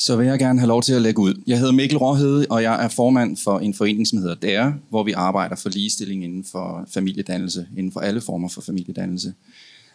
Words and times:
så 0.00 0.16
vil 0.16 0.26
jeg 0.26 0.38
gerne 0.38 0.58
have 0.58 0.68
lov 0.68 0.82
til 0.82 0.92
at 0.92 1.02
lægge 1.02 1.22
ud. 1.22 1.42
Jeg 1.46 1.58
hedder 1.58 1.72
Mikkel 1.72 1.98
Råhede, 1.98 2.46
og 2.50 2.62
jeg 2.62 2.84
er 2.84 2.88
formand 2.88 3.36
for 3.36 3.58
en 3.58 3.74
forening, 3.74 4.06
som 4.06 4.18
hedder 4.18 4.34
DARE, 4.34 4.74
hvor 4.88 5.02
vi 5.02 5.12
arbejder 5.12 5.56
for 5.56 5.68
ligestilling 5.68 6.24
inden 6.24 6.44
for 6.52 6.88
familiedannelse, 6.94 7.66
inden 7.76 7.92
for 7.92 8.00
alle 8.00 8.20
former 8.20 8.48
for 8.48 8.60
familiedannelse. 8.60 9.34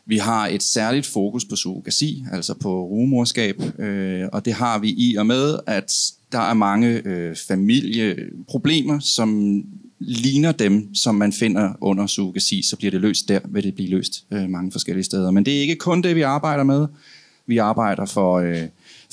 Vi 0.05 0.17
har 0.17 0.47
et 0.47 0.63
særligt 0.63 1.05
fokus 1.05 1.45
på 1.45 1.55
surrogasi, 1.55 2.25
altså 2.31 2.53
på 2.53 2.85
rumorskab, 2.85 3.61
øh, 3.79 4.23
og 4.33 4.45
det 4.45 4.53
har 4.53 4.79
vi 4.79 4.89
i 4.89 5.15
og 5.15 5.25
med, 5.25 5.59
at 5.67 5.93
der 6.31 6.39
er 6.39 6.53
mange 6.53 7.01
øh, 7.05 7.35
familieproblemer, 7.47 8.99
som 8.99 9.61
ligner 9.99 10.51
dem, 10.51 10.95
som 10.95 11.15
man 11.15 11.33
finder 11.33 11.73
under 11.81 12.07
surrogasi, 12.07 12.61
så 12.61 12.77
bliver 12.77 12.91
det 12.91 13.01
løst 13.01 13.29
der, 13.29 13.39
vil 13.45 13.63
det 13.63 13.75
blive 13.75 13.89
løst 13.89 14.25
øh, 14.31 14.49
mange 14.49 14.71
forskellige 14.71 15.03
steder. 15.03 15.31
Men 15.31 15.45
det 15.45 15.57
er 15.57 15.61
ikke 15.61 15.75
kun 15.75 16.01
det, 16.01 16.15
vi 16.15 16.21
arbejder 16.21 16.63
med. 16.63 16.87
Vi 17.47 17.57
arbejder 17.57 18.05
for 18.05 18.33
øh, 18.33 18.63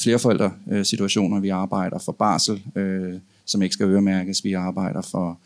flerforældre-situationer, 0.01 1.41
vi 1.41 1.49
arbejder 1.49 1.99
for 1.99 2.13
barsel, 2.13 2.63
øh, 2.77 3.15
som 3.45 3.63
ikke 3.63 3.73
skal 3.73 3.87
øremærkes, 3.87 4.45
vi 4.45 4.53
arbejder 4.53 5.03
for 5.03 5.39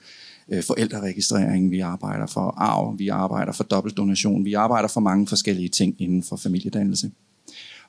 øh, 0.48 0.62
forældreregistrering, 0.62 1.70
vi 1.70 1.80
arbejder 1.80 2.26
for 2.26 2.54
arv, 2.56 2.94
vi 2.98 3.08
arbejder 3.08 3.52
for 3.52 3.64
dobbeltdonation, 3.64 4.44
vi 4.44 4.54
arbejder 4.54 4.88
for 4.88 5.00
mange 5.00 5.26
forskellige 5.26 5.68
ting 5.68 5.94
inden 5.98 6.22
for 6.22 6.36
familiedannelse. 6.36 7.10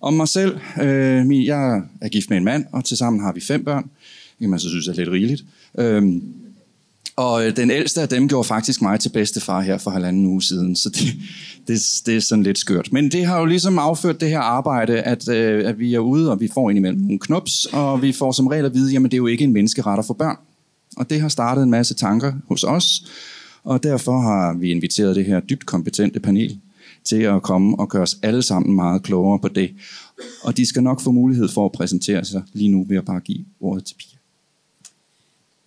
Om 0.02 0.14
mig 0.14 0.28
selv, 0.28 0.60
øh, 0.82 1.46
jeg 1.46 1.82
er 2.02 2.10
gift 2.10 2.30
med 2.30 2.38
en 2.38 2.44
mand, 2.44 2.66
og 2.72 2.86
tilsammen 2.86 3.22
har 3.22 3.34
vi 3.34 3.42
fem 3.42 3.64
børn. 3.64 3.84
Det 3.84 4.40
kan 4.40 4.50
man 4.50 4.60
så 4.60 4.70
synes 4.70 4.88
er 4.88 4.94
lidt 4.94 5.10
rigeligt. 5.10 5.46
Øh, 5.78 6.22
og 7.18 7.46
øh, 7.46 7.56
den 7.56 7.72
ældste 7.72 8.02
af 8.02 8.10
dem 8.10 8.28
gjorde 8.28 8.48
faktisk 8.48 8.82
mig 8.82 9.00
til 9.00 9.10
bedstefar 9.10 9.62
her 9.62 9.78
for 9.78 9.92
halvanden 9.92 10.26
uge 10.26 10.42
siden, 10.42 10.76
så 10.76 10.90
det, 10.90 11.14
det, 11.68 11.82
det 12.06 12.16
er 12.16 12.20
sådan 12.20 12.44
lidt 12.44 12.58
skørt. 12.58 12.94
Men 12.94 13.12
det 13.12 13.26
har 13.26 13.40
jo 13.40 13.46
ligesom 13.46 13.80
afført 13.80 14.22
det 14.22 14.30
her 14.30 14.40
arbejde, 14.40 15.02
at, 15.02 15.30
øh, 15.30 15.70
at 15.70 15.80
vi 15.80 15.94
er 15.94 16.00
ude, 16.00 16.32
og 16.32 16.40
vi 16.40 16.50
får 16.54 16.70
indimellem 16.70 17.02
nogle 17.02 17.20
knops, 17.20 17.66
og 17.66 18.02
vi 18.02 18.12
får 18.12 18.32
som 18.32 18.48
regel 18.48 18.66
at 18.66 18.74
vide, 18.74 18.92
jamen 18.92 19.12
det 19.12 19.14
er 19.14 19.18
jo 19.18 19.28
ikke 19.28 19.44
en 19.44 19.54
menneskeret 19.54 20.00
at 20.00 20.06
få 20.06 20.14
børn. 20.14 20.38
Og 20.98 21.10
det 21.10 21.22
har 21.22 21.30
startet 21.30 21.64
en 21.64 21.70
masse 21.70 21.94
tanker 21.94 22.34
hos 22.50 22.64
os, 22.64 23.12
og 23.64 23.84
derfor 23.84 24.20
har 24.20 24.54
vi 24.54 24.72
inviteret 24.72 25.16
det 25.16 25.26
her 25.26 25.40
dybt 25.40 25.66
kompetente 25.66 26.20
panel 26.20 26.60
til 27.04 27.22
at 27.22 27.42
komme 27.42 27.80
og 27.80 27.90
gøre 27.90 28.02
os 28.02 28.18
alle 28.24 28.42
sammen 28.42 28.76
meget 28.76 29.04
klogere 29.04 29.40
på 29.40 29.48
det. 29.48 29.72
Og 30.44 30.58
de 30.58 30.66
skal 30.66 30.84
nok 30.84 31.02
få 31.02 31.12
mulighed 31.12 31.48
for 31.48 31.66
at 31.66 31.72
præsentere 31.72 32.26
sig 32.26 32.42
lige 32.54 32.70
nu 32.70 32.86
ved 32.90 32.98
at 32.98 33.06
bare 33.06 33.20
give 33.20 33.46
ordet 33.60 33.86
til 33.86 33.96
Pia. 33.96 34.17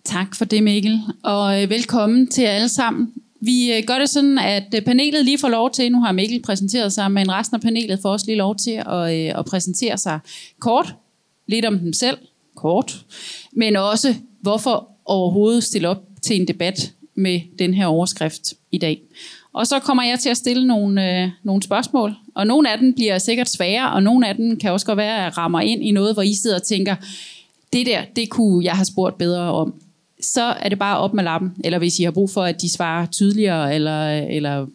Tak 0.05 0.35
for 0.35 0.45
det, 0.45 0.63
Mikkel, 0.63 1.01
og 1.23 1.63
øh, 1.63 1.69
velkommen 1.69 2.27
til 2.27 2.41
alle 2.41 2.69
sammen. 2.69 3.13
Vi 3.41 3.73
øh, 3.73 3.83
gør 3.87 3.99
det 3.99 4.09
sådan, 4.09 4.37
at 4.37 4.73
øh, 4.75 4.81
panelet 4.81 5.25
lige 5.25 5.37
får 5.37 5.49
lov 5.49 5.71
til, 5.71 5.91
nu 5.91 6.01
har 6.01 6.11
Mikkel 6.11 6.41
præsenteret 6.41 6.93
sig, 6.93 7.11
men 7.11 7.31
resten 7.31 7.55
af 7.55 7.61
panelet 7.61 7.99
får 8.01 8.09
også 8.09 8.25
lige 8.25 8.37
lov 8.37 8.55
til 8.55 8.71
at, 8.71 9.13
øh, 9.13 9.39
at 9.39 9.45
præsentere 9.45 9.97
sig 9.97 10.19
kort, 10.59 10.95
lidt 11.47 11.65
om 11.65 11.79
dem 11.79 11.93
selv, 11.93 12.17
kort, 12.55 13.05
men 13.53 13.75
også 13.75 14.15
hvorfor 14.41 14.87
overhovedet 15.05 15.63
stille 15.63 15.89
op 15.89 16.03
til 16.21 16.41
en 16.41 16.47
debat 16.47 16.93
med 17.15 17.39
den 17.59 17.73
her 17.73 17.85
overskrift 17.85 18.53
i 18.71 18.77
dag. 18.77 19.01
Og 19.53 19.67
så 19.67 19.79
kommer 19.79 20.03
jeg 20.03 20.19
til 20.19 20.29
at 20.29 20.37
stille 20.37 20.67
nogle, 20.67 21.23
øh, 21.23 21.29
nogle 21.43 21.63
spørgsmål, 21.63 22.13
og 22.35 22.47
nogle 22.47 22.71
af 22.71 22.77
dem 22.77 22.93
bliver 22.93 23.17
sikkert 23.17 23.49
svære, 23.49 23.91
og 23.91 24.03
nogle 24.03 24.27
af 24.27 24.35
dem 24.35 24.59
kan 24.59 24.71
også 24.71 24.85
godt 24.85 24.97
være, 24.97 25.25
at 25.25 25.37
rammer 25.37 25.59
ind 25.59 25.83
i 25.83 25.91
noget, 25.91 26.13
hvor 26.13 26.21
I 26.23 26.33
sidder 26.33 26.55
og 26.55 26.63
tænker, 26.63 26.95
det 27.73 27.85
der, 27.85 28.01
det 28.15 28.29
kunne 28.29 28.65
jeg 28.65 28.73
have 28.73 28.85
spurgt 28.85 29.17
bedre 29.17 29.41
om 29.41 29.73
så 30.21 30.41
er 30.41 30.69
det 30.69 30.79
bare 30.79 30.97
op 30.97 31.13
med 31.13 31.23
lappen. 31.23 31.51
Eller 31.63 31.77
hvis 31.77 31.99
I 31.99 32.03
har 32.03 32.11
brug 32.11 32.29
for, 32.29 32.43
at 32.43 32.61
de 32.61 32.69
svarer 32.69 33.05
tydeligere, 33.05 33.75
eller, 33.75 34.09
eller 34.11 34.67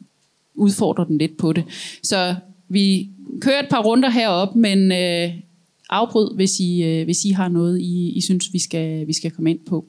udfordrer 0.54 1.04
den 1.04 1.18
lidt 1.18 1.36
på 1.36 1.52
det. 1.52 1.64
Så 2.02 2.34
vi 2.68 3.08
kører 3.40 3.62
et 3.62 3.68
par 3.70 3.82
runder 3.82 4.10
herop, 4.10 4.56
men 4.56 4.92
øh, 4.92 5.30
afbryd, 5.90 6.34
hvis 6.34 6.60
I, 6.60 6.82
øh, 6.82 7.04
hvis 7.04 7.24
I 7.24 7.30
har 7.30 7.48
noget, 7.48 7.80
I, 7.80 8.12
I 8.16 8.20
synes, 8.20 8.52
vi 8.52 8.58
skal, 8.58 9.06
vi 9.06 9.12
skal 9.12 9.30
komme 9.30 9.50
ind 9.50 9.58
på. 9.66 9.84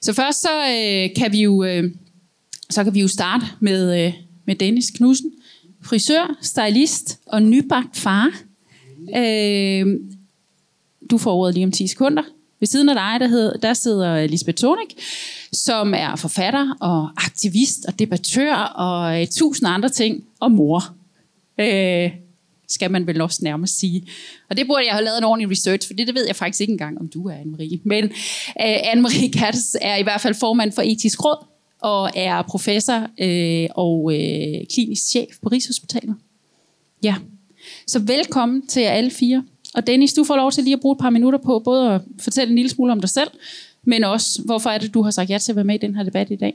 Så 0.00 0.12
først 0.12 0.42
så 0.42 0.48
øh, 0.48 1.14
kan 1.16 1.32
vi 1.32 1.42
jo 1.42 1.64
øh, 1.64 1.90
så 2.70 2.84
kan 2.84 2.94
vi 2.94 3.00
jo 3.00 3.08
starte 3.08 3.46
med, 3.60 4.06
øh, 4.06 4.12
med 4.44 4.54
Dennis 4.54 4.90
Knudsen, 4.90 5.32
frisør, 5.82 6.38
stylist 6.42 7.20
og 7.26 7.42
nybagt 7.42 7.96
far. 7.96 8.40
Øh, 9.16 10.00
du 11.10 11.18
får 11.18 11.34
ordet 11.34 11.54
lige 11.54 11.66
om 11.66 11.72
10 11.72 11.86
sekunder. 11.86 12.22
Ved 12.64 12.68
siden 12.68 12.88
af 12.88 12.94
dig, 12.94 13.20
der, 13.20 13.26
hed, 13.26 13.58
der 13.62 13.74
sidder 13.74 14.26
Lisbeth 14.26 14.56
Tonik, 14.56 15.02
som 15.52 15.94
er 15.94 16.16
forfatter 16.16 16.76
og 16.80 17.10
aktivist 17.16 17.84
og 17.88 17.98
debattør 17.98 18.54
og 18.54 19.20
øh, 19.20 19.26
tusind 19.26 19.68
andre 19.68 19.88
ting, 19.88 20.24
og 20.40 20.52
mor. 20.52 20.94
Øh, 21.60 22.10
skal 22.68 22.90
man 22.90 23.06
vel 23.06 23.20
også 23.20 23.40
nærmest 23.42 23.78
sige. 23.78 24.06
Og 24.50 24.56
det 24.56 24.66
burde 24.66 24.84
jeg 24.84 24.92
have 24.92 25.04
lavet 25.04 25.18
en 25.18 25.24
ordentlig 25.24 25.50
research, 25.50 25.88
for 25.88 25.94
det, 25.94 26.06
det 26.06 26.14
ved 26.14 26.26
jeg 26.26 26.36
faktisk 26.36 26.60
ikke 26.60 26.70
engang, 26.70 27.00
om 27.00 27.08
du 27.08 27.28
er, 27.28 27.34
Anne-Marie. 27.34 27.78
Men 27.84 28.04
øh, 28.04 28.76
Anne-Marie 28.92 29.30
Katz 29.38 29.74
er 29.80 29.96
i 29.96 30.02
hvert 30.02 30.20
fald 30.20 30.34
formand 30.34 30.72
for 30.72 30.82
Etisk 30.82 31.24
Råd, 31.24 31.46
og 31.82 32.10
er 32.14 32.42
professor 32.42 33.06
øh, 33.20 33.68
og 33.76 34.12
øh, 34.14 34.66
klinisk 34.74 35.02
chef 35.10 35.28
på 35.42 35.48
Rigshospitalet. 35.48 36.14
Ja, 37.02 37.14
så 37.86 37.98
velkommen 37.98 38.66
til 38.66 38.82
jer 38.82 38.90
alle 38.90 39.10
fire. 39.10 39.44
Og 39.74 39.86
Dennis, 39.86 40.12
du 40.12 40.24
får 40.24 40.36
lov 40.36 40.52
til 40.52 40.64
lige 40.64 40.74
at 40.74 40.80
bruge 40.80 40.92
et 40.92 41.00
par 41.00 41.10
minutter 41.10 41.38
på 41.38 41.62
både 41.64 41.90
at 41.94 42.00
fortælle 42.20 42.50
en 42.50 42.56
lille 42.56 42.70
smule 42.70 42.92
om 42.92 43.00
dig 43.00 43.10
selv, 43.10 43.30
men 43.84 44.04
også, 44.04 44.42
hvorfor 44.44 44.70
er 44.70 44.78
det, 44.78 44.94
du 44.94 45.02
har 45.02 45.10
sagt 45.10 45.30
ja 45.30 45.38
til 45.38 45.52
at 45.52 45.56
være 45.56 45.64
med 45.64 45.74
i 45.74 45.78
den 45.78 45.94
her 45.94 46.02
debat 46.02 46.30
i 46.30 46.36
dag? 46.36 46.54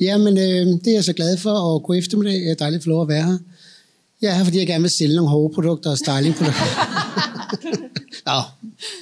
Jamen, 0.00 0.38
øh, 0.38 0.66
det 0.66 0.86
er 0.86 0.92
jeg 0.92 1.04
så 1.04 1.12
glad 1.12 1.36
for, 1.36 1.50
og 1.50 1.82
god 1.82 1.96
eftermiddag. 1.96 2.40
Det 2.40 2.50
er 2.50 2.54
dejligt 2.54 2.80
at 2.80 2.84
få 2.84 2.90
lov 2.90 3.02
at 3.02 3.08
være 3.08 3.24
her. 3.24 3.38
Jeg 4.22 4.30
er 4.30 4.34
her, 4.34 4.44
fordi 4.44 4.58
jeg 4.58 4.66
gerne 4.66 4.82
vil 4.82 4.90
sælge 4.90 5.16
nogle 5.16 5.30
hårprodukter 5.30 5.90
og 5.90 5.98
stylingprodukter. 5.98 6.62
Nå, 8.26 8.42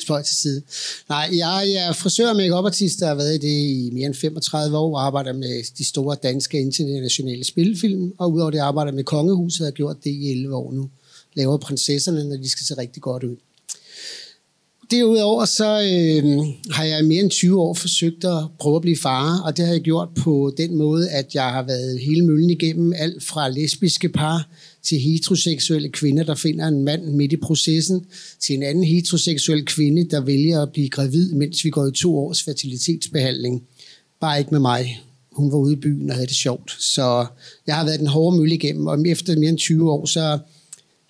spøj 0.03 0.23
til 0.23 0.37
side. 0.37 0.63
Nej, 1.09 1.29
jeg 1.33 1.73
er 1.73 1.93
frisør 1.93 2.29
og 2.29 2.37
make 2.37 2.55
artist 2.55 3.01
der 3.01 3.07
har 3.07 3.15
været 3.15 3.35
i 3.35 3.39
det 3.39 3.49
i 3.49 3.91
mere 3.93 4.07
end 4.07 4.15
35 4.15 4.79
år, 4.79 4.97
og 4.97 5.07
arbejder 5.07 5.33
med 5.33 5.77
de 5.79 5.85
store 5.85 6.17
danske 6.23 6.61
internationale 6.61 7.45
spilfilm, 7.45 8.13
og 8.19 8.33
udover 8.33 8.51
det 8.51 8.59
arbejder 8.59 8.93
med 8.93 9.05
Kongehuset, 9.05 9.61
og 9.61 9.67
har 9.67 9.73
gjort 9.73 10.05
det 10.05 10.11
i 10.11 10.31
11 10.31 10.55
år 10.57 10.73
nu 10.73 10.91
laver 11.34 11.56
prinsesserne, 11.56 12.25
når 12.25 12.37
de 12.37 12.50
skal 12.50 12.67
se 12.67 12.78
rigtig 12.78 13.03
godt 13.03 13.25
ud. 13.25 13.37
Derudover 14.91 15.45
så 15.45 15.65
øh, 15.65 16.47
har 16.75 16.84
jeg 16.84 17.00
i 17.00 17.03
mere 17.03 17.22
end 17.22 17.31
20 17.31 17.61
år 17.61 17.75
forsøgt 17.75 18.25
at 18.25 18.45
prøve 18.59 18.77
at 18.77 18.83
blive 18.83 18.97
far, 18.97 19.41
og 19.41 19.56
det 19.56 19.65
har 19.65 19.73
jeg 19.73 19.83
gjort 19.83 20.09
på 20.19 20.55
den 20.56 20.77
måde, 20.77 21.11
at 21.11 21.34
jeg 21.34 21.44
har 21.44 21.62
været 21.62 22.00
hele 22.00 22.27
møllen 22.27 22.50
igennem, 22.50 22.93
alt 22.97 23.23
fra 23.23 23.49
lesbiske 23.49 24.09
par 24.09 24.49
til 24.83 24.99
heteroseksuelle 24.99 25.89
kvinder, 25.89 26.25
der 26.25 26.34
finder 26.34 26.69
en 26.69 26.84
mand 26.84 27.05
midt 27.05 27.33
i 27.33 27.37
processen, 27.37 28.06
til 28.41 28.55
en 28.55 28.62
anden 28.62 28.84
heteroseksuel 28.84 29.65
kvinde, 29.65 30.05
der 30.05 30.21
vælger 30.21 30.62
at 30.62 30.73
blive 30.73 30.89
gravid, 30.89 31.33
mens 31.33 31.65
vi 31.65 31.71
går 31.71 31.87
i 31.87 31.93
to 31.93 32.19
års 32.19 32.43
fertilitetsbehandling. 32.43 33.62
Bare 34.21 34.39
ikke 34.39 34.50
med 34.50 34.61
mig. 34.61 35.00
Hun 35.33 35.53
var 35.53 35.59
ude 35.59 35.73
i 35.73 35.77
byen 35.77 36.11
og 36.11 36.15
havde 36.15 36.27
det 36.27 36.37
sjovt. 36.37 36.77
Så 36.78 37.27
jeg 37.67 37.77
har 37.77 37.84
været 37.84 37.99
den 37.99 38.06
hårde 38.06 38.37
mølle 38.37 38.55
igennem, 38.55 38.87
og 38.87 39.09
efter 39.09 39.37
mere 39.37 39.50
end 39.50 39.59
20 39.59 39.93
år, 39.93 40.06
så 40.06 40.39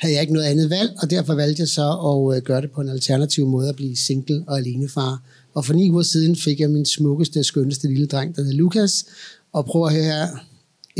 havde 0.05 0.15
jeg 0.15 0.23
ikke 0.23 0.33
noget 0.33 0.47
andet 0.47 0.71
valg, 0.71 0.93
og 1.03 1.11
derfor 1.11 1.35
valgte 1.35 1.61
jeg 1.61 1.69
så 1.69 1.89
at 1.91 2.37
øh, 2.37 2.43
gøre 2.43 2.61
det 2.61 2.71
på 2.71 2.81
en 2.81 2.89
alternativ 2.89 3.47
måde 3.47 3.69
at 3.69 3.77
blive 3.77 3.97
single 3.97 4.45
og 4.47 4.59
alenefar. 4.59 5.23
Og 5.55 5.65
for 5.65 5.75
ni 5.75 5.91
uger 5.91 6.03
siden 6.03 6.37
fik 6.37 6.61
jeg 6.61 6.71
min 6.71 6.87
smukkeste 6.87 7.39
og 7.39 7.45
skønneste 7.45 7.89
lille 7.89 8.07
dreng, 8.07 8.37
der 8.37 8.43
hedder 8.43 8.57
Lukas, 8.57 9.05
og 9.53 9.65
prøv 9.65 9.87
at 9.87 9.93
høre 9.93 10.05
her, 10.05 10.27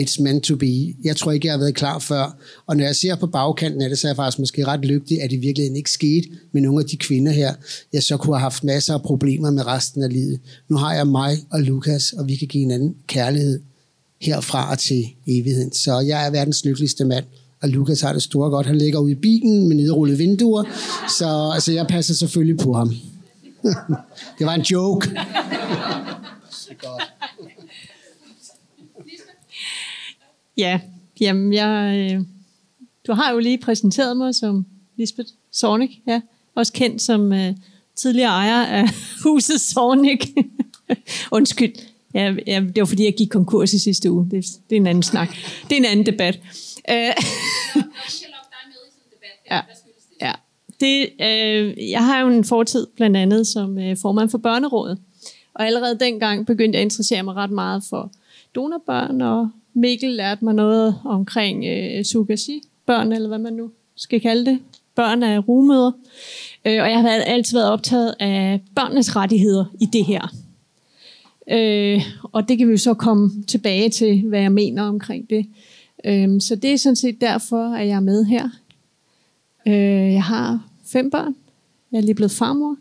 it's 0.01 0.23
meant 0.23 0.45
to 0.45 0.57
be. 0.57 0.95
Jeg 1.05 1.17
tror 1.17 1.33
ikke, 1.33 1.47
jeg 1.47 1.53
har 1.53 1.59
været 1.59 1.75
klar 1.75 1.99
før. 1.99 2.37
Og 2.67 2.77
når 2.77 2.85
jeg 2.85 2.97
ser 2.97 3.17
på 3.17 3.27
bagkanten 3.27 3.83
af 3.83 3.89
det, 3.89 3.99
så 3.99 4.07
er 4.07 4.11
jeg 4.11 4.17
faktisk 4.17 4.39
måske 4.39 4.67
ret 4.67 4.85
lykkelig, 4.85 5.23
at 5.23 5.31
det 5.31 5.43
virkelig 5.43 5.77
ikke 5.77 5.91
skete 5.91 6.29
med 6.53 6.63
nogle 6.63 6.81
af 6.81 6.87
de 6.87 6.97
kvinder 6.97 7.33
her, 7.33 7.55
jeg 7.93 8.03
så 8.03 8.17
kunne 8.17 8.37
have 8.37 8.41
haft 8.41 8.65
masser 8.65 8.95
af 8.95 9.03
problemer 9.03 9.51
med 9.51 9.67
resten 9.67 10.03
af 10.03 10.13
livet. 10.13 10.41
Nu 10.69 10.77
har 10.77 10.95
jeg 10.95 11.07
mig 11.07 11.39
og 11.51 11.61
Lukas, 11.61 12.13
og 12.13 12.29
vi 12.29 12.37
kan 12.37 12.49
give 12.49 12.61
hinanden 12.61 12.97
kærlighed 13.07 13.61
herfra 14.21 14.71
og 14.71 14.79
til 14.79 15.07
evigheden. 15.27 15.73
Så 15.73 16.01
jeg 16.01 16.27
er 16.27 16.31
verdens 16.31 16.65
lykkeligste 16.65 17.05
mand 17.05 17.25
og 17.65 17.71
Lukas 17.71 18.01
har 18.01 18.13
det 18.13 18.23
store 18.23 18.51
godt. 18.51 18.67
Han 18.67 18.79
ligger 18.79 18.99
ude 18.99 19.13
i 19.13 19.15
bilen 19.15 19.69
med 19.69 19.77
nedrullede 19.77 20.19
vinduer, 20.19 20.65
så 21.19 21.51
altså, 21.55 21.73
jeg 21.73 21.87
passer 21.87 22.15
selvfølgelig 22.15 22.59
på 22.59 22.73
ham. 22.73 22.89
det 24.39 24.47
var 24.47 24.55
en 24.55 24.63
joke. 24.63 25.11
ja, 30.57 30.81
jamen 31.21 31.53
jeg, 31.53 32.11
øh, 32.13 32.21
du 33.07 33.13
har 33.13 33.33
jo 33.33 33.39
lige 33.39 33.59
præsenteret 33.59 34.17
mig 34.17 34.35
som 34.35 34.67
Lisbeth 34.97 35.29
Sornik, 35.53 36.01
ja, 36.07 36.21
også 36.55 36.73
kendt 36.73 37.03
som 37.03 37.33
øh, 37.33 37.55
tidligere 37.97 38.31
ejer 38.31 38.67
af 38.67 38.89
huset 39.25 39.61
Sornik. 39.61 40.29
Undskyld, 41.31 41.73
ja, 42.15 42.35
ja, 42.47 42.61
det 42.61 42.81
var 42.81 42.85
fordi, 42.85 43.05
jeg 43.05 43.15
gik 43.15 43.29
konkurs 43.29 43.73
i 43.73 43.79
sidste 43.79 44.11
uge. 44.11 44.31
Det, 44.31 44.45
det 44.71 44.77
er 44.77 44.81
en 44.81 44.87
anden 44.87 45.03
snak. 45.03 45.29
Det 45.71 45.73
er 45.73 45.77
en 45.77 45.85
anden 45.85 46.07
debat. 46.07 46.41
Øh, 46.91 47.13
ja. 49.51 49.61
ja. 50.21 50.33
Det, 50.81 51.09
øh, 51.21 51.91
jeg 51.91 52.05
har 52.05 52.21
jo 52.21 52.29
en 52.29 52.45
fortid 52.45 52.87
blandt 52.97 53.17
andet 53.17 53.47
som 53.47 53.79
øh, 53.79 53.97
formand 54.03 54.31
for 54.31 54.39
børnerådet. 54.39 54.99
Og 55.55 55.67
allerede 55.67 55.99
dengang 55.99 56.47
begyndte 56.47 56.77
jeg 56.77 56.81
at 56.81 56.87
interessere 56.87 57.23
mig 57.23 57.35
ret 57.35 57.51
meget 57.51 57.83
for 57.91 58.13
donorbørn, 58.55 59.21
og 59.21 59.49
Mikkel 59.75 60.11
lærte 60.11 60.45
mig 60.45 60.55
noget 60.55 60.95
omkring 61.05 61.65
øh, 61.65 62.05
sugasi-børn, 62.05 63.13
eller 63.13 63.29
hvad 63.29 63.39
man 63.39 63.53
nu 63.53 63.71
skal 63.97 64.21
kalde 64.21 64.51
det, 64.51 64.59
børn 64.95 65.23
af 65.23 65.49
rumøder. 65.49 65.93
Øh, 66.65 66.83
og 66.83 66.91
jeg 66.91 67.01
har 67.01 67.09
altid 67.09 67.57
været 67.57 67.71
optaget 67.71 68.15
af 68.21 68.61
børnenes 68.75 69.17
rettigheder 69.17 69.65
i 69.81 69.87
det 69.87 70.05
her. 70.05 70.35
Øh, 71.51 72.03
og 72.33 72.49
det 72.49 72.59
kan 72.59 72.67
vi 72.67 72.73
jo 72.73 72.79
så 72.79 72.95
komme 72.95 73.31
tilbage 73.47 73.91
til, 73.91 74.23
hvad 74.23 74.41
jeg 74.41 74.53
mener 74.53 74.83
omkring 74.83 75.31
det. 75.31 75.47
Øh, 76.05 76.41
så 76.41 76.57
det 76.57 76.73
er 76.73 76.77
sådan 76.77 76.97
set 76.97 77.21
derfor, 77.21 77.75
at 77.75 77.89
jeg 77.89 77.97
er 77.97 78.01
med 78.01 78.25
her. 78.25 78.49
Øh, 79.67 80.13
jeg 80.13 80.23
har 80.25 80.69
fem 80.85 81.11
børn. 81.11 81.37
Jeg 81.93 81.99
er 81.99 82.03
lige 82.03 82.15
blevet 82.15 82.33
farmor 82.33 82.77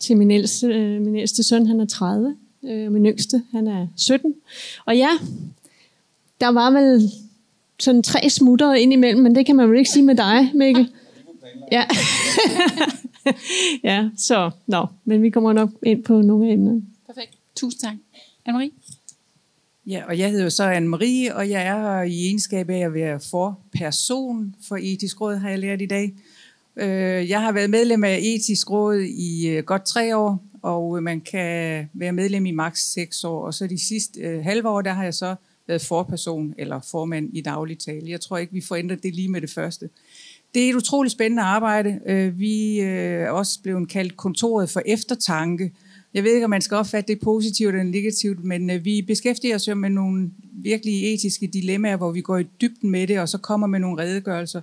til 0.00 0.16
min 0.16 0.30
ældste, 0.30 0.66
øh, 0.66 1.00
min 1.00 1.16
ældste 1.16 1.42
søn, 1.42 1.66
han 1.66 1.80
er 1.80 1.86
30. 1.86 2.36
Øh, 2.64 2.92
min 2.92 3.06
yngste, 3.06 3.42
han 3.52 3.66
er 3.66 3.86
17. 3.96 4.34
Og 4.86 4.96
ja, 4.96 5.10
der 6.40 6.48
var 6.48 6.70
vel 6.70 7.10
sådan 7.80 8.02
tre 8.02 8.30
smutter 8.30 8.74
ind 8.74 8.92
imellem, 8.92 9.22
men 9.22 9.34
det 9.34 9.46
kan 9.46 9.56
man 9.56 9.70
vel 9.70 9.78
ikke 9.78 9.90
sige 9.90 10.04
med 10.04 10.14
dig, 10.14 10.50
Mikkel. 10.54 10.92
Ja. 11.72 11.84
ja, 13.90 14.08
så, 14.16 14.50
nå, 14.66 14.86
men 15.04 15.22
vi 15.22 15.30
kommer 15.30 15.52
nok 15.52 15.70
ind 15.82 16.04
på 16.04 16.20
nogle 16.20 16.48
af 16.48 16.52
emnerne. 16.52 16.82
Perfekt. 17.06 17.38
Tusind 17.56 17.80
tak. 17.80 17.94
Anne-Marie? 18.48 18.70
Ja, 19.86 20.04
og 20.08 20.18
jeg 20.18 20.30
hedder 20.30 20.44
jo 20.44 20.50
så 20.50 20.72
Anne-Marie, 20.72 21.34
og 21.34 21.50
jeg 21.50 21.66
er 21.66 21.80
her 21.80 22.02
i 22.02 22.26
egenskab 22.26 22.70
af 22.70 22.78
at 22.78 22.94
være 22.94 23.20
forperson 23.30 24.54
for 24.68 24.76
etisk 24.76 25.20
råd, 25.20 25.36
har 25.36 25.48
jeg 25.48 25.58
lært 25.58 25.82
i 25.82 25.86
dag. 25.86 26.14
Øh, 26.76 27.28
jeg 27.28 27.40
har 27.40 27.52
været 27.52 27.70
medlem 27.70 28.04
af 28.04 28.18
etisk 28.22 28.70
råd 28.70 28.96
i 29.00 29.48
øh, 29.48 29.64
godt 29.64 29.84
tre 29.84 30.16
år, 30.16 30.44
og 30.62 30.96
øh, 30.96 31.02
man 31.02 31.20
kan 31.20 31.88
være 31.92 32.12
medlem 32.12 32.46
i 32.46 32.50
maks 32.50 32.92
seks 32.92 33.24
år, 33.24 33.46
og 33.46 33.54
så 33.54 33.66
de 33.66 33.78
sidste 33.78 34.20
øh, 34.20 34.44
halve 34.44 34.68
år, 34.68 34.82
der 34.82 34.92
har 34.92 35.04
jeg 35.04 35.14
så 35.14 35.34
været 35.68 35.82
forperson 35.82 36.54
eller 36.58 36.80
formand 36.90 37.30
i 37.32 37.40
daglig 37.40 37.78
tale. 37.78 38.10
Jeg 38.10 38.20
tror 38.20 38.38
ikke, 38.38 38.52
vi 38.52 38.60
får 38.60 38.76
ændret 38.76 39.02
det 39.02 39.14
lige 39.14 39.28
med 39.28 39.40
det 39.40 39.50
første. 39.50 39.88
Det 40.54 40.64
er 40.64 40.70
et 40.70 40.74
utroligt 40.74 41.12
spændende 41.12 41.42
arbejde. 41.42 42.00
Vi 42.36 42.80
er 42.80 43.30
også 43.30 43.62
blevet 43.62 43.88
kaldt 43.88 44.16
kontoret 44.16 44.70
for 44.70 44.82
eftertanke, 44.86 45.72
jeg 46.14 46.24
ved 46.24 46.34
ikke, 46.34 46.44
om 46.44 46.50
man 46.50 46.62
skal 46.62 46.76
opfatte 46.76 47.12
det 47.12 47.20
positivt 47.20 47.74
eller 47.74 47.82
negativt, 47.82 48.44
men 48.44 48.70
øh, 48.70 48.84
vi 48.84 49.02
beskæftiger 49.02 49.54
os 49.54 49.68
jo 49.68 49.74
med 49.74 49.90
nogle 49.90 50.30
virkelig 50.52 51.14
etiske 51.14 51.46
dilemmaer, 51.46 51.96
hvor 51.96 52.12
vi 52.12 52.20
går 52.20 52.38
i 52.38 52.46
dybden 52.60 52.90
med 52.90 53.06
det, 53.06 53.20
og 53.20 53.28
så 53.28 53.38
kommer 53.38 53.66
med 53.66 53.78
nogle 53.78 54.02
redegørelser. 54.02 54.60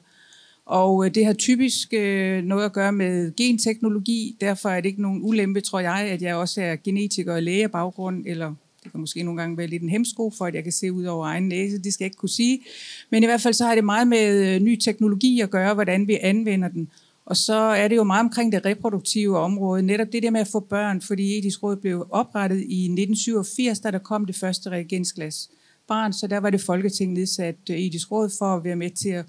Og 0.66 1.06
øh, 1.06 1.16
det 1.16 1.26
har 1.26 1.34
typisk 1.34 1.94
øh, 1.94 2.44
noget 2.44 2.66
at 2.66 2.74
gøre 2.74 2.92
med 2.92 3.36
genteknologi, 3.36 4.38
derfor 4.42 4.70
er 4.70 4.82
det 4.82 4.90
ikke 4.90 5.02
nogen 5.02 5.20
ulempe, 5.24 5.62
tror 5.62 5.80
jeg, 5.80 6.00
at 6.00 6.22
jeg 6.22 6.36
også 6.36 6.62
er 6.62 6.76
genetiker 6.76 7.34
og 7.34 7.44
læge 7.44 7.70
baggrund, 7.70 8.24
eller 8.28 8.54
det 8.84 8.92
kan 8.92 9.02
måske 9.02 9.24
nogle 9.24 9.42
gange 9.42 9.58
være 9.58 9.68
lidt 9.68 9.84
en 9.84 9.90
hemsko 9.90 10.34
for, 10.38 10.46
at 10.46 10.56
jeg 10.56 10.64
kan 10.64 10.72
se 10.72 10.92
ud 10.92 11.04
over 11.04 11.26
egen 11.26 11.48
næse, 11.48 11.78
det 11.78 11.94
skal 11.94 12.04
jeg 12.04 12.08
ikke 12.08 12.18
kunne 12.18 12.30
sige. 12.30 12.62
Men 13.10 13.24
i 13.24 13.26
hvert 13.26 13.42
fald 13.42 13.54
så 13.54 13.66
har 13.66 13.76
det 13.76 13.84
meget 13.84 14.08
med 14.08 14.60
ny 14.60 14.76
teknologi 14.76 15.40
at 15.40 15.50
gøre, 15.50 15.74
hvordan 15.74 16.08
vi 16.08 16.18
anvender 16.22 16.68
den. 16.68 16.90
Og 17.30 17.38
så 17.38 17.54
er 17.54 17.88
det 17.88 17.96
jo 17.96 18.04
meget 18.04 18.24
omkring 18.24 18.52
det 18.52 18.66
reproduktive 18.66 19.38
område, 19.38 19.84
netop 19.84 20.08
det 20.12 20.24
der 20.24 20.30
med 20.30 20.42
at 20.42 20.48
få 20.48 20.60
børn, 20.60 21.02
fordi 21.02 21.38
etisk 21.38 21.64
råd 21.64 21.76
blev 21.76 22.08
oprettet 22.10 22.58
i 22.58 22.84
1987, 22.84 23.80
da 23.80 23.92
der 23.92 23.98
kom 23.98 24.26
det 24.26 24.36
første 24.36 24.70
reagensglas 24.70 25.50
barn, 25.88 26.14
så 26.14 26.28
der 26.28 26.38
var 26.38 26.50
det 26.50 26.62
Folketinget 26.62 27.18
nedsat 27.18 27.56
øh, 27.70 27.78
etisk 27.78 28.12
råd 28.12 28.30
for 28.38 28.46
at 28.46 28.64
være 28.64 28.76
med 28.76 28.90
til 28.90 29.10
at, 29.10 29.26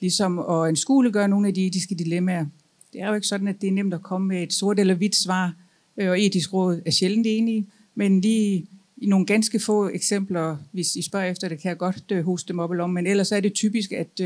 ligesom 0.00 0.38
at 0.38 0.68
anskueliggøre 0.68 1.28
nogle 1.28 1.48
af 1.48 1.54
de 1.54 1.66
etiske 1.66 1.94
dilemmaer. 1.94 2.46
Det 2.92 3.00
er 3.00 3.08
jo 3.08 3.14
ikke 3.14 3.26
sådan, 3.26 3.48
at 3.48 3.60
det 3.60 3.68
er 3.68 3.72
nemt 3.72 3.94
at 3.94 4.02
komme 4.02 4.28
med 4.28 4.42
et 4.42 4.52
sort 4.52 4.80
eller 4.80 4.94
hvidt 4.94 5.16
svar, 5.16 5.54
øh, 5.96 6.10
og 6.10 6.20
etisk 6.20 6.52
råd 6.52 6.82
er 6.86 6.90
sjældent 6.90 7.26
enige, 7.26 7.66
men 7.94 8.20
lige 8.20 8.66
i 8.96 9.06
nogle 9.06 9.26
ganske 9.26 9.60
få 9.60 9.88
eksempler, 9.88 10.56
hvis 10.72 10.96
I 10.96 11.02
spørger 11.02 11.30
efter 11.30 11.48
det, 11.48 11.60
kan 11.60 11.68
jeg 11.68 11.78
godt 11.78 12.04
øh, 12.12 12.24
hoste 12.24 12.48
dem 12.48 12.58
op 12.58 12.70
eller 12.70 12.84
om, 12.84 12.90
men 12.90 13.06
ellers 13.06 13.32
er 13.32 13.40
det 13.40 13.52
typisk, 13.52 13.92
at 13.92 14.20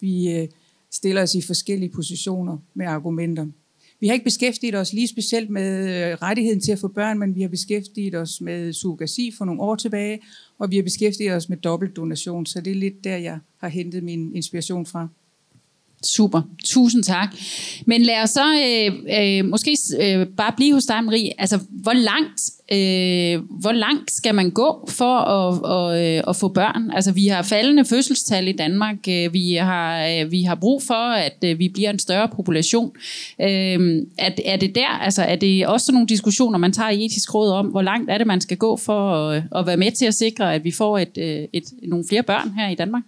vi 0.00 0.48
stiller 0.92 1.22
os 1.22 1.34
i 1.34 1.42
forskellige 1.42 1.90
positioner 1.90 2.58
med 2.74 2.86
argumenter. 2.86 3.46
Vi 4.00 4.06
har 4.06 4.14
ikke 4.14 4.24
beskæftiget 4.24 4.74
os 4.74 4.92
lige 4.92 5.08
specielt 5.08 5.50
med 5.50 5.88
øh, 5.88 6.14
rettigheden 6.22 6.60
til 6.60 6.72
at 6.72 6.78
få 6.78 6.88
børn, 6.88 7.18
men 7.18 7.34
vi 7.34 7.42
har 7.42 7.48
beskæftiget 7.48 8.14
os 8.14 8.40
med 8.40 8.72
surrogasi 8.72 9.32
for 9.38 9.44
nogle 9.44 9.60
år 9.60 9.74
tilbage, 9.74 10.20
og 10.58 10.70
vi 10.70 10.76
har 10.76 10.82
beskæftiget 10.82 11.32
os 11.36 11.48
med 11.48 11.56
dobbeltdonation, 11.56 12.46
så 12.46 12.60
det 12.60 12.70
er 12.70 12.74
lidt 12.74 13.04
der, 13.04 13.16
jeg 13.16 13.38
har 13.56 13.68
hentet 13.68 14.02
min 14.02 14.34
inspiration 14.34 14.86
fra. 14.86 15.08
Super, 16.02 16.42
tusind 16.64 17.02
tak. 17.04 17.34
Men 17.86 18.02
lad 18.02 18.22
os 18.22 18.30
så 18.30 18.44
øh, 18.54 18.92
øh, 19.20 19.44
måske 19.44 19.76
øh, 20.00 20.26
bare 20.26 20.52
blive 20.56 20.74
hos 20.74 20.84
dig, 20.84 21.04
Marie. 21.04 21.40
Altså, 21.40 21.58
hvor 21.70 21.92
langt, 21.92 22.50
øh, 22.72 23.60
hvor 23.60 23.72
langt 23.72 24.10
skal 24.10 24.34
man 24.34 24.50
gå 24.50 24.88
for 24.88 25.18
at, 25.18 25.62
og, 25.62 26.04
øh, 26.04 26.22
at 26.28 26.36
få 26.36 26.48
børn? 26.48 26.90
Altså, 26.90 27.12
vi 27.12 27.26
har 27.26 27.42
faldende 27.42 27.84
fødselstal 27.84 28.48
i 28.48 28.52
Danmark. 28.52 28.96
Øh, 29.08 29.32
vi 29.32 29.54
har, 29.54 30.06
øh, 30.06 30.30
vi 30.30 30.42
har 30.42 30.54
brug 30.54 30.82
for, 30.82 31.12
at 31.12 31.36
øh, 31.44 31.58
vi 31.58 31.68
bliver 31.68 31.90
en 31.90 31.98
større 31.98 32.28
population. 32.28 32.92
Øh, 33.40 34.06
er, 34.18 34.30
er 34.44 34.56
det 34.56 34.74
der, 34.74 34.88
altså, 34.88 35.22
er 35.22 35.36
det 35.36 35.66
også 35.66 35.92
nogle 35.92 36.08
diskussioner, 36.08 36.58
man 36.58 36.72
tager 36.72 36.90
i 36.90 37.04
etisk 37.04 37.34
råd 37.34 37.50
om, 37.50 37.66
hvor 37.66 37.82
langt 37.82 38.10
er 38.10 38.18
det, 38.18 38.26
man 38.26 38.40
skal 38.40 38.56
gå 38.56 38.76
for 38.76 39.30
at, 39.30 39.42
at 39.56 39.66
være 39.66 39.76
med 39.76 39.92
til 39.92 40.06
at 40.06 40.14
sikre, 40.14 40.54
at 40.54 40.64
vi 40.64 40.70
får 40.70 40.98
et, 40.98 41.18
et, 41.18 41.48
et, 41.52 41.64
nogle 41.82 42.04
flere 42.08 42.22
børn 42.22 42.50
her 42.58 42.68
i 42.68 42.74
Danmark? 42.74 43.02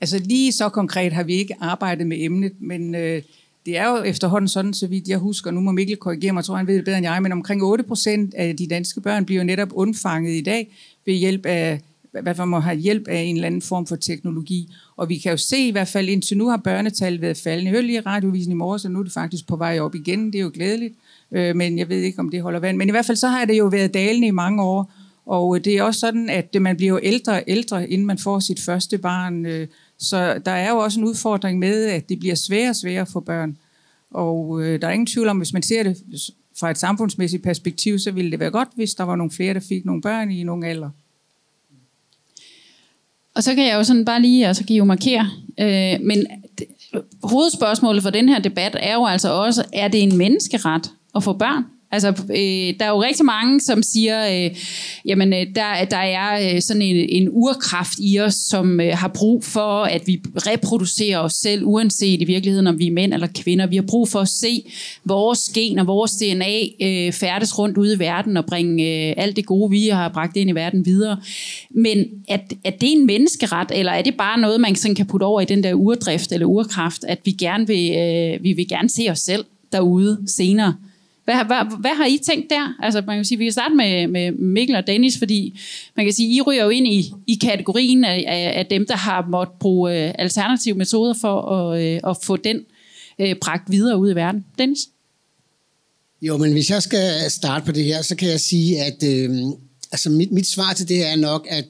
Altså 0.00 0.18
lige 0.18 0.52
så 0.52 0.68
konkret 0.68 1.12
har 1.12 1.22
vi 1.22 1.34
ikke 1.34 1.54
arbejdet 1.60 2.06
med 2.06 2.16
emnet, 2.20 2.52
men 2.60 2.94
øh, 2.94 3.22
det 3.66 3.78
er 3.78 3.90
jo 3.90 4.02
efterhånden 4.02 4.48
sådan, 4.48 4.74
så 4.74 4.86
vidt 4.86 5.08
jeg 5.08 5.18
husker, 5.18 5.50
nu 5.50 5.60
må 5.60 5.72
Mikkel 5.72 5.96
korrigere 5.96 6.32
mig, 6.32 6.44
tror 6.44 6.56
han 6.56 6.66
ved 6.66 6.76
det 6.76 6.84
bedre 6.84 6.98
end 6.98 7.06
jeg, 7.06 7.22
men 7.22 7.32
omkring 7.32 7.62
8% 7.62 8.30
af 8.36 8.56
de 8.56 8.66
danske 8.66 9.00
børn 9.00 9.24
bliver 9.24 9.42
netop 9.42 9.68
undfanget 9.72 10.32
i 10.32 10.40
dag 10.40 10.68
ved 11.06 11.14
hjælp 11.14 11.46
af 11.46 11.80
hvad 12.12 12.34
man 12.34 12.48
må 12.48 12.60
have 12.60 12.76
hjælp 12.76 13.08
af 13.08 13.20
en 13.20 13.34
eller 13.36 13.46
anden 13.46 13.62
form 13.62 13.86
for 13.86 13.96
teknologi. 13.96 14.68
Og 14.96 15.08
vi 15.08 15.18
kan 15.18 15.30
jo 15.30 15.36
se 15.36 15.58
i 15.58 15.70
hvert 15.70 15.88
fald 15.88 16.08
indtil 16.08 16.36
nu 16.36 16.48
har 16.48 16.56
børnetallet 16.56 17.20
været 17.20 17.36
faldende. 17.36 17.70
Jeg 17.70 17.74
hørte 17.74 17.86
lige 17.86 18.00
radiovisen 18.00 18.52
i 18.52 18.54
morges, 18.54 18.84
og 18.84 18.90
nu 18.90 18.98
er 18.98 19.02
det 19.02 19.12
faktisk 19.12 19.46
på 19.46 19.56
vej 19.56 19.80
op 19.80 19.94
igen. 19.94 20.26
Det 20.26 20.34
er 20.34 20.42
jo 20.42 20.50
glædeligt, 20.54 20.94
øh, 21.32 21.56
men 21.56 21.78
jeg 21.78 21.88
ved 21.88 22.00
ikke, 22.00 22.18
om 22.18 22.28
det 22.28 22.42
holder 22.42 22.60
vand. 22.60 22.76
Men 22.76 22.88
i 22.88 22.90
hvert 22.90 23.06
fald 23.06 23.16
så 23.16 23.28
har 23.28 23.44
det 23.44 23.58
jo 23.58 23.66
været 23.66 23.94
dalende 23.94 24.26
i 24.26 24.30
mange 24.30 24.62
år. 24.62 24.92
Og 25.26 25.56
øh, 25.56 25.64
det 25.64 25.78
er 25.78 25.82
også 25.82 26.00
sådan, 26.00 26.28
at 26.28 26.56
man 26.60 26.76
bliver 26.76 26.92
jo 26.92 27.00
ældre 27.02 27.32
og 27.32 27.44
ældre, 27.46 27.90
inden 27.90 28.06
man 28.06 28.18
får 28.18 28.38
sit 28.38 28.60
første 28.60 28.98
barn. 28.98 29.46
Øh, 29.46 29.66
så 30.00 30.38
der 30.44 30.50
er 30.50 30.70
jo 30.70 30.78
også 30.78 31.00
en 31.00 31.06
udfordring 31.06 31.58
med, 31.58 31.84
at 31.84 32.08
det 32.08 32.18
bliver 32.18 32.34
sværere 32.34 32.70
og 32.70 32.76
sværere 32.76 33.06
for 33.06 33.20
børn. 33.20 33.58
Og 34.10 34.62
øh, 34.62 34.80
der 34.80 34.88
er 34.88 34.92
ingen 34.92 35.06
tvivl 35.06 35.28
om, 35.28 35.36
hvis 35.36 35.52
man 35.52 35.62
ser 35.62 35.82
det 35.82 35.96
fra 36.60 36.70
et 36.70 36.78
samfundsmæssigt 36.78 37.42
perspektiv, 37.42 37.98
så 37.98 38.10
ville 38.10 38.30
det 38.30 38.40
være 38.40 38.50
godt, 38.50 38.68
hvis 38.74 38.94
der 38.94 39.04
var 39.04 39.16
nogle 39.16 39.30
flere, 39.30 39.54
der 39.54 39.60
fik 39.60 39.84
nogle 39.84 40.02
børn 40.02 40.30
i 40.30 40.42
nogle 40.42 40.66
alder. 40.66 40.90
Og 43.34 43.42
så 43.42 43.54
kan 43.54 43.66
jeg 43.66 43.74
jo 43.74 43.84
sådan 43.84 44.04
bare 44.04 44.22
lige 44.22 44.46
altså 44.46 44.64
give 44.64 44.86
markere. 44.86 45.30
Øh, 45.60 46.00
men 46.00 46.26
hovedspørgsmålet 47.22 48.02
for 48.02 48.10
den 48.10 48.28
her 48.28 48.38
debat 48.38 48.76
er 48.80 48.94
jo 48.94 49.06
altså 49.06 49.32
også, 49.32 49.64
er 49.72 49.88
det 49.88 50.02
en 50.02 50.16
menneskeret 50.16 50.90
at 51.14 51.22
få 51.22 51.32
børn? 51.32 51.64
Altså, 51.92 52.08
øh, 52.08 52.78
der 52.78 52.84
er 52.84 52.88
jo 52.88 53.02
rigtig 53.02 53.24
mange, 53.24 53.60
som 53.60 53.82
siger, 53.82 54.44
øh, 54.44 54.56
jamen, 55.04 55.32
øh, 55.32 55.46
der, 55.54 55.84
der 55.90 55.96
er 55.96 56.54
øh, 56.54 56.62
sådan 56.62 56.82
en, 56.82 56.96
en 57.08 57.28
urkraft 57.30 57.98
i 57.98 58.20
os, 58.20 58.34
som 58.34 58.80
øh, 58.80 58.92
har 58.96 59.08
brug 59.08 59.44
for, 59.44 59.82
at 59.82 60.02
vi 60.06 60.20
reproducerer 60.36 61.18
os 61.18 61.32
selv, 61.32 61.64
uanset 61.64 62.22
i 62.22 62.24
virkeligheden, 62.24 62.66
om 62.66 62.78
vi 62.78 62.86
er 62.86 62.92
mænd 62.92 63.14
eller 63.14 63.26
kvinder. 63.34 63.66
Vi 63.66 63.76
har 63.76 63.84
brug 63.88 64.08
for 64.08 64.20
at 64.20 64.28
se 64.28 64.62
vores 65.04 65.50
gen 65.54 65.78
og 65.78 65.86
vores 65.86 66.12
DNA 66.12 66.60
øh, 66.82 67.12
færdes 67.12 67.58
rundt 67.58 67.78
ude 67.78 67.94
i 67.94 67.98
verden 67.98 68.36
og 68.36 68.46
bringe 68.46 68.84
øh, 68.84 69.14
alt 69.16 69.36
det 69.36 69.46
gode, 69.46 69.70
vi 69.70 69.88
har 69.88 70.08
bragt 70.08 70.36
ind 70.36 70.50
i 70.50 70.54
verden 70.54 70.86
videre. 70.86 71.20
Men 71.70 72.04
er, 72.28 72.38
er 72.64 72.70
det 72.70 72.92
en 72.92 73.06
menneskeret, 73.06 73.68
eller 73.74 73.92
er 73.92 74.02
det 74.02 74.14
bare 74.14 74.40
noget, 74.40 74.60
man 74.60 74.76
sådan 74.76 74.94
kan 74.94 75.06
putte 75.06 75.24
over 75.24 75.40
i 75.40 75.44
den 75.44 75.62
der 75.62 75.74
urdrift 75.74 76.32
eller 76.32 76.46
urkraft, 76.46 77.04
at 77.04 77.18
vi 77.24 77.30
gerne 77.30 77.66
vil, 77.66 77.92
øh, 77.96 78.42
vi 78.42 78.52
vil 78.52 78.68
gerne 78.68 78.88
se 78.88 79.06
os 79.10 79.18
selv 79.18 79.44
derude 79.72 80.18
senere? 80.26 80.74
Hvad, 81.24 81.34
hvad, 81.34 81.78
hvad 81.80 81.96
har 81.96 82.06
I 82.06 82.18
tænkt 82.26 82.50
der? 82.50 82.74
Altså, 82.82 83.02
man 83.06 83.18
kan 83.18 83.24
sige, 83.24 83.38
vi 83.38 83.44
kan 83.44 83.52
starte 83.52 83.74
med, 83.74 84.06
med 84.06 84.32
Mikkel 84.32 84.76
og 84.76 84.86
Dennis, 84.86 85.18
fordi 85.18 85.60
man 85.96 86.06
kan 86.06 86.12
sige, 86.12 86.36
I 86.36 86.40
ryger 86.40 86.64
jo 86.64 86.70
ind 86.70 86.86
i, 86.86 87.12
i 87.26 87.34
kategorien 87.34 88.04
af, 88.04 88.24
af, 88.28 88.58
af 88.58 88.66
dem, 88.66 88.86
der 88.86 88.96
har 88.96 89.26
måttet 89.28 89.58
bruge 89.60 90.06
øh, 90.06 90.14
alternative 90.18 90.74
metoder 90.74 91.14
for 91.20 91.40
at, 91.42 91.82
øh, 91.82 92.00
at 92.10 92.16
få 92.22 92.36
den 92.36 92.60
øh, 93.18 93.36
bragt 93.36 93.70
videre 93.70 93.98
ud 93.98 94.10
i 94.10 94.14
verden. 94.14 94.44
Dennis? 94.58 94.78
Jo, 96.22 96.36
men 96.36 96.52
hvis 96.52 96.70
jeg 96.70 96.82
skal 96.82 97.30
starte 97.30 97.66
på 97.66 97.72
det 97.72 97.84
her, 97.84 98.02
så 98.02 98.16
kan 98.16 98.28
jeg 98.28 98.40
sige, 98.40 98.82
at 98.82 99.02
øh, 99.02 99.30
altså 99.92 100.10
mit, 100.10 100.32
mit 100.32 100.46
svar 100.46 100.72
til 100.72 100.88
det 100.88 101.06
er 101.06 101.16
nok, 101.16 101.46
at 101.50 101.64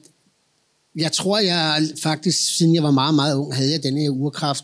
jeg 0.95 1.11
tror, 1.11 1.39
jeg 1.39 1.83
faktisk, 2.03 2.57
siden 2.57 2.75
jeg 2.75 2.83
var 2.83 2.91
meget, 2.91 3.15
meget 3.15 3.35
ung, 3.35 3.55
havde 3.55 3.71
jeg 3.71 3.83
den 3.83 3.97
her 3.97 4.09
urkraft 4.09 4.63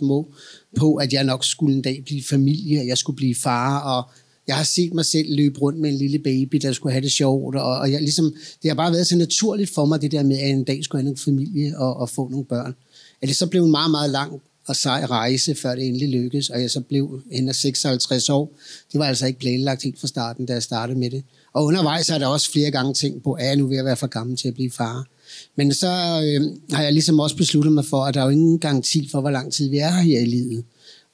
på, 0.77 0.95
at 0.95 1.13
jeg 1.13 1.23
nok 1.23 1.45
skulle 1.45 1.75
en 1.75 1.81
dag 1.81 2.03
blive 2.05 2.23
familie, 2.23 2.79
at 2.79 2.87
jeg 2.87 2.97
skulle 2.97 3.17
blive 3.17 3.35
far, 3.35 3.79
og 3.79 4.11
jeg 4.47 4.55
har 4.55 4.63
set 4.63 4.93
mig 4.93 5.05
selv 5.05 5.35
løbe 5.35 5.59
rundt 5.59 5.79
med 5.79 5.89
en 5.89 5.97
lille 5.97 6.19
baby, 6.19 6.55
der 6.55 6.73
skulle 6.73 6.93
have 6.93 7.01
det 7.01 7.11
sjovt, 7.11 7.55
og, 7.55 7.77
og 7.77 7.91
jeg, 7.91 8.01
ligesom, 8.01 8.33
det 8.61 8.69
har 8.69 8.75
bare 8.75 8.91
været 8.91 9.07
så 9.07 9.17
naturligt 9.17 9.73
for 9.73 9.85
mig, 9.85 10.01
det 10.01 10.11
der 10.11 10.23
med, 10.23 10.37
at 10.37 10.49
en 10.49 10.63
dag 10.63 10.83
skulle 10.83 11.01
have 11.01 11.11
en 11.11 11.17
familie 11.17 11.77
og, 11.77 11.97
og 11.97 12.09
få 12.09 12.29
nogle 12.29 12.45
børn. 12.45 12.75
At 13.21 13.27
det 13.27 13.37
så 13.37 13.47
blev 13.47 13.63
en 13.63 13.71
meget, 13.71 13.91
meget 13.91 14.09
lang 14.09 14.41
og 14.67 14.75
sej 14.75 15.05
rejse, 15.05 15.55
før 15.55 15.75
det 15.75 15.87
endelig 15.87 16.09
lykkedes, 16.09 16.49
og 16.49 16.61
jeg 16.61 16.71
så 16.71 16.81
blev 16.81 17.21
hen 17.31 17.53
56 17.53 18.29
år. 18.29 18.57
Det 18.91 18.99
var 18.99 19.05
altså 19.05 19.27
ikke 19.27 19.39
planlagt 19.39 19.83
helt 19.83 19.99
fra 19.99 20.07
starten, 20.07 20.45
da 20.45 20.53
jeg 20.53 20.63
startede 20.63 20.99
med 20.99 21.09
det. 21.09 21.23
Og 21.53 21.65
undervejs 21.65 22.07
har 22.07 22.17
der 22.17 22.27
også 22.27 22.51
flere 22.51 22.71
gange 22.71 22.93
tænkt 22.93 23.23
på, 23.23 23.33
at 23.33 23.45
jeg 23.45 23.55
nu 23.55 23.67
ved 23.67 23.77
at 23.77 23.85
være 23.85 23.97
for 23.97 24.07
gammel 24.07 24.37
til 24.37 24.47
at 24.47 24.53
blive 24.53 24.71
far. 24.71 25.07
Men 25.55 25.73
så 25.73 25.87
øh, 26.25 26.75
har 26.75 26.83
jeg 26.83 26.93
ligesom 26.93 27.19
også 27.19 27.35
besluttet 27.35 27.73
mig 27.73 27.85
for, 27.85 28.03
at 28.05 28.13
der 28.13 28.21
er 28.21 28.25
jo 28.25 28.29
ingen 28.29 28.59
garanti 28.59 29.09
for, 29.11 29.21
hvor 29.21 29.29
lang 29.29 29.53
tid 29.53 29.69
vi 29.69 29.77
er 29.77 29.91
her 29.91 30.19
i 30.19 30.25
livet. 30.25 30.63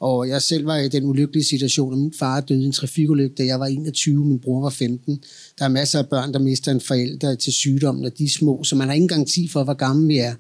Og 0.04 0.30
jeg 0.30 0.42
selv 0.42 0.66
var 0.66 0.78
i 0.78 0.88
den 0.88 1.06
ulykkelige 1.06 1.44
situation, 1.44 1.94
at 1.94 2.00
min 2.00 2.14
far 2.20 2.42
døde 2.42 2.62
i 2.62 2.66
en 2.66 2.72
trafikulykke, 2.72 3.36
da 3.36 3.46
jeg 3.46 3.60
var 3.60 3.66
21, 3.66 4.26
min 4.26 4.40
bror 4.40 4.62
var 4.62 4.70
15. 4.70 5.24
Der 5.60 5.66
er 5.66 5.70
masser 5.70 6.00
af 6.00 6.10
børn, 6.10 6.34
der 6.34 6.40
mister 6.40 6.72
en 6.72 6.82
forælder 6.82 7.36
til 7.36 7.54
sygdom, 7.54 7.96
når 7.96 8.10
de 8.10 8.24
er 8.24 8.30
små, 8.30 8.64
så 8.64 8.76
man 8.76 8.88
har 8.88 8.96
ingen 8.96 9.08
garanti 9.08 9.48
for, 9.48 9.64
hvor 9.64 9.74
gammel 9.74 10.08
vi 10.08 10.18
er. 10.18 10.34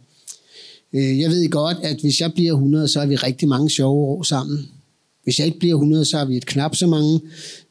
Øh, 0.94 1.20
jeg 1.20 1.30
ved 1.30 1.50
godt, 1.50 1.78
at 1.84 1.98
hvis 2.02 2.22
jeg 2.22 2.34
bliver 2.34 2.54
100, 2.54 2.88
så 2.88 3.00
er 3.00 3.06
vi 3.06 3.16
rigtig 3.16 3.48
mange 3.48 3.70
sjove 3.70 4.06
år 4.06 4.24
sammen. 4.24 4.68
Hvis 5.24 5.40
jeg 5.40 5.48
ikke 5.48 5.60
bliver 5.60 5.76
100, 5.76 6.06
så 6.06 6.18
har 6.18 6.26
vi 6.26 6.38
et 6.38 6.46
knap 6.46 6.76
så 6.76 6.88
mange. 6.88 7.20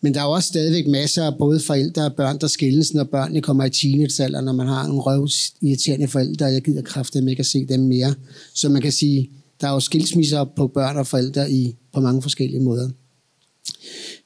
Men 0.00 0.14
der 0.14 0.20
er 0.20 0.24
også 0.24 0.48
stadigvæk 0.48 0.86
masser 0.86 1.24
af 1.24 1.38
både 1.38 1.60
forældre 1.60 2.04
og 2.04 2.14
børn, 2.14 2.38
der 2.40 2.46
skilles, 2.46 2.94
når 2.94 3.04
børnene 3.04 3.40
kommer 3.40 3.64
i 3.64 3.70
teenagealder, 3.70 4.40
når 4.40 4.52
man 4.52 4.66
har 4.66 4.84
en 4.84 5.00
røv 5.00 5.28
irriterende 5.62 6.08
forældre, 6.08 6.46
og 6.46 6.52
jeg 6.52 6.62
gider 6.62 6.82
kraftigt 6.82 7.28
ikke 7.28 7.40
at 7.40 7.46
se 7.46 7.64
dem 7.64 7.80
mere. 7.80 8.14
Så 8.54 8.68
man 8.68 8.82
kan 8.82 8.92
sige, 8.92 9.30
der 9.62 9.68
er 9.68 9.72
jo 9.72 9.80
skilsmisser 9.80 10.44
på 10.44 10.66
børn 10.66 10.96
og 10.96 11.06
forældre 11.06 11.50
i, 11.50 11.76
på 11.94 12.00
mange 12.00 12.22
forskellige 12.22 12.60
måder. 12.60 12.90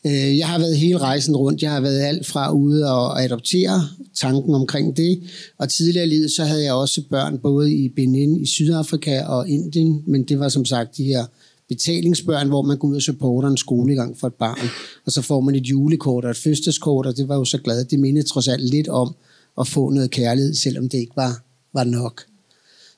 Øh, 0.07 0.39
jeg 0.39 0.49
har 0.49 0.59
været 0.59 0.77
hele 0.77 0.99
rejsen 0.99 1.37
rundt. 1.37 1.63
Jeg 1.63 1.73
har 1.73 1.81
været 1.81 2.01
alt 2.01 2.27
fra 2.27 2.53
ude 2.53 2.93
og 2.93 3.23
adoptere 3.25 3.89
tanken 4.15 4.55
omkring 4.55 4.97
det. 4.97 5.23
Og 5.59 5.69
tidligere 5.69 6.07
i 6.07 6.09
livet, 6.09 6.31
så 6.31 6.45
havde 6.45 6.65
jeg 6.65 6.73
også 6.73 7.03
børn 7.11 7.39
både 7.39 7.75
i 7.75 7.89
Benin, 7.89 8.37
i 8.37 8.47
Sydafrika 8.47 9.23
og 9.23 9.49
Indien. 9.49 10.03
Men 10.07 10.25
det 10.25 10.39
var 10.39 10.49
som 10.49 10.65
sagt 10.65 10.97
de 10.97 11.05
her 11.05 11.25
betalingsbørn, 11.69 12.49
hvor 12.49 12.63
man 12.63 12.79
går 12.79 12.89
ud 12.89 12.97
og 12.97 13.03
supporter 13.03 13.49
en 13.49 13.57
skolegang 13.57 14.19
for 14.19 14.27
et 14.27 14.35
barn. 14.35 14.69
Og 15.07 15.13
så 15.13 15.23
får 15.23 15.41
man 15.41 15.55
et 15.55 15.67
julekort 15.67 16.25
og 16.25 16.31
et 16.31 16.37
fødselskort, 16.37 17.07
og 17.07 17.17
det 17.17 17.29
var 17.29 17.37
jo 17.37 17.45
så 17.45 17.59
glad. 17.59 17.85
Det 17.85 17.99
mindede 17.99 18.27
trods 18.27 18.49
alt 18.49 18.71
lidt 18.71 18.89
om 18.89 19.15
at 19.61 19.69
få 19.69 19.91
noget 19.91 20.11
kærlighed, 20.11 20.55
selvom 20.55 20.89
det 20.89 20.99
ikke 20.99 21.17
var, 21.17 21.43
var 21.73 21.85
nok. 21.85 22.23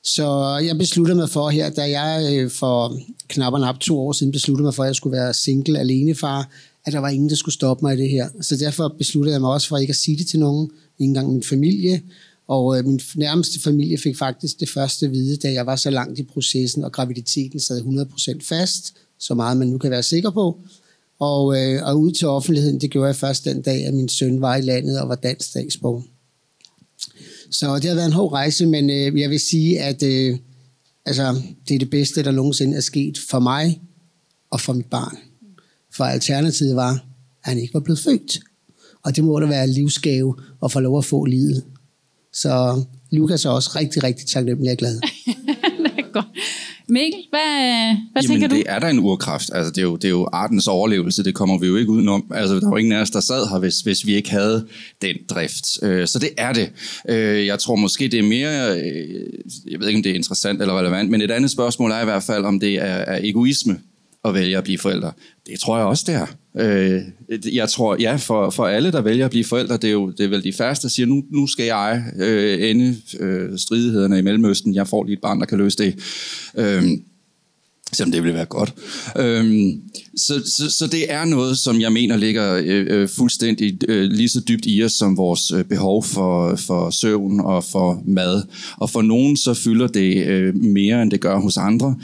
Så 0.03 0.57
jeg 0.65 0.77
besluttede 0.77 1.17
mig 1.17 1.29
for 1.29 1.49
her, 1.49 1.69
da 1.69 1.99
jeg 1.99 2.33
øh, 2.33 2.51
for 2.51 2.97
knap 3.27 3.53
og 3.53 3.59
nap 3.59 3.79
to 3.79 3.99
år 3.99 4.11
siden 4.11 4.31
besluttede 4.31 4.63
mig 4.63 4.73
for, 4.73 4.83
at 4.83 4.87
jeg 4.87 4.95
skulle 4.95 5.17
være 5.17 5.33
single 5.33 5.79
alenefar, 5.79 6.49
at 6.85 6.93
der 6.93 6.99
var 6.99 7.09
ingen, 7.09 7.29
der 7.29 7.35
skulle 7.35 7.53
stoppe 7.53 7.85
mig 7.85 7.93
i 7.93 8.01
det 8.01 8.09
her. 8.09 8.29
Så 8.41 8.57
derfor 8.57 8.95
besluttede 8.97 9.33
jeg 9.33 9.41
mig 9.41 9.49
også 9.49 9.67
for 9.67 9.77
ikke 9.77 9.91
at 9.91 9.95
sige 9.95 10.17
det 10.17 10.27
til 10.27 10.39
nogen, 10.39 10.69
ikke 10.99 11.09
engang 11.09 11.31
min 11.31 11.43
familie. 11.43 12.01
Og 12.47 12.77
øh, 12.77 12.85
min 12.85 12.99
nærmeste 13.15 13.59
familie 13.59 13.97
fik 13.97 14.17
faktisk 14.17 14.59
det 14.59 14.69
første 14.69 15.05
at 15.05 15.11
vide, 15.11 15.37
da 15.37 15.51
jeg 15.51 15.65
var 15.65 15.75
så 15.75 15.89
langt 15.89 16.19
i 16.19 16.23
processen, 16.23 16.83
og 16.83 16.91
graviditeten 16.91 17.59
sad 17.59 17.81
100% 17.81 18.39
fast, 18.49 18.93
så 19.19 19.33
meget 19.33 19.57
man 19.57 19.67
nu 19.67 19.77
kan 19.77 19.91
være 19.91 20.03
sikker 20.03 20.29
på. 20.29 20.59
Og, 21.19 21.57
øh, 21.57 21.87
og 21.87 21.99
ud 21.99 22.11
til 22.11 22.27
offentligheden, 22.27 22.81
det 22.81 22.91
gjorde 22.91 23.07
jeg 23.07 23.15
først 23.15 23.45
den 23.45 23.61
dag, 23.61 23.85
at 23.85 23.93
min 23.93 24.09
søn 24.09 24.41
var 24.41 24.55
i 24.55 24.61
landet 24.61 25.01
og 25.01 25.09
var 25.09 25.15
dansk 25.15 25.49
statsborger. 25.49 26.01
Så 27.51 27.75
det 27.75 27.85
har 27.85 27.95
været 27.95 28.05
en 28.05 28.13
hård 28.13 28.31
rejse, 28.31 28.65
men 28.65 28.89
øh, 28.89 29.19
jeg 29.19 29.29
vil 29.29 29.39
sige, 29.39 29.79
at 29.81 30.03
øh, 30.03 30.37
altså, 31.05 31.41
det 31.67 31.75
er 31.75 31.79
det 31.79 31.89
bedste, 31.89 32.23
der 32.23 32.31
nogensinde 32.31 32.77
er 32.77 32.81
sket 32.81 33.17
for 33.29 33.39
mig 33.39 33.81
og 34.51 34.61
for 34.61 34.73
mit 34.73 34.85
barn. 34.85 35.17
For 35.93 36.03
alternativet 36.03 36.75
var, 36.75 36.91
at 36.91 36.99
han 37.43 37.57
ikke 37.57 37.73
var 37.73 37.79
blevet 37.79 37.99
født. 37.99 38.39
Og 39.03 39.15
det 39.15 39.23
må 39.23 39.39
da 39.39 39.45
være 39.45 39.67
livsgave 39.67 40.35
at 40.63 40.71
få 40.71 40.79
lov 40.79 40.97
at 40.97 41.05
få 41.05 41.25
livet. 41.25 41.63
Så 42.33 42.83
Lukas 43.11 43.45
er 43.45 43.49
også 43.49 43.71
rigtig, 43.75 44.03
rigtig 44.03 44.27
taknemmelig 44.27 44.71
og 44.71 44.77
glad. 44.77 44.95
det 45.85 45.93
er 45.97 46.11
godt. 46.13 46.25
Mikkel, 46.89 47.19
hvad, 47.29 47.95
hvad 48.11 48.23
Jamen, 48.23 48.41
tænker 48.41 48.47
du? 48.47 48.55
det 48.55 48.63
er 48.67 48.79
der 48.79 48.87
en 48.87 48.99
urkraft. 48.99 49.49
Altså, 49.53 49.71
det, 49.71 49.77
er 49.77 49.81
jo, 49.81 49.95
det 49.95 50.05
er 50.05 50.09
jo 50.09 50.29
artens 50.33 50.67
overlevelse, 50.67 51.23
det 51.23 51.35
kommer 51.35 51.59
vi 51.59 51.67
jo 51.67 51.75
ikke 51.75 51.91
udenom. 51.91 52.31
Altså, 52.33 52.55
der 52.55 52.69
var 52.69 52.77
ingen 52.77 52.93
af 52.93 53.01
os, 53.01 53.09
der 53.09 53.19
sad 53.19 53.49
her, 53.49 53.59
hvis, 53.59 53.79
hvis 53.79 54.05
vi 54.05 54.15
ikke 54.15 54.31
havde 54.31 54.67
den 55.01 55.15
drift. 55.29 55.83
Øh, 55.83 56.07
så 56.07 56.19
det 56.19 56.29
er 56.37 56.53
det. 56.53 56.71
Øh, 57.09 57.45
jeg 57.45 57.59
tror 57.59 57.75
måske, 57.75 58.07
det 58.07 58.19
er 58.19 58.23
mere, 58.23 58.79
øh, 58.79 59.23
jeg 59.71 59.79
ved 59.79 59.87
ikke, 59.87 59.97
om 59.97 60.03
det 60.03 60.09
er 60.09 60.15
interessant 60.15 60.61
eller 60.61 60.79
relevant, 60.79 61.09
men 61.09 61.21
et 61.21 61.31
andet 61.31 61.51
spørgsmål 61.51 61.91
er 61.91 62.01
i 62.01 62.05
hvert 62.05 62.23
fald, 62.23 62.45
om 62.45 62.59
det 62.59 62.73
er, 62.75 62.83
er 62.83 63.19
egoisme 63.23 63.79
at 64.25 64.33
vælge 64.33 64.57
at 64.57 64.63
blive 64.63 64.77
forældre. 64.77 65.11
Det 65.47 65.59
tror 65.59 65.77
jeg 65.77 65.85
også, 65.85 66.03
det 66.07 66.15
er. 66.15 66.25
Øh, 66.57 67.01
jeg 67.55 67.69
tror, 67.69 67.95
ja, 67.99 68.15
for, 68.15 68.49
for 68.49 68.67
alle, 68.67 68.91
der 68.91 69.01
vælger 69.01 69.25
at 69.25 69.31
blive 69.31 69.43
forældre, 69.43 69.77
det 69.77 69.87
er 69.87 69.91
jo 69.91 70.11
det 70.11 70.25
er 70.25 70.29
vel 70.29 70.43
de 70.43 70.53
færreste, 70.53 70.83
der 70.83 70.89
siger, 70.89 71.05
nu, 71.05 71.23
nu 71.31 71.47
skal 71.47 71.65
jeg 71.65 72.03
øh, 72.19 72.69
ende 72.69 72.97
øh, 73.19 73.57
stridighederne 73.57 74.19
i 74.19 74.21
Mellemøsten. 74.21 74.75
Jeg 74.75 74.87
får 74.87 75.03
lige 75.03 75.13
et 75.13 75.21
barn, 75.21 75.39
der 75.39 75.45
kan 75.45 75.57
løse 75.57 75.77
det. 75.77 75.95
Øh, 76.57 76.83
selvom 77.93 78.11
det 78.11 78.23
ville 78.23 78.35
være 78.35 78.45
godt. 78.45 78.73
Øh, 79.17 79.73
så, 80.17 80.41
så, 80.45 80.71
så 80.71 80.87
det 80.87 81.11
er 81.13 81.25
noget, 81.25 81.57
som 81.57 81.81
jeg 81.81 81.91
mener 81.91 82.17
ligger 82.17 82.55
øh, 82.55 82.85
øh, 82.89 83.09
fuldstændig 83.09 83.79
øh, 83.87 84.03
lige 84.03 84.29
så 84.29 84.41
dybt 84.47 84.65
i 84.67 84.83
os, 84.83 84.91
som 84.91 85.17
vores 85.17 85.51
øh, 85.51 85.63
behov 85.63 86.03
for, 86.03 86.55
for 86.55 86.89
søvn 86.89 87.39
og 87.39 87.63
for 87.63 88.03
mad. 88.05 88.43
Og 88.77 88.89
for 88.89 89.01
nogen 89.01 89.37
så 89.37 89.53
fylder 89.53 89.87
det 89.87 90.27
øh, 90.27 90.55
mere, 90.55 91.01
end 91.01 91.11
det 91.11 91.21
gør 91.21 91.39
hos 91.39 91.57
andre. 91.57 91.95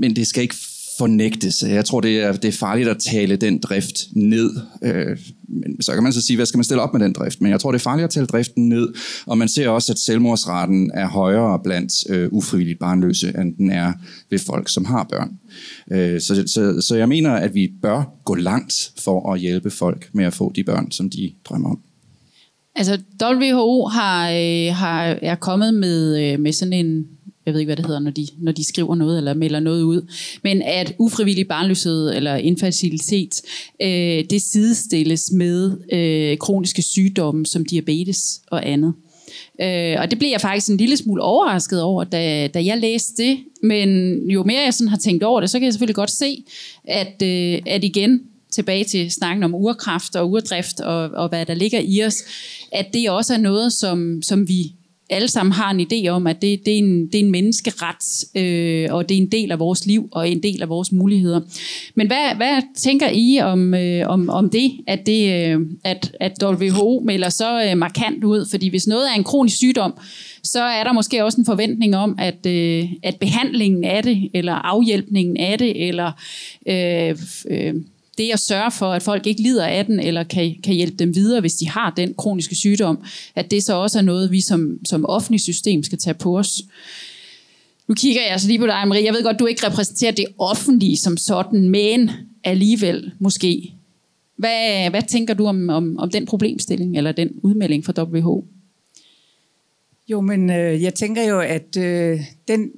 Men 0.00 0.16
det 0.16 0.26
skal 0.26 0.42
ikke 0.42 0.56
fornægtes. 0.98 1.62
Jeg 1.62 1.84
tror, 1.84 2.00
det 2.00 2.20
er, 2.20 2.32
det 2.32 2.48
er 2.48 2.52
farligt 2.52 2.88
at 2.88 2.98
tale 2.98 3.36
den 3.36 3.58
drift 3.58 4.06
ned. 4.12 4.50
Øh, 4.82 5.18
men 5.48 5.82
så 5.82 5.94
kan 5.94 6.02
man 6.02 6.12
så 6.12 6.22
sige, 6.22 6.36
hvad 6.36 6.46
skal 6.46 6.58
man 6.58 6.64
stille 6.64 6.82
op 6.82 6.92
med 6.92 7.00
den 7.00 7.12
drift? 7.12 7.40
Men 7.40 7.50
jeg 7.50 7.60
tror, 7.60 7.72
det 7.72 7.78
er 7.78 7.82
farligt 7.82 8.04
at 8.04 8.10
tale 8.10 8.26
driften 8.26 8.68
ned. 8.68 8.88
Og 9.26 9.38
man 9.38 9.48
ser 9.48 9.68
også, 9.68 9.92
at 9.92 9.98
selvmordsraten 9.98 10.90
er 10.94 11.08
højere 11.08 11.60
blandt 11.64 12.10
øh, 12.10 12.28
ufrivilligt 12.32 12.78
barnløse, 12.78 13.32
end 13.40 13.56
den 13.56 13.70
er 13.70 13.92
ved 14.30 14.38
folk, 14.38 14.68
som 14.68 14.84
har 14.84 15.04
børn. 15.04 15.30
Øh, 15.92 16.20
så, 16.20 16.44
så, 16.46 16.80
så 16.80 16.96
jeg 16.96 17.08
mener, 17.08 17.30
at 17.30 17.54
vi 17.54 17.72
bør 17.82 18.20
gå 18.24 18.34
langt 18.34 18.92
for 18.98 19.32
at 19.32 19.40
hjælpe 19.40 19.70
folk 19.70 20.10
med 20.12 20.24
at 20.24 20.34
få 20.34 20.52
de 20.56 20.64
børn, 20.64 20.90
som 20.90 21.10
de 21.10 21.32
drømmer 21.44 21.70
om. 21.70 21.78
Altså, 22.76 22.98
WHO 23.22 23.86
har, 23.86 24.30
øh, 24.30 24.74
har, 24.74 25.18
er 25.22 25.34
kommet 25.34 25.74
med, 25.74 26.32
øh, 26.32 26.40
med 26.40 26.52
sådan 26.52 26.72
en 26.72 27.06
jeg 27.46 27.54
ved 27.54 27.60
ikke, 27.60 27.68
hvad 27.68 27.76
det 27.76 27.86
hedder, 27.86 28.00
når 28.00 28.10
de, 28.10 28.26
når 28.38 28.52
de 28.52 28.64
skriver 28.64 28.94
noget 28.94 29.18
eller 29.18 29.34
melder 29.34 29.60
noget 29.60 29.82
ud, 29.82 30.02
men 30.42 30.62
at 30.62 30.94
ufrivillig 30.98 31.48
barnløshed 31.48 32.14
eller 32.14 32.34
infertilitet, 32.36 33.42
øh, 33.82 34.24
det 34.30 34.42
sidestilles 34.42 35.30
med 35.32 35.72
øh, 35.92 36.38
kroniske 36.38 36.82
sygdomme 36.82 37.46
som 37.46 37.64
diabetes 37.64 38.40
og 38.46 38.68
andet. 38.68 38.94
Øh, 39.60 39.96
og 39.98 40.10
det 40.10 40.18
blev 40.18 40.30
jeg 40.30 40.40
faktisk 40.40 40.68
en 40.68 40.76
lille 40.76 40.96
smule 40.96 41.22
overrasket 41.22 41.82
over, 41.82 42.04
da, 42.04 42.46
da 42.46 42.64
jeg 42.64 42.78
læste 42.78 43.22
det. 43.22 43.38
Men 43.62 44.18
jo 44.30 44.42
mere 44.42 44.62
jeg 44.62 44.74
sådan 44.74 44.88
har 44.88 44.96
tænkt 44.96 45.22
over 45.22 45.40
det, 45.40 45.50
så 45.50 45.58
kan 45.58 45.64
jeg 45.64 45.72
selvfølgelig 45.72 45.94
godt 45.94 46.10
se, 46.10 46.44
at, 46.84 47.22
øh, 47.22 47.62
at 47.66 47.84
igen, 47.84 48.20
tilbage 48.50 48.84
til 48.84 49.10
snakken 49.10 49.42
om 49.42 49.54
urkraft 49.54 50.16
og 50.16 50.30
urdrift 50.30 50.80
og, 50.80 51.10
og 51.10 51.28
hvad 51.28 51.46
der 51.46 51.54
ligger 51.54 51.80
i 51.84 52.04
os, 52.04 52.16
at 52.72 52.86
det 52.94 53.10
også 53.10 53.34
er 53.34 53.38
noget, 53.38 53.72
som, 53.72 54.22
som 54.22 54.48
vi 54.48 54.72
alle 55.10 55.28
sammen 55.28 55.52
har 55.52 55.70
en 55.70 55.80
idé 55.80 56.08
om, 56.08 56.26
at 56.26 56.42
det, 56.42 56.66
det, 56.66 56.74
er, 56.74 56.78
en, 56.78 57.06
det 57.06 57.14
er 57.14 57.24
en 57.24 57.30
menneskeret, 57.30 58.24
øh, 58.34 58.94
og 58.94 59.08
det 59.08 59.14
er 59.16 59.22
en 59.22 59.32
del 59.32 59.52
af 59.52 59.58
vores 59.58 59.86
liv, 59.86 60.08
og 60.12 60.28
en 60.28 60.42
del 60.42 60.62
af 60.62 60.68
vores 60.68 60.92
muligheder. 60.92 61.40
Men 61.94 62.06
hvad, 62.06 62.36
hvad 62.36 62.62
tænker 62.76 63.08
I 63.12 63.40
om, 63.40 63.74
øh, 63.74 64.08
om, 64.08 64.28
om 64.28 64.50
det, 64.50 64.72
at, 64.86 65.06
det 65.06 65.32
øh, 65.32 65.60
at, 65.84 66.16
at 66.20 66.42
WHO 66.42 67.02
melder 67.04 67.28
så 67.28 67.64
øh, 67.64 67.78
markant 67.78 68.24
ud? 68.24 68.46
Fordi 68.50 68.68
hvis 68.68 68.86
noget 68.86 69.10
er 69.10 69.14
en 69.14 69.24
kronisk 69.24 69.56
sygdom, 69.56 69.94
så 70.42 70.62
er 70.62 70.84
der 70.84 70.92
måske 70.92 71.24
også 71.24 71.40
en 71.40 71.46
forventning 71.46 71.96
om, 71.96 72.16
at, 72.18 72.46
øh, 72.46 72.84
at 73.02 73.16
behandlingen 73.20 73.84
af 73.84 74.02
det, 74.02 74.30
eller 74.34 74.52
afhjælpningen 74.52 75.36
af 75.36 75.58
det, 75.58 75.88
eller 75.88 76.12
øh, 76.66 77.16
øh, 77.50 77.74
det 78.18 78.32
at 78.32 78.40
sørge 78.40 78.70
for, 78.70 78.92
at 78.92 79.02
folk 79.02 79.26
ikke 79.26 79.42
lider 79.42 79.66
af 79.66 79.86
den, 79.86 80.00
eller 80.00 80.22
kan, 80.22 80.54
kan 80.64 80.74
hjælpe 80.74 80.96
dem 80.96 81.14
videre, 81.14 81.40
hvis 81.40 81.54
de 81.54 81.68
har 81.68 81.90
den 81.96 82.14
kroniske 82.14 82.54
sygdom, 82.54 83.04
at 83.34 83.50
det 83.50 83.62
så 83.62 83.74
også 83.74 83.98
er 83.98 84.02
noget, 84.02 84.30
vi 84.30 84.40
som, 84.40 84.78
som 84.84 85.06
offentlig 85.06 85.40
system 85.40 85.82
skal 85.82 85.98
tage 85.98 86.14
på 86.14 86.38
os. 86.38 86.62
Nu 87.88 87.94
kigger 87.94 88.22
jeg 88.22 88.32
altså 88.32 88.48
lige 88.48 88.58
på 88.58 88.66
dig, 88.66 88.88
Marie. 88.88 89.04
Jeg 89.04 89.14
ved 89.14 89.22
godt, 89.22 89.38
du 89.38 89.46
ikke 89.46 89.66
repræsenterer 89.66 90.12
det 90.12 90.26
offentlige 90.38 90.96
som 90.96 91.16
sådan, 91.16 91.68
men 91.68 92.10
alligevel 92.44 93.12
måske. 93.18 93.74
Hvad, 94.36 94.90
hvad 94.90 95.02
tænker 95.02 95.34
du 95.34 95.46
om, 95.46 95.68
om, 95.68 95.98
om 95.98 96.10
den 96.10 96.26
problemstilling, 96.26 96.96
eller 96.96 97.12
den 97.12 97.30
udmelding 97.42 97.84
fra 97.84 98.02
WHO? 98.02 98.44
Jo, 100.08 100.20
men 100.20 100.50
øh, 100.50 100.82
jeg 100.82 100.94
tænker 100.94 101.22
jo, 101.22 101.40
at 101.40 101.76
øh, 101.76 102.20
den 102.48 102.70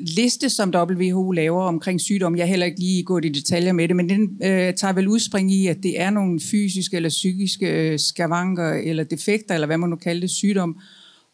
liste, 0.00 0.50
som 0.50 0.72
WHO 0.74 1.30
laver 1.30 1.62
omkring 1.62 2.00
sygdom, 2.00 2.36
jeg 2.36 2.48
heller 2.48 2.66
ikke 2.66 2.80
lige 2.80 3.02
gået 3.02 3.24
i 3.24 3.28
detaljer 3.28 3.72
med 3.72 3.88
det, 3.88 3.96
men 3.96 4.08
den 4.08 4.22
øh, 4.42 4.74
tager 4.74 4.92
vel 4.92 5.08
udspring 5.08 5.52
i, 5.52 5.66
at 5.66 5.82
det 5.82 6.00
er 6.00 6.10
nogle 6.10 6.40
fysiske 6.40 6.96
eller 6.96 7.08
psykiske 7.08 7.66
øh, 7.66 7.98
skavanker 7.98 8.72
eller 8.72 9.04
defekter, 9.04 9.54
eller 9.54 9.66
hvad 9.66 9.78
man 9.78 9.90
nu 9.90 9.96
kalder 9.96 10.20
det, 10.20 10.30
sygdom. 10.30 10.76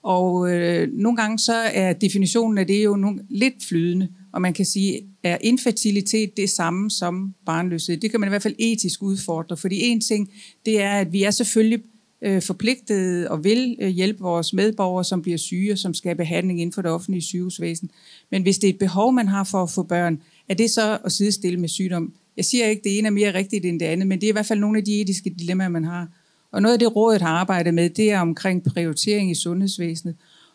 Og 0.02 0.50
øh, 0.52 0.88
nogle 0.92 1.16
gange 1.16 1.38
så 1.38 1.54
er 1.54 1.92
definitionen 1.92 2.59
af 2.59 2.66
det 2.66 2.85
jo 2.85 2.97
nogle, 2.97 3.21
lidt 3.30 3.54
flydende, 3.68 4.09
og 4.33 4.42
man 4.42 4.52
kan 4.52 4.64
sige, 4.64 5.00
er 5.23 5.38
infertilitet 5.40 6.37
det 6.37 6.50
samme 6.50 6.90
som 6.90 7.35
barnløshed? 7.47 7.97
Det 7.97 8.11
kan 8.11 8.21
man 8.21 8.28
i 8.28 8.30
hvert 8.30 8.42
fald 8.42 8.54
etisk 8.59 9.02
udfordre, 9.02 9.56
fordi 9.56 9.80
en 9.80 10.00
ting, 10.00 10.30
det 10.66 10.83
er, 10.83 10.92
at 10.92 11.12
vi 11.12 11.23
er 11.23 11.30
selvfølgelig 11.30 11.83
øh, 12.25 12.43
forpligtet 12.43 13.28
og 13.28 13.45
vil 13.45 13.76
øh, 13.81 13.88
hjælpe 13.88 14.21
vores 14.21 14.52
medborgere, 14.52 15.04
som 15.04 15.23
bliver 15.23 15.38
syge 15.38 15.73
og 15.73 15.78
som 15.78 15.95
skal 15.95 16.09
have 16.09 16.16
behandling 16.16 16.61
inden 16.61 16.73
for 16.73 16.83
det 16.83 16.90
offentlige 16.90 17.23
sygehusvæsen. 17.23 17.90
Men 18.31 18.43
hvis 18.43 18.59
det 18.59 18.69
er 18.69 18.73
et 18.73 18.78
behov, 18.78 19.12
man 19.12 19.28
har 19.28 19.45
for 19.45 19.62
at 19.62 19.71
få 19.71 19.83
børn, 19.83 20.21
er 20.49 20.54
det 20.54 20.71
så 20.71 20.99
at 21.04 21.12
sidestille 21.12 21.61
med 21.61 21.69
sygdom? 21.69 22.12
Jeg 22.37 22.45
siger 22.45 22.66
ikke, 22.66 22.81
at 22.81 22.85
det 22.85 22.99
ene 22.99 23.07
er 23.07 23.12
mere 23.12 23.35
rigtigt 23.35 23.64
end 23.64 23.81
det 23.81 23.87
andet, 23.87 24.07
men 24.07 24.21
det 24.21 24.26
er 24.26 24.28
i 24.28 24.33
hvert 24.33 24.47
fald 24.47 24.61
nogle 24.61 24.78
af 24.78 24.85
de 24.85 25.00
etiske 25.00 25.31
dilemmaer, 25.38 25.69
man 25.69 25.85
har. 25.85 26.09
Og 26.52 26.62
noget 26.62 26.73
af 26.73 26.78
det, 26.78 26.97
rådet 26.97 27.23
har 27.23 27.28
arbejdet 27.28 27.75
med, 27.75 27.90
det 27.90 28.11
er 28.11 28.21
omkring 28.21 28.64
prioritering 28.64 29.31
i 29.31 29.35
sundhedsvæsenet. 29.35 30.14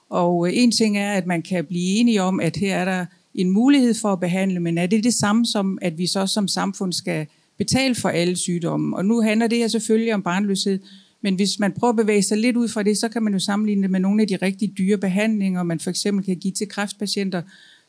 Og 0.10 0.48
øh, 0.48 0.54
en 0.56 0.72
ting 0.72 0.98
er, 0.98 1.14
at 1.14 1.26
man 1.26 1.42
kan 1.42 1.66
blive 1.66 2.00
enige 2.00 2.22
om, 2.22 2.40
at 2.40 2.58
her 2.58 2.76
er 2.76 2.86
der 2.86 3.06
en 3.36 3.52
mulighed 3.52 3.94
for 3.94 4.14
at 4.14 4.20
behandle, 4.20 4.60
men 4.60 4.78
er 4.78 4.86
det 4.86 5.04
det 5.04 5.14
samme 5.14 5.46
som, 5.46 5.78
at 5.82 5.98
vi 5.98 6.08
så 6.08 6.28
som 6.28 6.48
samfund 6.48 6.94
skal 6.94 7.28
betale 7.58 7.96
for 7.96 8.10
alle 8.10 8.36
sygdomme? 8.36 8.98
Og 8.98 9.06
nu 9.06 9.22
handler 9.22 9.48
det 9.48 9.58
her 9.58 9.68
selvfølgelig 9.68 10.14
om 10.14 10.24
barnløshed, 10.24 10.80
men 11.22 11.36
hvis 11.36 11.60
man 11.60 11.72
prøver 11.72 11.90
at 11.90 11.98
bevæge 11.98 12.24
sig 12.24 12.38
lidt 12.38 12.58
ud 12.58 12.68
fra 12.68 12.84
det, 12.84 12.98
så 12.98 13.10
kan 13.10 13.24
man 13.24 13.34
jo 13.34 13.40
sammenligne 13.40 13.82
det 13.82 13.92
med 13.92 14.00
nogle 14.00 14.22
af 14.22 14.28
de 14.28 14.36
rigtig 14.36 14.78
dyre 14.78 14.98
behandlinger, 14.98 15.64
man 15.64 15.80
for 15.80 15.90
eksempel 15.90 16.26
kan 16.26 16.38
give 16.38 16.54
til 16.54 16.70
kræftpatienter, 16.70 17.42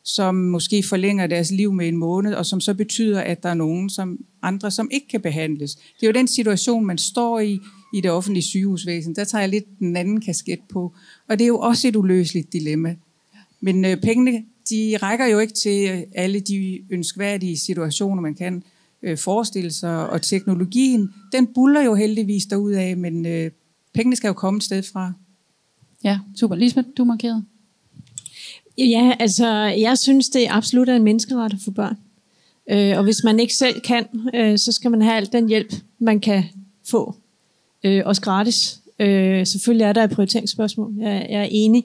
som 0.04 0.34
måske 0.34 0.82
forlænger 0.82 1.26
deres 1.26 1.50
liv 1.50 1.72
med 1.72 1.88
en 1.88 1.96
måned, 1.96 2.34
og 2.34 2.46
som 2.46 2.60
så 2.60 2.74
betyder, 2.74 3.20
at 3.20 3.42
der 3.42 3.48
er 3.48 3.54
nogen 3.54 3.90
som 3.90 4.18
andre, 4.42 4.70
som 4.70 4.88
ikke 4.92 5.08
kan 5.08 5.20
behandles. 5.20 5.74
Det 5.74 6.02
er 6.02 6.06
jo 6.06 6.12
den 6.12 6.28
situation, 6.28 6.86
man 6.86 6.98
står 6.98 7.40
i 7.40 7.58
i 7.94 8.00
det 8.00 8.10
offentlige 8.10 8.44
sygehusvæsen. 8.44 9.14
Der 9.14 9.24
tager 9.24 9.42
jeg 9.42 9.48
lidt 9.48 9.78
den 9.78 9.96
anden 9.96 10.20
kasket 10.20 10.60
på. 10.72 10.94
Og 11.28 11.38
det 11.38 11.44
er 11.44 11.48
jo 11.48 11.58
også 11.58 11.88
et 11.88 11.96
uløseligt 11.96 12.52
dilemma. 12.52 12.96
Men 13.60 13.84
øh, 13.84 13.96
pengene, 14.00 14.44
de 14.70 14.96
rækker 15.02 15.26
jo 15.26 15.38
ikke 15.38 15.54
til 15.54 15.90
øh, 15.90 16.02
alle 16.14 16.40
de 16.40 16.80
ønskværdige 16.90 17.58
situationer, 17.58 18.22
man 18.22 18.34
kan 18.34 18.62
øh, 19.02 19.18
forestille 19.18 19.70
sig. 19.70 20.10
Og 20.10 20.22
teknologien, 20.22 21.14
den 21.32 21.46
buller 21.46 21.82
jo 21.82 21.94
heldigvis 21.94 22.46
af, 22.52 22.96
men 22.96 23.26
øh, 23.26 23.50
pengene 23.94 24.16
skal 24.16 24.28
jo 24.28 24.34
komme 24.34 24.58
et 24.58 24.64
sted 24.64 24.82
fra. 24.82 25.12
Ja, 26.04 26.18
super. 26.36 26.56
Lisbeth, 26.56 26.88
du 26.96 27.04
markerede. 27.04 27.44
Ja, 28.78 29.12
altså, 29.20 29.48
jeg 29.58 29.98
synes, 29.98 30.28
det 30.28 30.46
er 30.46 30.52
absolut 30.52 30.88
en 30.88 31.02
menneskeret 31.02 31.56
for 31.64 31.70
børn. 31.70 31.96
Øh, 32.70 32.98
og 32.98 33.04
hvis 33.04 33.24
man 33.24 33.40
ikke 33.40 33.54
selv 33.54 33.80
kan, 33.80 34.06
øh, 34.34 34.58
så 34.58 34.72
skal 34.72 34.90
man 34.90 35.02
have 35.02 35.16
al 35.16 35.32
den 35.32 35.48
hjælp, 35.48 35.74
man 35.98 36.20
kan 36.20 36.44
få. 36.86 37.14
Øh, 37.84 38.02
også 38.04 38.22
gratis. 38.22 38.80
Øh, 38.98 39.46
selvfølgelig 39.46 39.84
er 39.84 39.92
der 39.92 40.04
et 40.04 40.10
prioriteringsspørgsmål. 40.10 40.94
Jeg, 40.98 41.26
jeg 41.30 41.40
er 41.40 41.48
enig. 41.50 41.84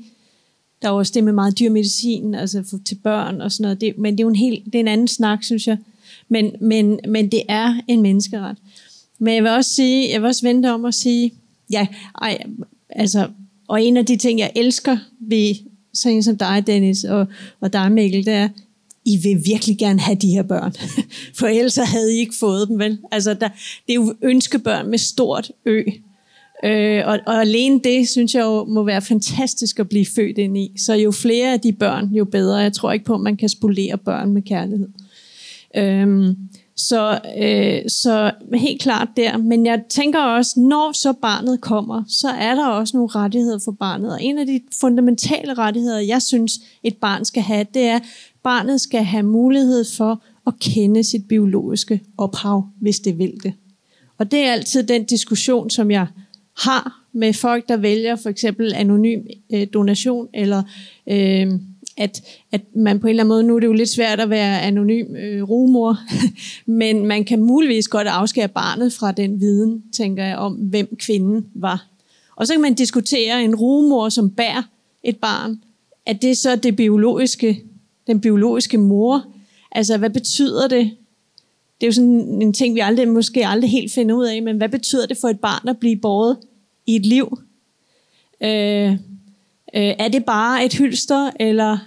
Der 0.82 0.88
er 0.88 0.92
også 0.92 1.12
det 1.16 1.24
med 1.24 1.34
meget 1.34 1.60
dyr 1.60 1.70
medicin, 1.70 2.36
altså 2.36 2.80
til 2.86 2.96
børn 2.96 3.42
og 3.42 3.52
sådan 3.52 3.64
noget. 3.64 3.82
Det, 3.82 3.98
men 3.98 4.14
det 4.14 4.20
er 4.20 4.26
jo 4.26 4.30
en, 4.30 4.36
helt, 4.36 4.66
det 4.66 4.76
er 4.76 4.80
en 4.80 4.88
anden 4.88 5.08
snak, 5.08 5.44
synes 5.44 5.68
jeg. 5.68 5.78
Men, 6.30 6.52
men, 6.62 7.00
men 7.08 7.32
det 7.32 7.42
er 7.50 7.82
en 7.88 8.02
menneskeret. 8.02 8.58
Men 9.20 9.36
jeg 9.36 9.44
vil 9.44 9.52
også 9.52 9.74
sige, 9.74 10.12
jeg 10.12 10.22
vil 10.22 10.28
også 10.28 10.48
vente 10.48 10.72
om 10.74 10.86
at 10.86 10.94
sige, 10.94 11.34
ja, 11.72 11.88
ej, 12.22 12.38
altså, 12.90 13.28
og 13.68 13.84
en 13.84 13.98
af 13.98 14.06
de 14.06 14.16
ting, 14.16 14.40
jeg 14.40 14.52
elsker 14.56 14.98
ved 15.20 15.56
sådan 15.94 16.24
som 16.24 16.38
dig, 16.38 16.64
Dennis, 16.68 17.04
og, 17.04 17.28
og 17.62 17.74
dig, 17.74 17.92
Mikkel, 17.92 18.26
det 18.26 18.34
er, 18.34 18.50
I 19.06 19.18
vil 19.24 19.42
virkelig 19.46 19.78
gerne 19.78 20.00
have 20.00 20.16
de 20.16 20.28
her 20.28 20.44
børn. 20.44 20.74
For 21.40 21.48
ellers 21.48 21.76
havde 21.76 22.16
I 22.16 22.20
ikke 22.20 22.36
fået 22.40 22.68
dem, 22.68 22.80
vel? 22.80 23.00
Altså, 23.12 23.34
der, 23.34 23.48
det 23.88 23.90
er 23.90 23.94
jo 23.94 24.16
ønskebørn 24.22 24.90
med 24.90 24.98
stort 24.98 25.52
ø. 25.66 25.82
Øh, 26.64 27.04
og, 27.06 27.20
og 27.26 27.42
alene 27.42 27.80
det, 27.84 28.10
synes 28.10 28.36
jeg 28.36 28.42
jo, 28.42 28.66
må 28.66 28.84
være 28.84 29.02
fantastisk 29.02 29.80
at 29.80 29.90
blive 29.90 30.06
født 30.06 30.38
ind 30.38 30.58
i. 30.58 30.72
Så 30.78 30.94
jo 30.94 31.12
flere 31.12 31.54
af 31.54 31.60
de 31.60 31.74
børn, 31.74 32.06
jo 32.06 32.26
bedre. 32.26 32.58
Jeg 32.58 32.74
tror 32.74 32.92
ikke 32.92 33.06
på, 33.06 33.14
at 33.14 33.22
man 33.22 33.38
kan 33.38 33.50
spolere 33.50 33.98
børn 33.98 34.32
med 34.32 34.42
kærlighed. 34.42 34.88
Øhm, 35.78 36.36
så, 36.76 37.20
øh, 37.38 37.90
så 37.90 38.32
helt 38.54 38.82
klart 38.82 39.08
der. 39.18 39.38
Men 39.38 39.66
jeg 39.66 39.84
tænker 39.90 40.20
også, 40.20 40.60
når 40.60 40.92
så 40.92 41.14
barnet 41.14 41.62
kommer, 41.62 42.04
så 42.08 42.28
er 42.30 42.56
der 42.56 42.68
også 42.68 42.98
nogle 42.98 43.10
rettigheder 43.16 43.60
for 43.66 43.72
barnet. 43.72 44.14
Og 44.14 44.24
en 44.24 44.38
af 44.38 44.46
de 44.46 44.62
fundamentale 44.82 45.54
rettigheder, 45.54 46.00
jeg 46.00 46.22
synes, 46.22 46.60
et 46.84 46.98
barn 46.98 47.26
skal 47.26 47.44
have, 47.44 47.66
det 47.74 47.82
er, 47.82 47.96
at 47.96 48.04
barnet 48.44 48.82
skal 48.82 49.04
have 49.04 49.24
mulighed 49.24 49.86
for 49.98 50.24
at 50.48 50.54
kende 50.60 51.04
sit 51.04 51.28
biologiske 51.28 52.02
ophav, 52.18 52.68
hvis 52.82 53.00
det 53.00 53.18
vil 53.18 53.34
det. 53.44 53.54
Og 54.18 54.32
det 54.32 54.40
er 54.40 54.52
altid 54.52 54.84
den 54.84 55.04
diskussion, 55.04 55.70
som 55.70 55.92
jeg 55.92 56.08
har 56.58 57.02
med 57.14 57.34
folk, 57.34 57.70
der 57.70 57.78
vælger 57.78 58.16
for 58.16 58.30
eksempel 58.30 58.74
anonym 58.74 59.22
øh, 59.54 59.68
donation, 59.74 60.28
eller 60.34 60.64
øh, 61.08 61.52
at, 61.98 62.24
at 62.52 62.62
man 62.76 63.00
på 63.00 63.08
en 63.08 63.10
eller 63.10 63.24
anden 63.24 63.30
måde, 63.30 63.44
nu 63.44 63.56
er 63.56 63.60
det 63.60 63.68
jo 63.68 63.74
lidt 63.74 63.90
svært 63.90 64.20
at 64.20 64.30
være 64.30 64.62
anonym 64.62 65.16
øh, 65.16 65.44
rumor, 65.44 65.98
men 66.66 67.06
man 67.06 67.26
kan 67.26 67.42
muligvis 67.42 67.88
godt 67.88 68.08
afskære 68.08 68.48
barnet 68.48 68.94
fra 68.94 69.12
den 69.12 69.40
viden, 69.40 69.84
tænker 69.92 70.24
jeg, 70.26 70.38
om 70.38 70.54
hvem 70.54 70.96
kvinden 71.00 71.46
var. 71.54 71.88
Og 72.36 72.48
så 72.48 72.54
kan 72.54 72.62
man 72.62 72.74
diskutere 72.74 73.44
en 73.44 73.56
rumor, 73.56 74.10
som 74.10 74.30
bærer 74.30 74.64
et 75.04 75.18
barn, 75.18 75.60
at 76.06 76.22
det 76.22 76.38
så 76.38 76.56
det 76.56 76.76
biologiske, 76.76 77.64
den 78.08 78.22
biologiske 78.22 78.78
mor. 78.78 79.26
Altså, 79.72 79.98
hvad 79.98 80.10
betyder 80.10 80.68
det? 80.68 80.92
Det 81.82 81.84
er 81.84 81.88
jo 81.88 81.94
sådan 81.94 82.42
en 82.42 82.54
ting, 82.54 82.76
vi 82.76 82.80
aldrig, 82.80 83.08
måske 83.08 83.48
aldrig 83.48 83.72
helt 83.72 83.94
finder 83.94 84.16
ud 84.16 84.26
af, 84.26 84.42
men 84.42 84.58
hvad 84.58 84.70
betyder 84.70 85.06
det 85.06 85.18
for 85.18 85.28
et 85.28 85.40
barn 85.40 85.68
at 85.68 85.78
blive 85.78 85.98
båret 85.98 86.38
i 86.86 86.96
et 86.96 87.06
liv? 87.06 87.40
Øh, 88.42 88.98
Øh, 89.76 89.94
er 90.00 90.08
det 90.08 90.26
bare 90.26 90.66
et 90.66 90.74
hylster, 90.74 91.32
eller 91.40 91.78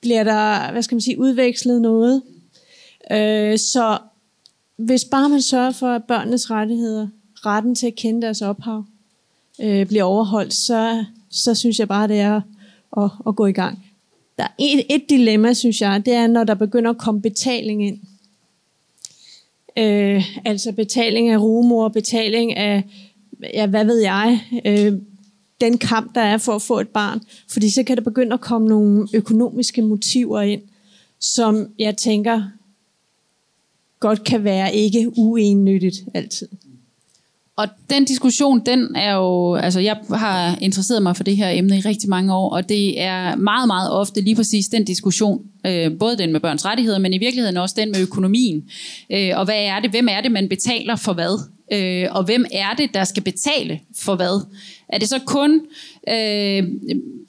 bliver 0.00 0.24
der, 0.24 0.72
hvad 0.72 0.82
skal 0.82 0.94
man 0.94 1.00
sige, 1.00 1.18
udvekslet 1.18 1.82
noget? 1.82 2.22
Øh, 3.10 3.58
så 3.58 3.98
hvis 4.76 5.04
bare 5.04 5.28
man 5.28 5.42
sørger 5.42 5.70
for, 5.70 5.86
at 5.86 6.04
børnenes 6.04 6.50
rettigheder, 6.50 7.08
retten 7.36 7.74
til 7.74 7.86
at 7.86 7.94
kende 7.94 8.22
deres 8.22 8.42
ophav, 8.42 8.84
øh, 9.60 9.86
bliver 9.86 10.04
overholdt, 10.04 10.54
så, 10.54 11.04
så 11.30 11.54
synes 11.54 11.78
jeg 11.78 11.88
bare, 11.88 12.08
det 12.08 12.20
er 12.20 12.40
at, 12.96 13.10
at, 13.26 13.36
gå 13.36 13.46
i 13.46 13.52
gang. 13.52 13.84
Der 14.38 14.44
er 14.44 14.48
et, 14.58 14.84
et 14.90 15.10
dilemma, 15.10 15.52
synes 15.52 15.80
jeg, 15.80 16.06
det 16.06 16.14
er, 16.14 16.26
når 16.26 16.44
der 16.44 16.54
begynder 16.54 16.90
at 16.90 16.98
komme 16.98 17.22
betaling 17.22 17.86
ind. 17.86 17.98
Øh, 19.76 20.24
altså 20.44 20.72
betaling 20.72 21.28
af 21.28 21.38
rumor, 21.38 21.88
betaling 21.88 22.56
af, 22.56 22.84
ja, 23.54 23.66
hvad 23.66 23.84
ved 23.84 23.98
jeg, 23.98 24.40
øh, 24.64 24.92
den 25.60 25.78
kamp, 25.78 26.14
der 26.14 26.20
er 26.20 26.38
for 26.38 26.54
at 26.54 26.62
få 26.62 26.80
et 26.80 26.88
barn. 26.88 27.20
Fordi 27.50 27.70
så 27.70 27.82
kan 27.82 27.96
der 27.96 28.02
begynde 28.02 28.34
at 28.34 28.40
komme 28.40 28.68
nogle 28.68 29.08
økonomiske 29.14 29.82
motiver 29.82 30.40
ind, 30.40 30.62
som 31.20 31.66
jeg 31.78 31.96
tænker 31.96 32.42
godt 34.00 34.24
kan 34.24 34.44
være 34.44 34.74
ikke 34.74 35.12
uennyttigt 35.16 35.96
altid. 36.14 36.48
Og 37.56 37.68
den 37.90 38.04
diskussion, 38.04 38.60
den 38.66 38.96
er 38.96 39.14
jo, 39.14 39.54
altså 39.54 39.80
jeg 39.80 39.96
har 40.10 40.58
interesseret 40.60 41.02
mig 41.02 41.16
for 41.16 41.24
det 41.24 41.36
her 41.36 41.50
emne 41.50 41.78
i 41.78 41.80
rigtig 41.80 42.08
mange 42.08 42.34
år, 42.34 42.50
og 42.50 42.68
det 42.68 43.00
er 43.00 43.36
meget, 43.36 43.66
meget 43.66 43.92
ofte 43.92 44.20
lige 44.20 44.36
præcis 44.36 44.68
den 44.68 44.84
diskussion, 44.84 45.42
øh, 45.66 45.98
både 45.98 46.18
den 46.18 46.32
med 46.32 46.40
børns 46.40 46.64
rettigheder, 46.64 46.98
men 46.98 47.12
i 47.12 47.18
virkeligheden 47.18 47.56
også 47.56 47.74
den 47.78 47.90
med 47.90 48.00
økonomien. 48.00 48.70
Øh, 49.10 49.30
og 49.34 49.44
hvad 49.44 49.64
er 49.64 49.80
det, 49.80 49.90
hvem 49.90 50.08
er 50.10 50.20
det, 50.20 50.32
man 50.32 50.48
betaler 50.48 50.96
for 50.96 51.12
hvad? 51.12 51.40
Øh, 51.72 52.08
og 52.10 52.24
hvem 52.24 52.44
er 52.52 52.74
det, 52.78 52.94
der 52.94 53.04
skal 53.04 53.22
betale 53.22 53.80
for 53.96 54.16
hvad? 54.16 54.46
Er 54.88 54.98
det 54.98 55.08
så 55.08 55.18
kun 55.26 55.60
øh, 56.08 56.64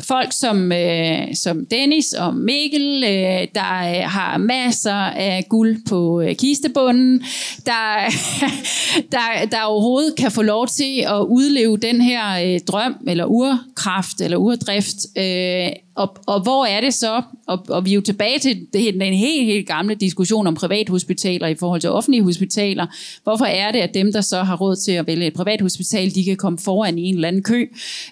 folk 0.01 0.27
som, 0.31 0.71
øh, 0.71 1.35
som 1.35 1.65
Dennis 1.65 2.13
og 2.13 2.35
Mikkel, 2.35 3.03
øh, 3.03 3.47
der 3.55 3.79
øh, 3.79 4.09
har 4.09 4.37
masser 4.37 4.93
af 4.95 5.45
guld 5.49 5.77
på 5.89 6.21
øh, 6.21 6.35
kistebunden, 6.35 7.23
der, 7.65 8.11
der, 9.11 9.45
der 9.51 9.61
overhovedet 9.61 10.15
kan 10.15 10.31
få 10.31 10.41
lov 10.41 10.67
til 10.67 11.05
at 11.07 11.19
udleve 11.19 11.77
den 11.77 12.01
her 12.01 12.53
øh, 12.53 12.59
drøm, 12.67 12.95
eller 13.07 13.25
urkraft, 13.25 14.21
eller 14.21 14.37
urdrift. 14.37 14.97
Øh, 15.17 15.69
og, 15.95 16.17
og 16.27 16.41
hvor 16.41 16.65
er 16.65 16.81
det 16.81 16.93
så, 16.93 17.21
og, 17.47 17.65
og 17.69 17.85
vi 17.85 17.89
er 17.91 17.95
jo 17.95 18.01
tilbage 18.01 18.39
til 18.39 18.67
det, 18.73 18.93
den 18.93 19.13
helt, 19.13 19.45
helt 19.45 19.67
gamle 19.67 19.95
diskussion 19.95 20.47
om 20.47 20.55
privathospitaler 20.55 21.47
i 21.47 21.55
forhold 21.55 21.81
til 21.81 21.89
offentlige 21.89 22.23
hospitaler. 22.23 22.87
Hvorfor 23.23 23.45
er 23.45 23.71
det, 23.71 23.79
at 23.79 23.93
dem, 23.93 24.11
der 24.11 24.21
så 24.21 24.43
har 24.43 24.57
råd 24.57 24.75
til 24.75 24.91
at 24.91 25.07
vælge 25.07 25.27
et 25.27 25.33
privathospital, 25.33 26.15
de 26.15 26.25
kan 26.25 26.37
komme 26.37 26.59
foran 26.59 26.97
i 26.97 27.01
en 27.01 27.15
eller 27.15 27.27
anden 27.27 27.43
kø 27.43 27.65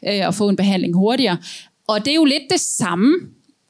øh, 0.07 0.27
og 0.27 0.35
få 0.35 0.49
en 0.49 0.55
behandling 0.55 0.95
hurtigere? 0.95 1.37
Og 1.87 2.05
det 2.05 2.11
er 2.11 2.15
jo 2.15 2.25
lidt 2.25 2.43
det 2.49 2.59
samme, 2.59 3.13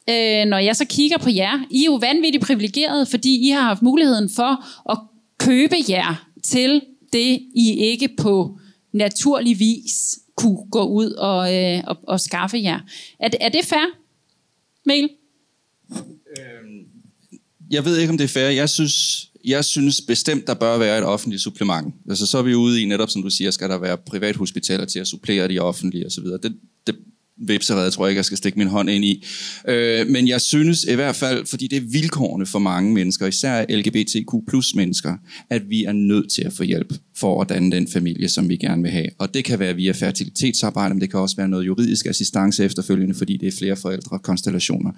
øh, 0.10 0.46
når 0.46 0.58
jeg 0.58 0.76
så 0.76 0.86
kigger 0.86 1.17
på 1.17 1.30
jer. 1.30 1.65
I 1.72 1.82
er 1.82 1.86
jo 1.86 1.96
vanvittigt 1.96 2.43
privilegerede, 2.43 3.06
fordi 3.06 3.48
I 3.48 3.50
har 3.50 3.62
haft 3.62 3.82
muligheden 3.82 4.30
for 4.36 4.63
at 4.91 4.98
købe 5.39 5.76
jer 5.89 6.26
til 6.43 6.82
det, 7.13 7.39
I 7.56 7.78
ikke 7.80 8.10
på 8.17 8.60
naturlig 8.93 9.60
vis 9.60 10.20
kunne 10.38 10.58
gå 10.71 10.84
ud 10.84 11.12
og, 11.12 11.56
øh, 11.56 11.84
og, 11.88 11.97
og 12.04 12.19
skaffe 12.19 12.58
jer. 12.58 12.80
Er, 13.19 13.30
er 13.41 13.50
det 13.50 13.65
fair, 13.65 13.86
Mikkel? 14.86 15.10
Øhm, 15.91 16.88
jeg 17.71 17.86
ved 17.86 17.97
ikke, 17.97 18.12
om 18.12 18.17
det 18.17 18.23
er 18.23 18.28
fair. 18.28 18.50
Jeg 18.50 18.69
synes, 18.69 19.28
jeg 19.45 19.65
synes 19.65 20.02
bestemt, 20.02 20.47
der 20.47 20.54
bør 20.54 20.78
være 20.78 20.97
et 20.97 21.04
offentligt 21.04 21.41
supplement. 21.41 21.95
Altså, 22.10 22.28
så 22.28 22.38
er 22.38 22.41
vi 22.41 22.56
ude 22.56 22.82
i 22.82 22.86
netop, 22.86 23.10
som 23.10 23.21
du 23.21 23.30
siger, 23.30 23.52
skal 23.52 23.69
der 23.69 23.78
være 23.78 23.97
privathospitaler 23.97 24.86
til 24.86 25.00
at 25.00 25.08
supplere 25.08 25.47
de 25.47 25.60
offentlige 25.60 26.06
osv. 26.06 26.26
Det, 26.26 26.58
det 26.88 26.95
vipserede, 27.39 27.91
tror 27.91 28.06
jeg 28.06 28.12
ikke, 28.12 28.17
jeg 28.17 28.26
skal 28.26 28.38
stikke 28.38 28.60
min 28.60 28.67
hånd 28.67 28.89
ind 28.89 29.06
i. 29.06 29.26
Øh, 29.67 30.08
men 30.08 30.28
jeg 30.28 30.41
synes 30.41 30.84
i 30.84 30.93
hvert 30.93 31.15
fald, 31.15 31.45
fordi 31.45 31.67
det 31.67 31.78
er 31.78 31.82
vilkårene 31.82 32.45
for 32.45 32.60
mange 32.60 32.93
mennesker, 32.93 33.28
især 33.28 33.65
LGBTQ 33.69 34.32
plus 34.47 34.76
mennesker, 34.76 35.15
at 35.50 35.69
vi 35.69 35.84
er 35.84 35.91
nødt 35.91 36.32
til 36.32 36.41
at 36.41 36.54
få 36.54 36.63
hjælp 36.63 36.93
for 37.17 37.41
at 37.41 37.50
danne 37.50 37.71
den 37.71 37.88
familie, 37.88 38.30
som 38.30 38.50
vi 38.50 38.58
gerne 38.58 38.82
vil 38.82 38.91
have. 38.91 39.08
Og 39.17 39.34
det 39.34 39.45
kan 39.45 39.60
være 39.60 39.76
via 39.76 39.91
fertilitetsarbejde, 39.91 40.93
men 40.93 41.02
det 41.02 41.12
kan 41.12 41.19
også 41.19 41.36
være 41.36 41.50
noget 41.50 41.65
juridisk 41.65 42.06
assistance 42.06 42.63
efterfølgende, 42.63 43.15
fordi 43.15 43.38
det 43.38 43.47
er 43.47 43.58
flere 43.58 43.76
forældre 43.76 44.19
konstellationer. 44.19 44.91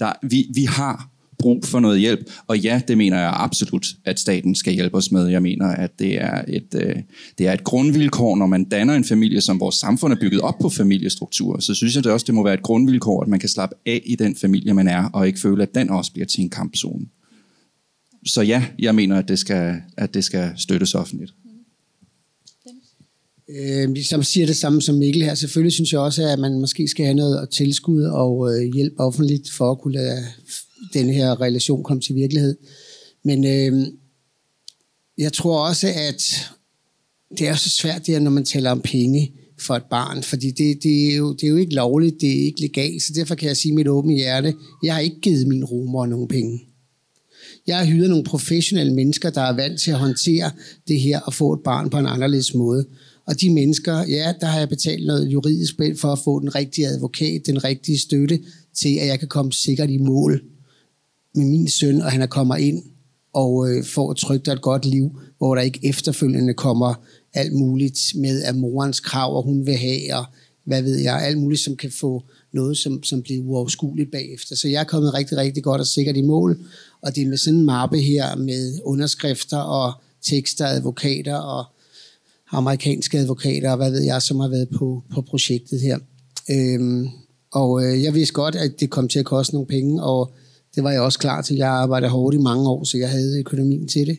Der, 0.00 0.12
vi, 0.22 0.46
vi 0.54 0.64
har 0.64 1.13
brug 1.38 1.64
for 1.64 1.80
noget 1.80 2.00
hjælp. 2.00 2.30
Og 2.46 2.58
ja, 2.58 2.80
det 2.88 2.98
mener 2.98 3.18
jeg 3.18 3.32
absolut, 3.36 3.86
at 4.04 4.20
staten 4.20 4.54
skal 4.54 4.72
hjælpe 4.72 4.96
os 4.96 5.12
med. 5.12 5.26
Jeg 5.26 5.42
mener, 5.42 5.66
at 5.66 5.98
det 5.98 6.22
er 6.22 6.44
et, 6.48 6.74
øh, 6.74 6.96
det 7.38 7.46
er 7.46 7.52
et 7.52 7.64
grundvilkår, 7.64 8.36
når 8.36 8.46
man 8.46 8.64
danner 8.64 8.94
en 8.94 9.04
familie, 9.04 9.40
som 9.40 9.60
vores 9.60 9.74
samfund 9.74 10.12
er 10.12 10.16
bygget 10.20 10.40
op 10.40 10.58
på 10.60 10.68
familiestruktur. 10.68 11.60
Så 11.60 11.74
synes 11.74 11.94
jeg 11.94 12.04
det 12.04 12.12
også, 12.12 12.24
det 12.24 12.34
må 12.34 12.44
være 12.44 12.54
et 12.54 12.62
grundvilkår, 12.62 13.22
at 13.22 13.28
man 13.28 13.40
kan 13.40 13.48
slappe 13.48 13.76
af 13.86 14.02
i 14.04 14.16
den 14.16 14.36
familie, 14.36 14.74
man 14.74 14.88
er, 14.88 15.04
og 15.04 15.26
ikke 15.26 15.40
føle, 15.40 15.62
at 15.62 15.74
den 15.74 15.90
også 15.90 16.12
bliver 16.12 16.26
til 16.26 16.42
en 16.42 16.50
kampzone. 16.50 17.06
Så 18.26 18.42
ja, 18.42 18.64
jeg 18.78 18.94
mener, 18.94 19.16
at 19.16 19.28
det 19.28 19.38
skal, 19.38 19.74
at 19.96 20.14
det 20.14 20.24
skal 20.24 20.52
støttes 20.56 20.94
offentligt. 20.94 21.34
Øh, 23.48 24.04
som 24.04 24.22
siger 24.22 24.46
det 24.46 24.56
samme 24.56 24.82
som 24.82 24.94
Mikkel 24.94 25.22
her. 25.22 25.34
Selvfølgelig 25.34 25.72
synes 25.72 25.92
jeg 25.92 26.00
også, 26.00 26.28
at 26.28 26.38
man 26.38 26.60
måske 26.60 26.88
skal 26.88 27.04
have 27.04 27.14
noget 27.14 27.50
tilskud 27.50 28.02
og 28.02 28.54
øh, 28.54 28.74
hjælp 28.74 28.94
offentligt 28.98 29.50
for 29.50 29.70
at 29.70 29.78
kunne 29.80 29.94
lade 29.94 30.24
den 30.94 31.10
her 31.10 31.40
relation 31.40 31.82
kom 31.82 32.00
til 32.00 32.14
virkelighed. 32.14 32.56
Men 33.24 33.44
øh, 33.44 33.86
jeg 35.18 35.32
tror 35.32 35.68
også, 35.68 35.86
at 35.86 36.50
det 37.38 37.48
er 37.48 37.54
så 37.54 37.70
svært, 37.70 38.06
det 38.06 38.14
her, 38.14 38.20
når 38.20 38.30
man 38.30 38.44
taler 38.44 38.70
om 38.70 38.80
penge 38.80 39.32
for 39.58 39.74
et 39.74 39.84
barn, 39.90 40.22
fordi 40.22 40.50
det, 40.50 40.82
det, 40.82 41.12
er 41.12 41.16
jo, 41.16 41.32
det 41.32 41.44
er 41.44 41.48
jo 41.48 41.56
ikke 41.56 41.74
lovligt, 41.74 42.20
det 42.20 42.30
er 42.30 42.44
ikke 42.44 42.60
legalt, 42.60 43.02
så 43.02 43.12
derfor 43.12 43.34
kan 43.34 43.48
jeg 43.48 43.56
sige 43.56 43.74
mit 43.74 43.88
åbne 43.88 44.14
hjerte, 44.14 44.54
jeg 44.82 44.94
har 44.94 45.00
ikke 45.00 45.20
givet 45.20 45.46
min 45.46 45.64
romer 45.64 46.06
nogen 46.06 46.28
penge. 46.28 46.60
Jeg 47.66 47.78
har 47.78 47.84
hyret 47.84 48.10
nogle 48.10 48.24
professionelle 48.24 48.94
mennesker, 48.94 49.30
der 49.30 49.40
er 49.40 49.56
vant 49.56 49.80
til 49.80 49.90
at 49.90 49.98
håndtere 49.98 50.50
det 50.88 51.00
her 51.00 51.20
og 51.20 51.34
få 51.34 51.52
et 51.52 51.60
barn 51.64 51.90
på 51.90 51.98
en 51.98 52.06
anderledes 52.06 52.54
måde. 52.54 52.86
Og 53.26 53.40
de 53.40 53.50
mennesker, 53.50 54.04
ja, 54.08 54.32
der 54.40 54.46
har 54.46 54.58
jeg 54.58 54.68
betalt 54.68 55.06
noget 55.06 55.26
juridisk 55.26 55.74
for 55.96 56.12
at 56.12 56.18
få 56.24 56.40
den 56.40 56.54
rigtige 56.54 56.86
advokat, 56.86 57.46
den 57.46 57.64
rigtige 57.64 57.98
støtte 57.98 58.40
til, 58.74 58.98
at 59.00 59.06
jeg 59.06 59.18
kan 59.18 59.28
komme 59.28 59.52
sikkert 59.52 59.90
i 59.90 59.98
mål 59.98 60.42
med 61.34 61.44
min 61.46 61.68
søn, 61.68 62.00
og 62.00 62.12
han 62.12 62.22
er 62.22 62.26
kommer 62.26 62.56
ind 62.56 62.82
og 63.34 63.70
øh, 63.70 63.84
får 63.84 64.10
et 64.10 64.16
trygt 64.16 64.48
og 64.48 64.54
et 64.54 64.62
godt 64.62 64.84
liv, 64.84 65.20
hvor 65.38 65.54
der 65.54 65.62
ikke 65.62 65.80
efterfølgende 65.82 66.54
kommer 66.54 66.94
alt 67.34 67.52
muligt 67.52 67.98
med 68.14 68.42
af 68.42 68.54
morens 68.54 69.00
krav, 69.00 69.36
og 69.36 69.42
hun 69.42 69.66
vil 69.66 69.76
have, 69.76 70.14
og 70.14 70.24
hvad 70.64 70.82
ved 70.82 70.98
jeg, 70.98 71.22
alt 71.22 71.38
muligt, 71.38 71.60
som 71.60 71.76
kan 71.76 71.90
få 71.90 72.22
noget, 72.52 72.76
som, 72.76 73.02
som 73.02 73.22
bliver 73.22 73.42
uoverskueligt 73.42 74.10
bagefter. 74.10 74.56
Så 74.56 74.68
jeg 74.68 74.80
er 74.80 74.84
kommet 74.84 75.14
rigtig, 75.14 75.38
rigtig 75.38 75.62
godt 75.62 75.80
og 75.80 75.86
sikkert 75.86 76.16
i 76.16 76.22
mål, 76.22 76.58
og 77.02 77.16
det 77.16 77.22
er 77.22 77.28
med 77.28 77.36
sådan 77.36 77.58
en 77.58 77.64
mappe 77.64 77.98
her 77.98 78.36
med 78.36 78.78
underskrifter 78.84 79.58
og 79.58 79.92
tekster, 80.22 80.66
advokater 80.66 81.36
og 81.36 81.64
amerikanske 82.50 83.18
advokater, 83.18 83.70
og 83.70 83.76
hvad 83.76 83.90
ved 83.90 84.02
jeg, 84.02 84.22
som 84.22 84.40
har 84.40 84.48
været 84.48 84.68
på, 84.68 85.02
på 85.14 85.20
projektet 85.20 85.80
her. 85.80 85.98
Øhm, 86.50 87.08
og 87.52 87.84
øh, 87.84 88.02
jeg 88.02 88.14
vidste 88.14 88.34
godt, 88.34 88.54
at 88.54 88.80
det 88.80 88.90
kom 88.90 89.08
til 89.08 89.18
at 89.18 89.24
koste 89.24 89.54
nogle 89.54 89.66
penge, 89.66 90.02
og 90.02 90.32
det 90.74 90.84
var 90.84 90.90
jeg 90.90 91.00
også 91.00 91.18
klar 91.18 91.42
til. 91.42 91.56
Jeg 91.56 91.68
arbejdede 91.68 92.10
hårdt 92.10 92.34
i 92.34 92.38
mange 92.38 92.68
år, 92.68 92.84
så 92.84 92.98
jeg 92.98 93.10
havde 93.10 93.38
økonomien 93.38 93.88
til 93.88 94.06
det. 94.06 94.18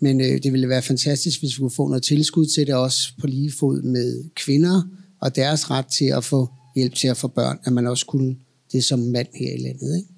Men 0.00 0.20
øh, 0.20 0.42
det 0.42 0.52
ville 0.52 0.68
være 0.68 0.82
fantastisk, 0.82 1.40
hvis 1.40 1.56
vi 1.56 1.60
kunne 1.60 1.70
få 1.70 1.88
noget 1.88 2.02
tilskud 2.02 2.46
til 2.46 2.66
det, 2.66 2.74
også 2.74 3.08
på 3.20 3.26
lige 3.26 3.52
fod 3.60 3.82
med 3.82 4.34
kvinder, 4.34 4.82
og 5.20 5.36
deres 5.36 5.70
ret 5.70 5.86
til 5.86 6.04
at 6.04 6.24
få 6.24 6.48
hjælp 6.76 6.94
til 6.94 7.08
at 7.08 7.16
få 7.16 7.28
børn, 7.28 7.58
at 7.64 7.72
man 7.72 7.86
også 7.86 8.06
kunne 8.06 8.36
det 8.72 8.84
som 8.84 8.98
mand 8.98 9.28
her 9.34 9.54
i 9.54 9.62
landet. 9.62 9.96
Ikke? 9.96 10.08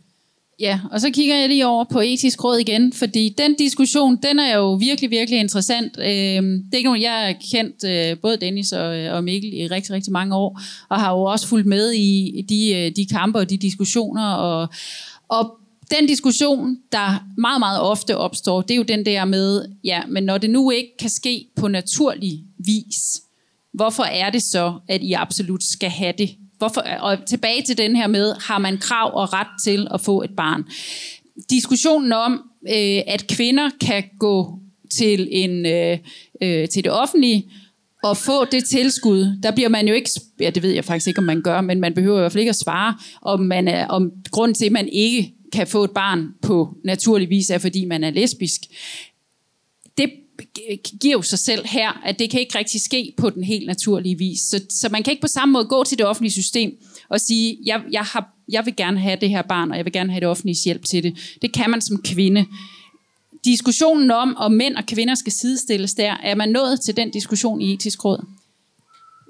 Ja, 0.60 0.80
og 0.92 1.00
så 1.00 1.10
kigger 1.10 1.36
jeg 1.36 1.48
lige 1.48 1.66
over 1.66 1.84
på 1.84 2.00
etisk 2.00 2.44
råd 2.44 2.58
igen, 2.58 2.92
fordi 2.92 3.34
den 3.38 3.54
diskussion, 3.54 4.18
den 4.22 4.38
er 4.38 4.56
jo 4.56 4.74
virkelig, 4.74 5.10
virkelig 5.10 5.40
interessant. 5.40 5.98
Øhm, 5.98 6.62
det 6.62 6.72
er 6.72 6.76
ikke 6.76 6.88
nogen, 6.88 7.02
jeg 7.02 7.12
har 7.12 7.34
kendt 7.52 7.84
øh, 7.84 8.18
både 8.22 8.36
Dennis 8.36 8.72
og, 8.72 8.98
øh, 8.98 9.14
og 9.14 9.24
Mikkel 9.24 9.54
i 9.54 9.66
rigtig, 9.66 9.90
rigtig 9.92 10.12
mange 10.12 10.36
år, 10.36 10.60
og 10.88 11.00
har 11.00 11.12
jo 11.12 11.22
også 11.22 11.46
fulgt 11.46 11.66
med 11.66 11.92
i 11.92 12.44
de, 12.48 12.74
øh, 12.74 12.92
de 12.96 13.06
kampe 13.06 13.38
og 13.38 13.50
de 13.50 13.56
diskussioner, 13.56 14.32
og, 14.32 14.68
og 15.28 15.58
den 15.90 16.06
diskussion, 16.06 16.76
der 16.92 17.24
meget, 17.38 17.60
meget 17.60 17.80
ofte 17.80 18.16
opstår, 18.16 18.62
det 18.62 18.70
er 18.70 18.76
jo 18.76 18.82
den 18.82 19.06
der 19.06 19.24
med, 19.24 19.66
ja, 19.84 20.02
men 20.08 20.24
når 20.24 20.38
det 20.38 20.50
nu 20.50 20.70
ikke 20.70 20.90
kan 20.98 21.10
ske 21.10 21.46
på 21.56 21.68
naturlig 21.68 22.44
vis, 22.58 23.20
hvorfor 23.74 24.02
er 24.02 24.30
det 24.30 24.42
så, 24.42 24.74
at 24.88 25.02
I 25.02 25.12
absolut 25.12 25.62
skal 25.62 25.90
have 25.90 26.14
det? 26.18 26.30
Hvorfor, 26.58 26.80
og 27.00 27.26
tilbage 27.26 27.62
til 27.62 27.78
den 27.78 27.96
her 27.96 28.06
med, 28.06 28.34
har 28.40 28.58
man 28.58 28.78
krav 28.78 29.10
og 29.14 29.32
ret 29.32 29.46
til 29.64 29.86
at 29.94 30.00
få 30.00 30.22
et 30.22 30.30
barn? 30.36 30.64
Diskussionen 31.50 32.12
om, 32.12 32.32
øh, 32.68 33.00
at 33.06 33.26
kvinder 33.28 33.70
kan 33.80 34.04
gå 34.18 34.58
til, 34.90 35.28
en, 35.30 35.66
øh, 35.66 35.98
øh, 36.42 36.68
til 36.68 36.84
det 36.84 36.92
offentlige, 36.92 37.50
og 38.04 38.16
få 38.16 38.44
det 38.44 38.64
tilskud, 38.64 39.38
der 39.42 39.50
bliver 39.50 39.68
man 39.68 39.88
jo 39.88 39.94
ikke, 39.94 40.10
ja 40.40 40.50
det 40.50 40.62
ved 40.62 40.70
jeg 40.70 40.84
faktisk 40.84 41.08
ikke, 41.08 41.18
om 41.18 41.24
man 41.24 41.42
gør, 41.42 41.60
men 41.60 41.80
man 41.80 41.94
behøver 41.94 42.18
i 42.18 42.20
hvert 42.20 42.32
fald 42.32 42.40
ikke 42.40 42.50
at 42.50 42.56
svare, 42.56 42.94
om, 43.22 43.40
man 43.40 43.68
er, 43.68 43.86
om 43.86 44.10
grund 44.30 44.54
til, 44.54 44.66
at 44.66 44.72
man 44.72 44.88
ikke 44.88 45.34
kan 45.54 45.66
få 45.66 45.84
et 45.84 45.90
barn 45.90 46.34
på 46.42 46.76
naturlig 46.84 47.30
vis, 47.30 47.50
er 47.50 47.58
fordi 47.58 47.84
man 47.84 48.04
er 48.04 48.10
lesbisk. 48.10 48.60
Det 49.98 50.10
giver 51.00 51.12
jo 51.12 51.22
sig 51.22 51.38
selv 51.38 51.66
her, 51.66 52.02
at 52.04 52.18
det 52.18 52.30
kan 52.30 52.40
ikke 52.40 52.58
rigtig 52.58 52.80
ske 52.80 53.14
på 53.16 53.30
den 53.30 53.44
helt 53.44 53.66
naturlige 53.66 54.18
vis. 54.18 54.40
Så, 54.40 54.64
så 54.70 54.88
man 54.88 55.02
kan 55.02 55.10
ikke 55.10 55.20
på 55.20 55.28
samme 55.28 55.52
måde 55.52 55.64
gå 55.64 55.84
til 55.84 55.98
det 55.98 56.06
offentlige 56.06 56.32
system 56.32 56.72
og 57.08 57.20
sige, 57.20 57.58
jeg, 57.64 57.82
jeg, 57.92 58.02
har, 58.02 58.28
jeg 58.48 58.66
vil 58.66 58.76
gerne 58.76 59.00
have 59.00 59.18
det 59.20 59.30
her 59.30 59.42
barn, 59.42 59.70
og 59.70 59.76
jeg 59.76 59.84
vil 59.84 59.92
gerne 59.92 60.12
have 60.12 60.20
det 60.20 60.28
offentlige 60.28 60.64
hjælp 60.64 60.84
til 60.84 61.02
det. 61.02 61.38
Det 61.42 61.52
kan 61.52 61.70
man 61.70 61.80
som 61.80 62.02
kvinde. 62.02 62.46
Diskussionen 63.44 64.10
om, 64.10 64.36
om 64.36 64.52
mænd 64.52 64.76
og 64.76 64.86
kvinder 64.86 65.14
skal 65.14 65.32
sidestilles 65.32 65.94
der, 65.94 66.16
er 66.22 66.34
man 66.34 66.48
nået 66.48 66.80
til 66.80 66.96
den 66.96 67.10
diskussion 67.10 67.60
i 67.60 67.72
etisk 67.72 68.04
råd? 68.04 68.24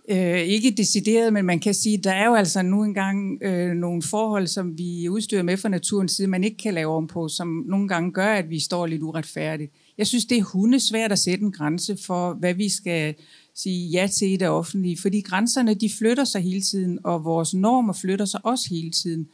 Øh, 0.09 0.41
ikke 0.41 0.71
decideret, 0.71 1.33
men 1.33 1.45
man 1.45 1.61
kan 1.61 1.75
sige, 1.75 1.99
der 1.99 2.13
er 2.13 2.27
jo 2.27 2.35
altså 2.35 2.63
nu 2.63 2.85
engang 2.85 3.43
øh, 3.43 3.75
nogle 3.75 4.03
forhold, 4.03 4.47
som 4.47 4.79
vi 4.79 5.09
udstyrer 5.09 5.43
med 5.43 5.57
fra 5.57 5.69
naturens 5.69 6.13
side, 6.13 6.29
man 6.29 6.45
ikke 6.45 6.57
kan 6.57 6.75
lave 6.75 6.93
om 6.93 7.07
på, 7.07 7.29
som 7.29 7.65
nogle 7.69 7.89
gange 7.89 8.13
gør, 8.13 8.27
at 8.27 8.51
vi 8.51 8.61
står 8.61 8.87
lidt 8.87 9.03
uretfærdigt. 9.03 9.73
Jeg 9.99 10.07
synes, 10.07 10.25
det 10.25 10.39
er 10.39 10.43
hundesvært 10.43 11.13
at 11.13 11.19
sætte 11.19 11.45
en 11.45 11.53
grænse 11.53 11.97
for, 11.97 12.33
hvad 12.33 12.55
vi 12.55 12.69
skal 12.69 13.15
sige 13.55 13.89
ja 13.89 14.07
til 14.07 14.33
i 14.33 14.37
det 14.37 14.49
offentlige, 14.49 14.99
fordi 14.99 15.21
grænserne 15.21 15.75
de 15.75 15.91
flytter 15.99 16.25
sig 16.25 16.43
hele 16.43 16.61
tiden, 16.61 16.99
og 17.05 17.25
vores 17.25 17.55
normer 17.55 17.93
flytter 17.93 18.25
sig 18.25 18.47
også 18.47 18.67
hele 18.71 18.91
tiden. 18.91 19.29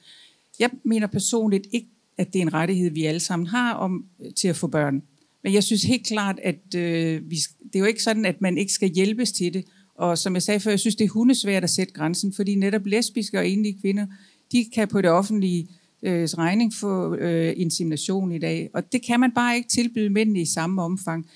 Jeg 0.58 0.70
mener 0.84 1.06
personligt 1.06 1.66
ikke, 1.72 1.88
at 2.18 2.32
det 2.32 2.38
er 2.38 2.42
en 2.42 2.54
rettighed, 2.54 2.90
vi 2.90 3.04
alle 3.04 3.20
sammen 3.20 3.46
har 3.46 3.74
om 3.74 4.04
øh, 4.24 4.34
til 4.34 4.48
at 4.48 4.56
få 4.56 4.66
børn. 4.66 5.02
Men 5.42 5.54
jeg 5.54 5.64
synes 5.64 5.82
helt 5.82 6.06
klart, 6.06 6.40
at 6.42 6.74
øh, 6.76 7.30
vi, 7.30 7.36
det 7.62 7.74
er 7.74 7.78
jo 7.78 7.84
ikke 7.84 8.02
sådan, 8.02 8.24
at 8.24 8.40
man 8.40 8.58
ikke 8.58 8.72
skal 8.72 8.88
hjælpes 8.88 9.32
til 9.32 9.54
det. 9.54 9.64
Og 10.00 10.18
som 10.18 10.34
jeg 10.34 10.42
sagde 10.42 10.60
før, 10.60 10.70
jeg 10.70 10.80
synes, 10.80 10.96
det 10.96 11.04
er 11.04 11.08
hundesvært 11.08 11.64
at 11.64 11.70
sætte 11.70 11.92
grænsen, 11.92 12.32
fordi 12.32 12.54
netop 12.54 12.86
lesbiske 12.86 13.38
og 13.38 13.48
enlige 13.48 13.80
kvinder, 13.80 14.06
de 14.52 14.64
kan 14.74 14.88
på 14.88 15.00
det 15.00 15.10
offentlige 15.10 15.68
øh, 16.02 16.22
regning 16.24 16.74
få 16.74 17.14
øh, 17.14 17.54
insemination 17.56 18.32
i 18.32 18.38
dag. 18.38 18.70
Og 18.74 18.92
det 18.92 19.02
kan 19.06 19.20
man 19.20 19.32
bare 19.32 19.56
ikke 19.56 19.68
tilbyde 19.68 20.10
mændene 20.10 20.40
i 20.40 20.44
samme 20.44 20.82
omfang. 20.82 21.26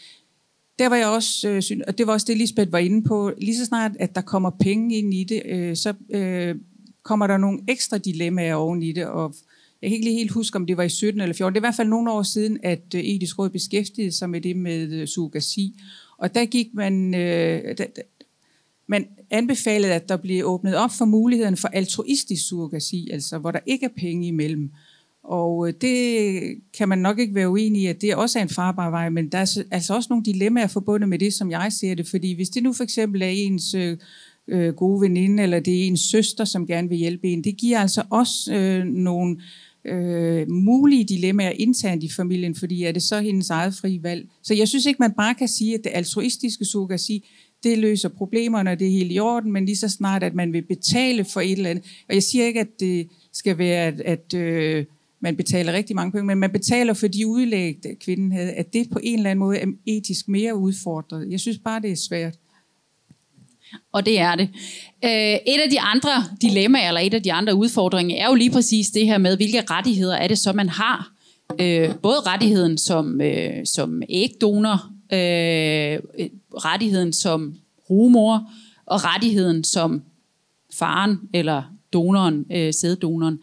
Der 0.79 0.89
var 0.89 0.97
jeg 0.97 1.07
også, 1.07 1.49
øh, 1.49 1.63
synes, 1.63 1.83
og 1.89 1.99
det 1.99 2.07
var 2.07 2.13
også 2.13 2.27
det, 2.29 2.39
Lisbeth 2.39 2.73
var 2.73 2.79
inde 2.79 3.03
på, 3.03 3.33
lige 3.39 3.57
så 3.57 3.65
snart, 3.65 3.93
at 3.99 4.15
der 4.15 4.21
kommer 4.21 4.51
penge 4.51 4.99
ind 4.99 5.15
i 5.15 5.25
det, 5.25 5.43
øh, 5.47 5.77
så 5.77 5.95
øh, 6.11 6.55
kommer 7.03 7.27
der 7.27 7.37
nogle 7.37 7.61
ekstra 7.69 7.99
dilemmaer 7.99 8.55
oven 8.55 8.83
i 8.83 8.93
det, 8.93 9.07
og 9.07 9.35
jeg 9.83 9.91
kan 9.91 9.95
ikke 9.95 10.07
lige 10.07 10.19
helt 10.19 10.31
huske, 10.31 10.57
om 10.57 10.67
det 10.67 10.77
var 10.77 10.83
i 10.83 10.89
17 10.89 11.21
eller 11.21 11.35
14. 11.35 11.55
Det 11.55 11.59
er 11.59 11.61
i 11.61 11.67
hvert 11.67 11.75
fald 11.75 11.89
nogle 11.89 12.11
år 12.11 12.23
siden, 12.23 12.59
at 12.63 12.95
øh, 12.95 13.01
Etisk 13.01 13.39
Råd 13.39 13.51
beskæftigede 13.51 14.13
sig 14.13 14.31
med 14.31 14.41
det 14.41 14.57
med 14.57 14.93
øh, 14.93 15.07
surrogasi. 15.07 15.81
Og 16.19 16.35
der 16.35 16.45
gik 16.45 16.75
man, 16.75 17.15
øh, 17.15 17.79
der, 17.79 17.87
man 18.87 19.07
anbefalede, 19.31 19.93
at 19.93 20.09
der 20.09 20.17
blev 20.17 20.47
åbnet 20.47 20.77
op 20.77 20.91
for 20.91 21.05
muligheden 21.05 21.57
for 21.57 21.69
altruistisk 21.69 22.49
surrogasi, 22.49 23.09
altså 23.13 23.39
hvor 23.39 23.51
der 23.51 23.61
ikke 23.67 23.85
er 23.85 23.91
penge 23.97 24.27
imellem. 24.27 24.71
Og 25.25 25.69
øh, 25.69 25.75
det 25.81 26.41
kan 26.79 26.89
man 26.89 26.99
nok 26.99 27.19
ikke 27.19 27.35
være 27.35 27.51
uenig 27.51 27.83
i, 27.83 27.87
at 27.87 28.03
det 28.03 28.15
også 28.15 28.39
er 28.39 28.43
en 28.43 28.49
farbar 28.49 28.91
vej, 28.91 29.09
men 29.09 29.29
der 29.29 29.39
er 29.39 29.63
altså 29.71 29.95
også 29.95 30.07
nogle 30.11 30.25
dilemmaer 30.25 30.67
forbundet 30.67 31.09
med 31.09 31.19
det, 31.19 31.35
som 31.35 31.51
jeg 31.51 31.73
ser 31.73 31.95
det. 31.95 32.09
Fordi 32.09 32.33
hvis 32.33 32.49
det 32.49 32.63
nu 32.63 32.73
for 32.73 32.85
eksempel 32.85 33.23
er 33.23 33.29
ens 33.29 33.75
øh, 33.75 33.97
øh, 34.49 34.75
gode 34.75 35.01
veninde, 35.01 35.43
eller 35.43 35.61
det 35.61 35.81
er 35.81 35.87
ens 35.87 36.01
søster, 36.01 36.45
som 36.45 36.67
gerne 36.67 36.89
vil 36.89 36.99
hjælpe 36.99 37.29
en, 37.29 37.45
det 37.45 37.57
giver 37.57 37.79
altså 37.79 38.03
også 38.11 38.55
øh, 38.55 38.85
nogle 38.85 39.37
øh, 39.85 40.51
mulige 40.51 41.05
dilemmaer 41.05 41.51
internt 41.51 42.03
i 42.03 42.11
familien, 42.11 42.55
fordi 42.55 42.83
er 42.83 42.93
det 42.93 43.03
så 43.03 43.21
hendes 43.21 43.51
eget 43.51 43.75
fri 43.75 44.03
valg. 44.03 44.29
Så 44.43 44.55
jeg 44.55 44.69
synes 44.69 44.87
ikke, 44.87 44.99
man 45.01 45.13
bare 45.13 45.35
kan 45.35 45.49
sige, 45.49 45.75
at 45.75 45.81
det 45.85 45.93
altruistiske 45.95 46.65
surrogasi, 46.65 47.29
det 47.65 47.79
løser 47.79 48.09
problemerne, 48.09 48.71
og 48.71 48.79
det 48.79 48.87
er 48.87 48.93
helt 48.93 49.13
i 49.13 49.19
orden, 49.19 49.53
men 49.53 49.67
lige 49.67 49.77
så 49.77 49.89
snart, 49.89 50.23
at 50.23 50.35
man 50.35 50.53
vil 50.53 50.63
betale 50.63 51.25
for 51.25 51.41
et 51.41 51.53
eller 51.53 51.71
andet. 51.71 51.85
Og 52.09 52.15
jeg 52.15 52.23
siger 52.23 52.47
ikke, 52.47 52.61
at 52.61 52.81
det 52.81 53.09
skal 53.33 53.59
være, 53.59 53.87
at, 53.87 54.01
at 54.01 54.35
øh, 54.35 54.85
man 55.21 55.37
betaler 55.37 55.73
rigtig 55.73 55.97
mange 55.97 56.13
penge, 56.13 56.27
men 56.27 56.39
man 56.39 56.51
betaler 56.51 56.95
for 56.95 57.07
de 57.07 57.27
udlæg, 57.27 57.77
kvinden 58.01 58.33
havde, 58.33 58.53
at 58.53 58.73
det 58.73 58.91
på 58.91 58.99
en 59.03 59.19
eller 59.19 59.31
anden 59.31 59.41
måde 59.41 59.59
er 59.59 59.67
etisk 59.87 60.29
mere 60.29 60.57
udfordret. 60.57 61.31
Jeg 61.31 61.41
synes 61.41 61.59
bare, 61.59 61.83
det 61.83 61.91
er 61.91 61.97
svært. 62.09 62.35
Og 63.93 64.07
det 64.07 64.19
er 64.19 64.35
det. 64.35 64.49
Øh, 65.05 65.55
et 65.55 65.61
af 65.65 65.71
de 65.71 65.81
andre 65.81 66.11
dilemmaer, 66.43 66.89
eller 66.89 67.01
et 67.01 67.15
af 67.15 67.23
de 67.23 67.33
andre 67.33 67.55
udfordringer, 67.55 68.17
er 68.17 68.29
jo 68.29 68.35
lige 68.35 68.51
præcis 68.51 68.91
det 68.91 69.07
her 69.07 69.19
med, 69.19 69.37
hvilke 69.37 69.63
rettigheder 69.71 70.17
er 70.17 70.29
det 70.29 70.39
så, 70.39 70.53
man 70.53 70.69
har. 70.69 71.11
Øh, 71.61 71.95
både 72.03 72.21
rettigheden 72.21 72.79
som, 72.79 73.21
øh, 73.21 73.67
som 73.67 74.03
ægdonor, 74.09 74.94
øh, 75.13 75.99
rettigheden 76.55 77.13
som 77.13 77.55
rumor 77.91 78.51
og 78.87 79.05
rettigheden 79.05 79.65
som 79.65 80.03
faren 80.75 81.19
eller 81.35 81.63
donoren, 81.93 82.45
øh, 82.53 82.75
sæddonoren. 82.75 83.39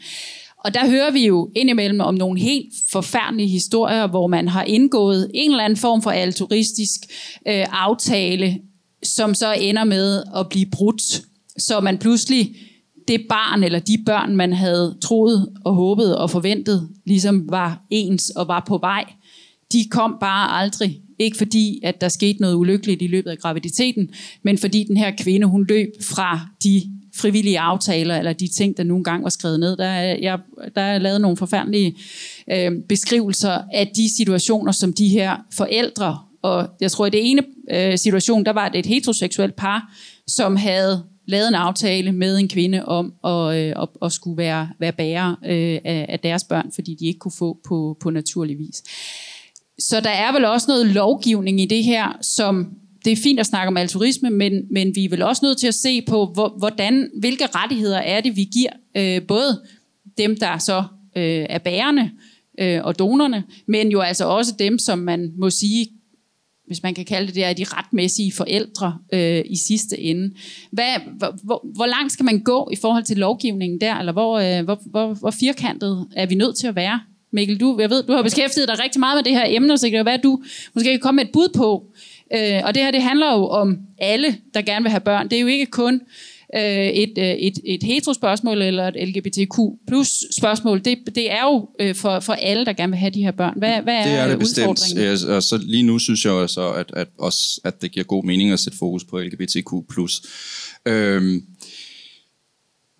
Og 0.63 0.73
der 0.73 0.89
hører 0.89 1.11
vi 1.11 1.25
jo 1.27 1.51
indimellem 1.55 1.99
om 1.99 2.15
nogle 2.15 2.39
helt 2.39 2.73
forfærdelige 2.91 3.47
historier, 3.47 4.07
hvor 4.07 4.27
man 4.27 4.47
har 4.47 4.63
indgået 4.63 5.31
en 5.33 5.51
eller 5.51 5.63
anden 5.63 5.77
form 5.77 6.01
for 6.01 6.11
altruistisk 6.11 6.99
øh, 7.47 7.65
aftale, 7.71 8.61
som 9.03 9.33
så 9.33 9.53
ender 9.53 9.83
med 9.83 10.23
at 10.35 10.49
blive 10.49 10.65
brudt. 10.71 11.21
Så 11.57 11.79
man 11.79 11.97
pludselig, 11.97 12.55
det 13.07 13.25
barn 13.29 13.63
eller 13.63 13.79
de 13.79 14.03
børn, 14.05 14.35
man 14.35 14.53
havde 14.53 14.97
troet 15.01 15.49
og 15.65 15.75
håbet 15.75 16.17
og 16.17 16.29
forventet, 16.29 16.89
ligesom 17.05 17.49
var 17.49 17.81
ens 17.89 18.29
og 18.29 18.47
var 18.47 18.63
på 18.67 18.77
vej, 18.77 19.13
de 19.71 19.85
kom 19.91 20.17
bare 20.19 20.61
aldrig. 20.61 21.00
Ikke 21.21 21.37
fordi, 21.37 21.79
at 21.83 22.01
der 22.01 22.09
skete 22.09 22.41
noget 22.41 22.55
ulykkeligt 22.55 23.01
i 23.01 23.07
løbet 23.07 23.31
af 23.31 23.37
graviditeten, 23.37 24.09
men 24.43 24.57
fordi 24.57 24.83
den 24.83 24.97
her 24.97 25.11
kvinde, 25.19 25.47
hun 25.47 25.65
løb 25.69 25.89
fra 26.01 26.39
de 26.63 26.81
frivillige 27.15 27.59
aftaler, 27.59 28.17
eller 28.17 28.33
de 28.33 28.47
ting, 28.47 28.77
der 28.77 28.83
nogle 28.83 29.03
gange 29.03 29.23
var 29.23 29.29
skrevet 29.29 29.59
ned. 29.59 29.77
Der 29.77 29.85
er, 29.85 30.17
jeg, 30.21 30.39
der 30.75 30.81
er 30.81 30.99
lavet 30.99 31.21
nogle 31.21 31.37
forfærdelige 31.37 31.95
øh, 32.51 32.71
beskrivelser 32.89 33.61
af 33.73 33.91
de 33.95 34.15
situationer, 34.17 34.71
som 34.71 34.93
de 34.93 35.07
her 35.07 35.35
forældre, 35.53 36.19
og 36.41 36.69
jeg 36.81 36.91
tror, 36.91 37.05
i 37.05 37.09
det 37.09 37.29
ene 37.31 37.41
øh, 37.71 37.97
situation, 37.97 38.45
der 38.45 38.53
var 38.53 38.69
det 38.69 38.79
et 38.79 38.85
heteroseksuelt 38.85 39.55
par, 39.55 39.93
som 40.27 40.55
havde 40.55 41.03
lavet 41.25 41.47
en 41.47 41.55
aftale 41.55 42.11
med 42.11 42.37
en 42.37 42.47
kvinde 42.47 42.85
om 42.85 43.13
at, 43.23 43.55
øh, 43.55 43.73
at, 43.81 43.89
at 44.01 44.11
skulle 44.11 44.37
være, 44.37 44.69
være 44.79 44.91
bærer 44.91 45.29
øh, 45.45 45.79
af, 45.85 46.05
af 46.09 46.19
deres 46.19 46.43
børn, 46.43 46.71
fordi 46.75 46.95
de 46.95 47.05
ikke 47.05 47.19
kunne 47.19 47.31
få 47.39 47.57
på, 47.67 47.97
på 48.01 48.09
naturlig 48.09 48.59
vis. 48.59 48.83
Så 49.81 49.99
der 49.99 50.09
er 50.09 50.33
vel 50.33 50.45
også 50.45 50.65
noget 50.67 50.85
lovgivning 50.85 51.61
i 51.61 51.65
det 51.65 51.83
her, 51.83 52.17
som 52.21 52.67
det 53.05 53.11
er 53.11 53.17
fint 53.23 53.39
at 53.39 53.45
snakke 53.45 53.67
om 53.67 53.77
altruisme, 53.77 54.29
men, 54.29 54.53
men 54.71 54.95
vi 54.95 55.05
er 55.05 55.09
vel 55.09 55.21
også 55.21 55.45
nødt 55.45 55.57
til 55.57 55.67
at 55.67 55.75
se 55.75 56.01
på, 56.01 56.25
hvor, 56.33 56.55
hvordan, 56.57 57.09
hvilke 57.19 57.45
rettigheder 57.55 57.97
er 57.97 58.21
det, 58.21 58.35
vi 58.35 58.43
giver 58.53 58.71
øh, 58.97 59.27
både 59.27 59.61
dem, 60.17 60.37
der 60.39 60.57
så 60.57 60.83
øh, 61.17 61.45
er 61.49 61.57
bærende 61.57 62.09
øh, 62.59 62.79
og 62.83 62.99
donerne, 62.99 63.43
men 63.67 63.91
jo 63.91 63.99
altså 63.99 64.25
også 64.25 64.55
dem, 64.59 64.79
som 64.79 64.99
man 64.99 65.33
må 65.37 65.49
sige, 65.49 65.87
hvis 66.67 66.83
man 66.83 66.93
kan 66.93 67.05
kalde 67.05 67.27
det 67.27 67.35
det, 67.35 67.43
er 67.43 67.53
de 67.53 67.63
retmæssige 67.67 68.31
forældre 68.31 68.97
øh, 69.13 69.43
i 69.45 69.55
sidste 69.55 69.99
ende. 69.99 70.33
Hvad, 70.71 70.85
hvor, 71.17 71.35
hvor, 71.43 71.65
hvor 71.75 71.85
langt 71.85 72.11
skal 72.11 72.25
man 72.25 72.39
gå 72.39 72.69
i 72.73 72.75
forhold 72.75 73.03
til 73.03 73.17
lovgivningen 73.17 73.81
der, 73.81 73.95
eller 73.95 74.13
hvor, 74.13 74.39
øh, 74.39 74.63
hvor, 74.63 74.81
hvor, 74.85 75.13
hvor 75.13 75.31
firkantet 75.31 76.07
er 76.15 76.25
vi 76.25 76.35
nødt 76.35 76.55
til 76.55 76.67
at 76.67 76.75
være? 76.75 76.99
Mikkel, 77.33 77.59
du, 77.59 77.77
jeg 77.79 77.89
ved, 77.89 78.03
du 78.03 78.13
har 78.13 78.23
beskæftiget 78.23 78.67
dig 78.67 78.79
rigtig 78.83 78.99
meget 78.99 79.17
med 79.17 79.23
det 79.23 79.33
her 79.33 79.45
emne, 79.47 79.77
så 79.77 79.85
det 79.85 79.91
kan 79.91 80.05
være, 80.05 80.13
at 80.13 80.23
du 80.23 80.43
måske 80.73 80.89
kan 80.89 80.99
komme 80.99 81.15
med 81.15 81.25
et 81.25 81.31
bud 81.31 81.49
på. 81.55 81.85
Øh, 82.35 82.61
og 82.63 82.75
det 82.75 82.83
her, 82.83 82.91
det 82.91 83.01
handler 83.01 83.33
jo 83.33 83.47
om 83.47 83.77
alle, 83.99 84.37
der 84.53 84.61
gerne 84.61 84.83
vil 84.83 84.89
have 84.89 85.01
børn. 85.01 85.29
Det 85.29 85.37
er 85.37 85.41
jo 85.41 85.47
ikke 85.47 85.65
kun 85.65 86.01
øh, 86.55 86.87
et, 86.87 87.17
øh, 87.17 87.25
et, 87.25 87.59
et 87.65 87.83
heterospørgsmål 87.83 88.61
eller 88.61 88.87
et 88.87 89.07
LGBTQ 89.07 89.55
plus 89.87 90.23
spørgsmål. 90.39 90.81
Det, 90.85 90.97
det 91.15 91.31
er 91.31 91.43
jo 91.43 91.69
øh, 91.79 91.95
for, 91.95 92.19
for 92.19 92.33
alle, 92.33 92.65
der 92.65 92.73
gerne 92.73 92.91
vil 92.91 92.99
have 92.99 93.11
de 93.11 93.23
her 93.23 93.31
børn. 93.31 93.53
Hvad, 93.57 93.81
hvad 93.81 93.93
er, 93.93 94.03
det 94.03 94.13
er 94.13 94.27
det 94.27 94.39
bestemt. 94.39 94.69
udfordringen? 94.69 95.35
Og 95.35 95.43
så 95.43 95.57
lige 95.63 95.83
nu 95.83 95.99
synes 95.99 96.25
jeg 96.25 96.33
også, 96.33 96.71
at, 96.71 96.91
at, 96.93 97.07
også, 97.19 97.61
at 97.63 97.81
det 97.81 97.91
giver 97.91 98.03
god 98.03 98.23
mening 98.23 98.51
at 98.51 98.59
sætte 98.59 98.77
fokus 98.77 99.03
på 99.03 99.19
LGBTQ+. 99.19 99.73
Øhm, 100.85 101.43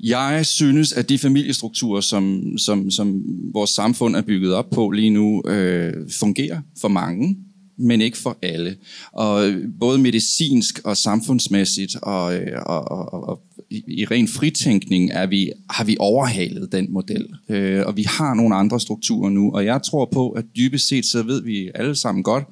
jeg 0.04 0.46
synes, 0.46 0.94
at 0.94 1.10
de 1.10 1.18
familiestrukturer, 1.18 2.02
som, 2.02 2.58
som, 2.58 2.92
som 2.92 3.24
vores 3.54 3.70
samfund 3.70 4.16
er 4.16 4.22
bygget 4.22 4.54
op 4.54 4.70
på 4.70 4.92
lige 4.92 5.10
nu, 5.10 5.44
øh, 5.48 5.94
fungerer 6.20 6.62
for 6.82 6.88
mange, 6.88 7.38
men 7.78 8.02
ikke 8.02 8.18
for 8.18 8.38
alle. 8.42 8.76
Og 9.12 9.50
øh, 9.50 9.68
både 9.80 9.98
medicinsk 9.98 10.82
og 10.84 10.98
samfundsmæssigt 10.98 11.96
øh, 11.96 12.02
og, 12.02 12.92
og, 12.92 13.14
og, 13.14 13.28
og 13.30 13.42
i, 13.70 13.84
i 13.88 14.06
ren 14.06 14.28
fritænkning 14.28 15.12
er 15.12 15.26
vi, 15.26 15.52
har 15.70 15.84
vi 15.84 15.98
overhalet 16.00 16.72
den 16.72 16.94
model. 16.94 17.28
Øh, 17.50 17.84
og 17.86 17.98
vi 17.98 18.04
har 18.04 18.34
nogle 18.34 18.56
andre 18.56 18.80
strukturer 18.80 19.30
nu, 19.30 19.52
og 19.54 19.66
jeg 19.66 19.84
tror 19.84 20.10
på, 20.14 20.30
at 20.30 20.46
dybest 20.58 20.88
set 20.88 21.06
så 21.06 21.24
ved 21.24 21.44
vi 21.44 21.70
alle 21.76 21.96
sammen 21.96 22.24
godt, 22.24 22.44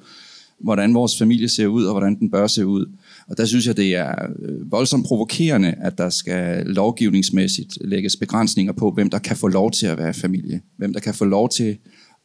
hvordan 0.60 0.94
vores 0.94 1.18
familie 1.18 1.48
ser 1.48 1.66
ud, 1.66 1.84
og 1.84 1.92
hvordan 1.92 2.18
den 2.18 2.30
bør 2.30 2.46
se 2.46 2.66
ud. 2.66 2.86
Og 3.30 3.36
der 3.36 3.44
synes 3.44 3.66
jeg, 3.66 3.76
det 3.76 3.94
er 3.94 4.14
øh, 4.42 4.72
voldsomt 4.72 5.06
provokerende, 5.06 5.74
at 5.80 5.98
der 5.98 6.10
skal 6.10 6.66
lovgivningsmæssigt 6.66 7.78
lægges 7.80 8.16
begrænsninger 8.16 8.72
på, 8.72 8.90
hvem 8.90 9.10
der 9.10 9.18
kan 9.18 9.36
få 9.36 9.48
lov 9.48 9.70
til 9.70 9.86
at 9.86 9.98
være 9.98 10.14
familie. 10.14 10.60
Hvem 10.76 10.92
der 10.92 11.00
kan 11.00 11.14
få 11.14 11.24
lov 11.24 11.48
til 11.48 11.78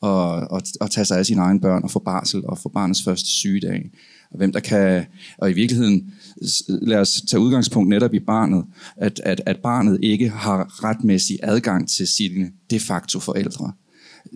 at, 0.04 0.48
at, 0.56 0.64
at 0.82 0.92
tage 0.92 1.06
sig 1.06 1.18
af 1.18 1.26
sine 1.26 1.42
egne 1.42 1.62
børn 1.62 1.84
og 1.84 1.92
få 1.92 2.00
barsel 2.00 2.42
og 2.46 2.58
få 2.58 2.70
barnets 2.70 3.04
første 3.04 3.30
sygedag. 3.30 3.92
Og 4.32 4.38
hvem 4.38 4.52
der 4.52 4.60
kan, 4.60 5.06
og 5.38 5.52
i 5.52 5.54
virkeligheden, 5.54 6.14
lad 6.68 6.98
os 6.98 7.22
tage 7.30 7.42
udgangspunkt 7.42 7.90
netop 7.90 8.14
i 8.14 8.20
barnet, 8.20 8.66
at, 8.98 9.22
at, 9.24 9.42
at 9.46 9.58
barnet 9.64 10.00
ikke 10.04 10.30
har 10.30 10.84
retmæssig 10.84 11.40
adgang 11.44 11.90
til 11.90 12.08
sine 12.08 12.52
de 12.70 12.80
facto 12.80 13.20
forældre 13.20 13.72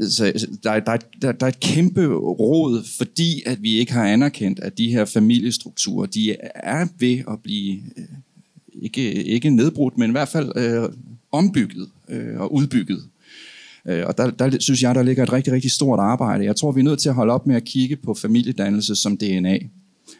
så 0.09 0.47
der, 0.63 0.79
der, 0.79 0.97
der, 1.21 1.31
der 1.31 1.45
er 1.45 1.49
et 1.49 1.59
kæmpe 1.59 2.07
råd, 2.15 2.83
fordi 2.97 3.43
at 3.45 3.63
vi 3.63 3.77
ikke 3.77 3.93
har 3.93 4.05
anerkendt, 4.05 4.59
at 4.59 4.77
de 4.77 4.91
her 4.91 5.05
familiestrukturer, 5.05 6.05
de 6.05 6.35
er 6.55 6.87
ved 6.99 7.23
at 7.31 7.39
blive 7.43 7.81
øh, 7.97 8.05
ikke, 8.81 9.23
ikke 9.23 9.49
nedbrudt, 9.49 9.97
men 9.97 10.09
i 10.09 10.11
hvert 10.11 10.27
fald 10.27 10.51
øh, 10.55 10.89
ombygget 11.31 11.89
øh, 12.09 12.39
og 12.39 12.53
udbygget. 12.53 13.03
Øh, 13.87 14.03
og 14.05 14.17
der, 14.17 14.29
der 14.29 14.59
synes 14.59 14.83
jeg, 14.83 14.95
der 14.95 15.03
ligger 15.03 15.23
et 15.23 15.33
rigtig, 15.33 15.53
rigtig 15.53 15.71
stort 15.71 15.99
arbejde. 15.99 16.45
Jeg 16.45 16.55
tror, 16.55 16.71
vi 16.71 16.79
er 16.79 16.83
nødt 16.83 16.99
til 16.99 17.09
at 17.09 17.15
holde 17.15 17.33
op 17.33 17.47
med 17.47 17.55
at 17.55 17.65
kigge 17.65 17.95
på 17.95 18.13
familiedannelse 18.13 18.95
som 18.95 19.17
DNA 19.17 19.59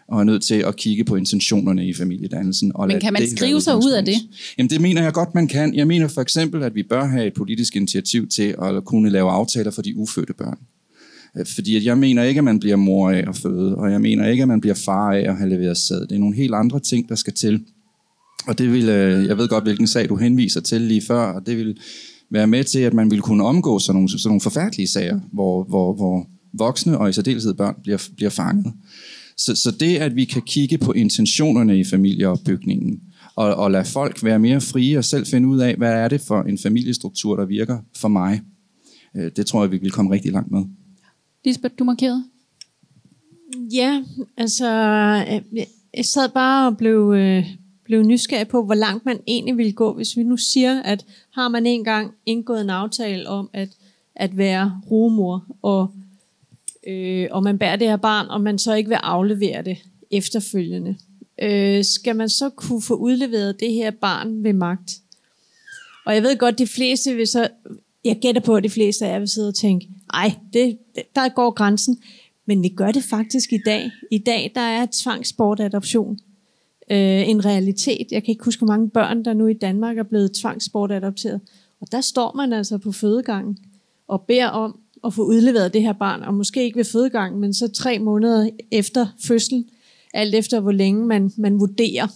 og 0.08 0.19
er 0.19 0.23
nødt 0.23 0.43
til 0.43 0.56
at 0.56 0.75
kigge 0.75 1.04
på 1.04 1.15
intentionerne 1.15 1.88
i 1.88 1.93
familiedannelsen. 1.93 2.71
Og 2.75 2.88
Men 2.88 2.99
kan 2.99 3.13
man 3.13 3.30
skrive 3.38 3.62
sig 3.62 3.78
ud 3.78 3.91
af 3.91 4.06
det? 4.06 4.15
Jamen 4.58 4.69
det 4.69 4.82
mener 4.82 5.04
jeg 5.04 5.13
godt, 5.13 5.36
man 5.36 5.47
kan. 5.47 5.75
Jeg 5.75 5.88
mener 5.88 6.08
for 6.08 6.21
eksempel, 6.21 6.63
at 6.63 6.75
vi 6.75 6.84
bør 6.84 7.06
have 7.06 7.28
et 7.28 7.34
politisk 7.34 7.75
initiativ 7.75 8.28
til 8.28 8.56
at 8.62 8.86
kunne 8.86 9.10
lave 9.10 9.30
aftaler 9.30 9.71
for 9.71 9.82
de 9.82 9.97
ufødte 9.97 10.34
børn. 10.34 10.58
Øh, 11.38 11.45
fordi 11.56 11.75
at 11.75 11.84
jeg 11.86 11.97
mener 11.97 12.23
ikke, 12.23 12.38
at 12.38 12.43
man 12.43 12.60
bliver 12.60 12.75
mor 12.75 13.10
af 13.10 13.23
at 13.28 13.36
føde, 13.36 13.75
og 13.75 13.91
jeg 13.91 14.02
mener 14.02 14.28
ikke, 14.28 14.41
at 14.41 14.47
man 14.47 14.62
bliver 14.62 14.75
far 14.75 15.12
af 15.12 15.19
at 15.19 15.38
have 15.38 15.49
leveret 15.49 15.78
sæd. 15.78 16.02
Det 16.02 16.12
er 16.12 16.19
nogle 16.19 16.36
helt 16.36 16.54
andre 16.54 16.80
ting, 16.80 17.10
der 17.10 17.15
skal 17.15 17.34
til. 17.34 17.62
Og 18.47 18.58
det 18.58 18.73
vil, 18.73 18.89
øh, 18.89 19.25
jeg 19.25 19.38
ved 19.38 19.47
godt, 19.47 19.63
hvilken 19.63 19.88
sag 19.88 20.10
du 20.10 20.15
henviser 20.15 20.62
til 20.62 20.82
lige 20.82 21.02
før, 21.02 21.21
og 21.21 21.45
det 21.45 21.58
vil 21.58 21.78
være 22.32 22.47
med 22.47 22.63
til, 22.63 22.80
at 22.80 22.93
man 22.93 23.12
vil 23.12 23.21
kunne 23.21 23.45
omgå 23.45 23.80
sådan 23.80 23.95
nogle, 23.95 24.10
sådan 24.10 24.30
nogle 24.30 24.41
forfærdelige 24.41 24.88
sager, 24.88 25.19
hvor, 25.32 25.63
hvor, 25.63 25.93
hvor 25.93 26.28
voksne 26.54 26.97
og 26.97 27.10
i 27.10 27.13
særdeleshed 27.13 27.54
børn 27.54 27.75
bliver, 27.84 28.08
bliver 28.15 28.30
fanget. 28.30 28.73
Så, 29.39 29.56
så 29.56 29.71
det, 29.71 29.97
at 29.97 30.15
vi 30.15 30.25
kan 30.25 30.41
kigge 30.41 30.78
på 30.78 30.91
intentionerne 30.91 31.80
i 31.80 31.84
familieopbygningen, 31.84 33.02
og, 33.36 33.56
og 33.56 33.71
lade 33.71 33.86
folk 33.86 34.23
være 34.23 34.39
mere 34.39 34.62
frie 34.62 34.97
og 34.97 35.06
selv 35.06 35.25
finde 35.25 35.47
ud 35.47 35.60
af, 35.60 35.75
hvad 35.75 35.93
er 35.93 36.08
det 36.08 36.21
for 36.21 36.41
en 36.41 36.58
familiestruktur, 36.58 37.36
der 37.36 37.45
virker 37.45 37.78
for 37.95 38.08
mig, 38.08 38.41
øh, 39.15 39.32
det 39.36 39.45
tror 39.45 39.63
jeg, 39.63 39.71
vi 39.71 39.78
vil 39.78 39.91
komme 39.91 40.12
rigtig 40.12 40.32
langt 40.32 40.52
med. 40.52 40.63
Lisbeth, 41.45 41.75
du 41.80 41.84
markerede. 41.84 42.23
Ja, 43.73 44.04
altså, 44.38 44.67
øh, 45.32 45.65
jeg 45.97 46.06
sad 46.06 46.30
bare 46.30 46.67
og 46.67 46.78
blev, 46.78 47.13
øh, 47.17 47.45
blev 47.86 48.04
nysgerrig 48.04 48.47
på, 48.47 48.65
hvor 48.65 48.75
langt 48.75 49.06
man 49.06 49.19
egentlig 49.28 49.58
vil 49.58 49.73
gå, 49.73 49.95
hvis 49.95 50.17
vi 50.17 50.23
nu 50.23 50.38
siger, 50.38 50.82
at 50.82 51.06
har 51.32 51.47
man 51.47 51.65
engang 51.65 52.12
indgået 52.25 52.62
en 52.62 52.69
aftale 52.69 53.30
om 53.30 53.49
at, 53.54 53.69
at 54.15 54.38
være 54.38 54.82
rumor, 54.91 55.45
og 55.62 55.93
øh, 56.88 57.28
og 57.32 57.44
man 57.44 57.58
bærer 57.58 57.76
det 57.76 57.88
her 57.88 57.98
barn, 57.98 58.28
og 58.28 58.42
man 58.42 58.60
så 58.60 58.74
ikke 58.74 58.89
vil 58.89 59.00
aflevere 59.04 59.63
det 59.63 59.78
efterfølgende, 60.12 60.96
øh, 61.42 61.84
skal 61.84 62.15
man 62.15 62.30
så 62.30 62.50
kunne 62.50 62.82
få 62.82 62.94
udleveret 62.94 63.60
det 63.60 63.74
her 63.74 63.92
barn 63.92 64.44
ved 64.44 64.54
magt? 64.54 64.92
Og 66.06 66.15
jeg 66.15 66.24
ved 66.24 66.38
godt, 66.38 66.60
de 66.60 66.68
fleste 66.68 67.15
vil 67.15 67.28
så, 67.28 67.48
jeg 68.06 68.20
gætter 68.22 68.42
på, 68.42 68.56
at 68.56 68.63
de 68.63 68.70
fleste 68.70 69.06
af 69.06 69.13
jer 69.13 69.20
vil 69.20 69.28
sidde 69.28 69.48
og 69.48 69.56
tænke, 69.56 69.89
ej, 70.13 70.36
det, 70.54 70.78
der 71.15 71.30
går 71.30 71.52
grænsen. 71.52 71.98
Men 72.46 72.63
vi 72.63 72.70
gør 72.70 72.92
det 72.92 73.04
faktisk 73.04 73.54
i 73.54 73.60
dag. 73.65 73.92
I 74.12 74.18
dag, 74.18 74.52
der 74.56 74.62
er 74.62 74.88
tvangsbortadoption 74.92 76.20
øh, 76.92 77.30
en 77.30 77.46
realitet. 77.46 78.08
Jeg 78.12 78.24
kan 78.24 78.32
ikke 78.32 78.46
huske, 78.46 78.60
hvor 78.60 78.68
mange 78.68 78.89
børn, 78.89 79.26
der 79.26 79.34
nu 79.34 79.48
i 79.48 79.54
Danmark 79.54 79.98
er 79.98 80.04
blevet 80.04 80.32
tvangsbortadopteret. 80.32 81.42
Og 81.82 81.92
der 81.92 82.02
står 82.02 82.36
man 82.36 82.54
altså 82.54 82.78
på 82.78 82.92
fødegangen 82.92 83.58
og 84.08 84.22
beder 84.22 84.48
om, 84.48 84.80
at 85.06 85.14
få 85.14 85.24
udleveret 85.24 85.74
det 85.74 85.82
her 85.82 85.94
barn, 85.94 86.24
og 86.24 86.34
måske 86.34 86.64
ikke 86.64 86.78
ved 86.78 86.86
fødegangen, 86.86 87.42
men 87.42 87.54
så 87.54 87.68
tre 87.68 88.00
måneder 88.00 88.50
efter 88.72 89.08
fødslen, 89.24 89.70
alt 90.14 90.36
efter 90.36 90.60
hvor 90.60 90.72
længe 90.72 91.06
man, 91.06 91.32
man 91.38 91.60
vurderer, 91.60 92.08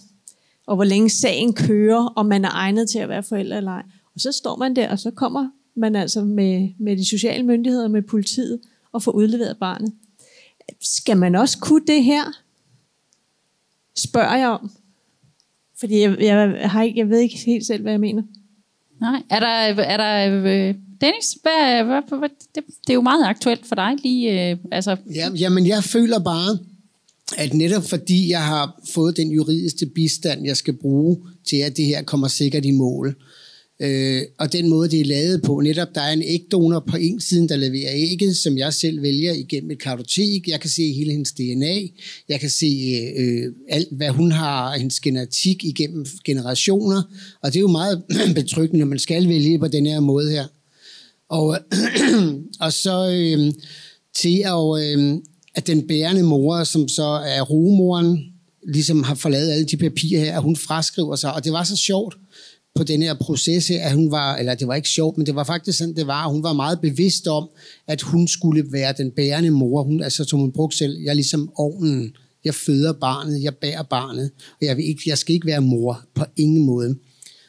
og 0.66 0.74
hvor 0.74 0.84
længe 0.84 1.10
sagen 1.10 1.52
kører, 1.52 2.12
om 2.16 2.26
man 2.26 2.44
er 2.44 2.50
egnet 2.52 2.90
til 2.90 2.98
at 2.98 3.08
være 3.08 3.22
forælder 3.22 3.56
eller 3.56 3.70
ej. 3.70 3.82
Og 4.14 4.20
så 4.20 4.32
står 4.32 4.56
man 4.56 4.76
der, 4.76 4.90
og 4.90 4.98
så 4.98 5.10
kommer 5.10 5.48
man 5.74 5.96
altså 5.96 6.24
med, 6.24 6.68
med 6.78 6.96
de 6.96 7.04
sociale 7.04 7.42
myndigheder, 7.42 7.88
med 7.88 8.02
politiet, 8.02 8.60
og 8.92 9.02
får 9.02 9.12
udleveret 9.12 9.56
barnet. 9.58 9.92
Skal 10.80 11.16
man 11.16 11.34
også 11.34 11.58
kunne 11.58 11.86
det 11.86 12.04
her? 12.04 12.22
Spørger 13.96 14.36
jeg 14.36 14.48
om. 14.48 14.70
Fordi 15.80 16.00
jeg, 16.00 16.20
jeg, 16.20 16.70
har 16.70 16.82
ikke, 16.82 16.98
jeg 16.98 17.08
ved 17.08 17.18
ikke 17.18 17.38
helt 17.38 17.66
selv, 17.66 17.82
hvad 17.82 17.92
jeg 17.92 18.00
mener. 18.00 18.22
Nej, 19.00 19.22
er 19.30 19.40
der, 19.40 19.82
er 19.82 19.96
der 19.96 20.42
øh, 20.44 20.74
Dennis, 21.04 21.36
hvad, 21.42 21.84
hvad, 21.84 22.18
hvad, 22.18 22.28
det, 22.54 22.64
det 22.86 22.90
er 22.90 22.94
jo 22.94 23.00
meget 23.00 23.24
aktuelt 23.26 23.66
for 23.66 23.74
dig 23.74 23.92
lige. 24.02 24.50
Øh, 24.50 24.56
altså. 24.72 24.96
Ja, 25.14 25.30
jamen, 25.36 25.66
jeg 25.66 25.84
føler 25.84 26.18
bare, 26.18 26.58
at 27.36 27.54
netop 27.54 27.84
fordi 27.84 28.30
jeg 28.30 28.44
har 28.44 28.80
fået 28.94 29.16
den 29.16 29.30
juridiske 29.30 29.86
bistand, 29.86 30.46
jeg 30.46 30.56
skal 30.56 30.74
bruge 30.74 31.18
til, 31.48 31.56
at 31.56 31.76
det 31.76 31.84
her 31.84 32.02
kommer 32.02 32.28
sikkert 32.28 32.64
i 32.64 32.70
mål, 32.70 33.16
Øh, 33.80 34.22
og 34.38 34.52
den 34.52 34.68
måde, 34.68 34.90
det 34.90 35.00
er 35.00 35.04
lavet 35.04 35.42
på, 35.42 35.60
netop 35.60 35.88
der 35.94 36.00
er 36.00 36.12
en 36.12 36.22
ægdonor 36.22 36.84
på 36.90 36.96
en 36.96 37.20
side, 37.20 37.48
der 37.48 37.56
leverer 37.56 37.92
ægget, 37.94 38.36
som 38.36 38.58
jeg 38.58 38.74
selv 38.74 39.02
vælger 39.02 39.32
igennem 39.32 39.70
et 39.70 39.78
kartotek. 39.78 40.48
Jeg 40.48 40.60
kan 40.60 40.70
se 40.70 40.92
hele 40.92 41.10
hendes 41.10 41.32
DNA. 41.32 41.80
Jeg 42.28 42.40
kan 42.40 42.50
se 42.50 42.66
øh, 43.16 43.52
alt, 43.68 43.88
hvad 43.92 44.08
hun 44.08 44.32
har, 44.32 44.78
hendes 44.78 45.00
genetik 45.00 45.64
igennem 45.64 46.06
generationer. 46.24 47.02
Og 47.42 47.52
det 47.52 47.56
er 47.56 47.60
jo 47.60 47.68
meget 47.68 48.02
betryggende, 48.34 48.78
når 48.78 48.86
man 48.86 48.98
skal 48.98 49.28
vælge 49.28 49.58
på 49.58 49.68
den 49.68 49.86
her 49.86 50.00
måde 50.00 50.30
her. 50.30 50.44
Og, 51.30 51.58
og 52.64 52.72
så 52.72 53.10
øh, 53.10 53.52
til 54.14 54.42
at, 54.44 54.98
øh, 54.98 55.14
at 55.54 55.66
den 55.66 55.86
bærende 55.86 56.22
mor, 56.22 56.64
som 56.64 56.88
så 56.88 57.04
er 57.26 57.42
rumoren, 57.42 58.24
ligesom 58.68 59.02
har 59.02 59.14
forladet 59.14 59.52
alle 59.52 59.66
de 59.66 59.76
papirer 59.76 60.20
her, 60.20 60.36
at 60.36 60.42
hun 60.42 60.56
fraskriver 60.56 61.16
sig. 61.16 61.34
Og 61.34 61.44
det 61.44 61.52
var 61.52 61.64
så 61.64 61.76
sjovt, 61.76 62.16
på 62.74 62.84
den 62.84 63.02
her 63.02 63.14
proces, 63.14 63.70
at 63.70 63.92
hun 63.92 64.10
var, 64.10 64.36
eller 64.36 64.54
det 64.54 64.68
var 64.68 64.74
ikke 64.74 64.88
sjovt, 64.88 65.16
men 65.16 65.26
det 65.26 65.34
var 65.34 65.44
faktisk 65.44 65.78
sådan, 65.78 65.96
det 65.96 66.06
var, 66.06 66.28
hun 66.28 66.42
var 66.42 66.52
meget 66.52 66.80
bevidst 66.80 67.26
om, 67.26 67.48
at 67.86 68.02
hun 68.02 68.28
skulle 68.28 68.64
være 68.72 68.94
den 68.98 69.10
bærende 69.10 69.50
mor. 69.50 69.82
Hun, 69.82 70.02
altså, 70.02 70.24
som 70.24 70.38
hun 70.38 70.52
brugte 70.52 70.76
selv, 70.76 70.98
jeg 70.98 71.10
er 71.10 71.14
ligesom 71.14 71.50
ovnen. 71.56 72.12
Jeg 72.44 72.54
føder 72.54 72.92
barnet, 72.92 73.42
jeg 73.42 73.54
bærer 73.54 73.82
barnet, 73.82 74.30
og 74.60 74.66
jeg, 74.66 74.76
vil 74.76 74.88
ikke, 74.88 75.02
jeg 75.06 75.18
skal 75.18 75.34
ikke 75.34 75.46
være 75.46 75.60
mor 75.60 76.00
på 76.14 76.24
ingen 76.36 76.66
måde. 76.66 76.96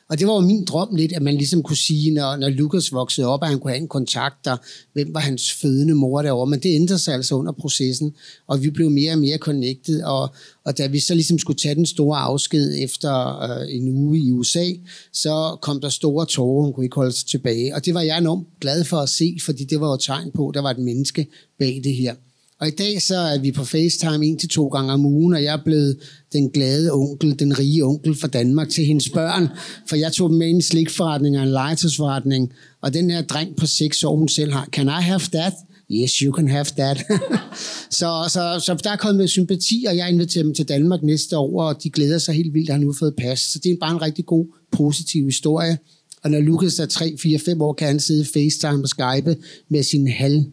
Og 0.09 0.19
det 0.19 0.27
var 0.27 0.33
jo 0.33 0.39
min 0.39 0.65
drøm 0.65 0.95
lidt, 0.95 1.13
at 1.13 1.21
man 1.21 1.35
ligesom 1.35 1.63
kunne 1.63 1.77
sige, 1.77 2.13
når, 2.13 2.35
når 2.35 2.49
Lukas 2.49 2.93
voksede 2.93 3.27
op, 3.27 3.43
at 3.43 3.49
han 3.49 3.59
kunne 3.59 3.71
have 3.71 3.81
en 3.81 3.87
kontakt, 3.87 4.45
der, 4.45 4.57
hvem 4.93 5.13
var 5.13 5.19
hans 5.19 5.51
fødende 5.51 5.95
mor 5.95 6.21
derovre. 6.21 6.47
Men 6.47 6.59
det 6.59 6.75
ændrede 6.75 6.99
sig 6.99 7.13
altså 7.13 7.35
under 7.35 7.51
processen, 7.51 8.15
og 8.47 8.63
vi 8.63 8.69
blev 8.69 8.89
mere 8.89 9.11
og 9.11 9.19
mere 9.19 9.37
connected. 9.37 10.03
Og, 10.03 10.29
og 10.65 10.77
da 10.77 10.87
vi 10.87 10.99
så 10.99 11.13
ligesom 11.13 11.39
skulle 11.39 11.57
tage 11.57 11.75
den 11.75 11.85
store 11.85 12.17
afsked 12.17 12.83
efter 12.83 13.41
øh, 13.43 13.75
en 13.75 13.89
uge 13.89 14.19
i 14.19 14.31
USA, 14.31 14.65
så 15.13 15.57
kom 15.61 15.81
der 15.81 15.89
store 15.89 16.25
tårer, 16.25 16.63
hun 16.63 16.73
kunne 16.73 16.85
ikke 16.85 16.95
holde 16.95 17.11
sig 17.11 17.27
tilbage. 17.27 17.75
Og 17.75 17.85
det 17.85 17.93
var 17.93 18.01
jeg 18.01 18.17
enormt 18.17 18.47
glad 18.61 18.83
for 18.83 18.97
at 18.97 19.09
se, 19.09 19.37
fordi 19.45 19.63
det 19.63 19.81
var 19.81 19.89
jo 19.89 19.97
tegn 19.97 20.31
på, 20.31 20.47
at 20.49 20.55
der 20.55 20.61
var 20.61 20.71
et 20.71 20.79
menneske 20.79 21.27
bag 21.59 21.81
det 21.83 21.95
her. 21.95 22.15
Og 22.61 22.67
i 22.67 22.71
dag 22.71 23.01
så 23.01 23.17
er 23.17 23.39
vi 23.39 23.51
på 23.51 23.63
FaceTime 23.63 24.25
en 24.25 24.39
til 24.39 24.49
to 24.49 24.67
gange 24.67 24.93
om 24.93 25.05
ugen, 25.05 25.33
og 25.33 25.43
jeg 25.43 25.53
er 25.53 25.63
blevet 25.63 25.97
den 26.33 26.49
glade 26.49 26.91
onkel, 26.91 27.39
den 27.39 27.59
rige 27.59 27.85
onkel 27.85 28.15
fra 28.15 28.27
Danmark 28.27 28.69
til 28.69 28.85
hendes 28.85 29.09
børn, 29.09 29.47
for 29.89 29.95
jeg 29.95 30.13
tog 30.13 30.29
dem 30.29 30.37
med 30.37 30.47
i 30.47 30.51
en 30.51 30.61
slikforretning 30.61 31.37
og 31.37 31.43
en 31.43 31.49
legetøjsforretning, 31.49 32.53
og 32.81 32.93
den 32.93 33.09
her 33.09 33.21
dreng 33.21 33.55
på 33.55 33.65
seks 33.65 34.03
år, 34.03 34.15
hun 34.15 34.27
selv 34.27 34.51
har, 34.51 34.65
can 34.71 34.87
I 34.87 35.01
have 35.01 35.21
that? 35.33 35.53
Yes, 35.91 36.11
you 36.11 36.35
can 36.35 36.47
have 36.47 36.65
that. 36.65 36.97
så, 37.99 38.29
så, 38.29 38.61
så 38.65 38.77
der 38.83 38.91
er 38.91 38.95
kommet 38.95 39.17
med 39.17 39.27
sympati, 39.27 39.85
og 39.87 39.97
jeg 39.97 40.09
inviterer 40.09 40.43
dem 40.43 40.53
til 40.53 40.67
Danmark 40.67 41.03
næste 41.03 41.37
år, 41.37 41.61
og 41.61 41.83
de 41.83 41.89
glæder 41.89 42.17
sig 42.17 42.35
helt 42.35 42.53
vildt, 42.53 42.69
at 42.69 42.73
han 42.73 42.81
nu 42.81 42.87
har 42.87 42.97
fået 42.99 43.15
pas. 43.17 43.39
Så 43.39 43.59
det 43.63 43.71
er 43.71 43.75
bare 43.81 43.91
en 43.91 44.01
rigtig 44.01 44.25
god, 44.25 44.45
positiv 44.71 45.25
historie. 45.25 45.77
Og 46.23 46.31
når 46.31 46.39
Lukas 46.39 46.79
er 46.79 46.85
3, 46.85 47.15
4, 47.19 47.39
5 47.39 47.61
år, 47.61 47.73
kan 47.73 47.87
han 47.87 47.99
sidde 47.99 48.25
FaceTime 48.25 48.83
og 48.83 48.89
Skype 48.89 49.35
med 49.69 49.83
sin 49.83 50.07
halv 50.07 50.43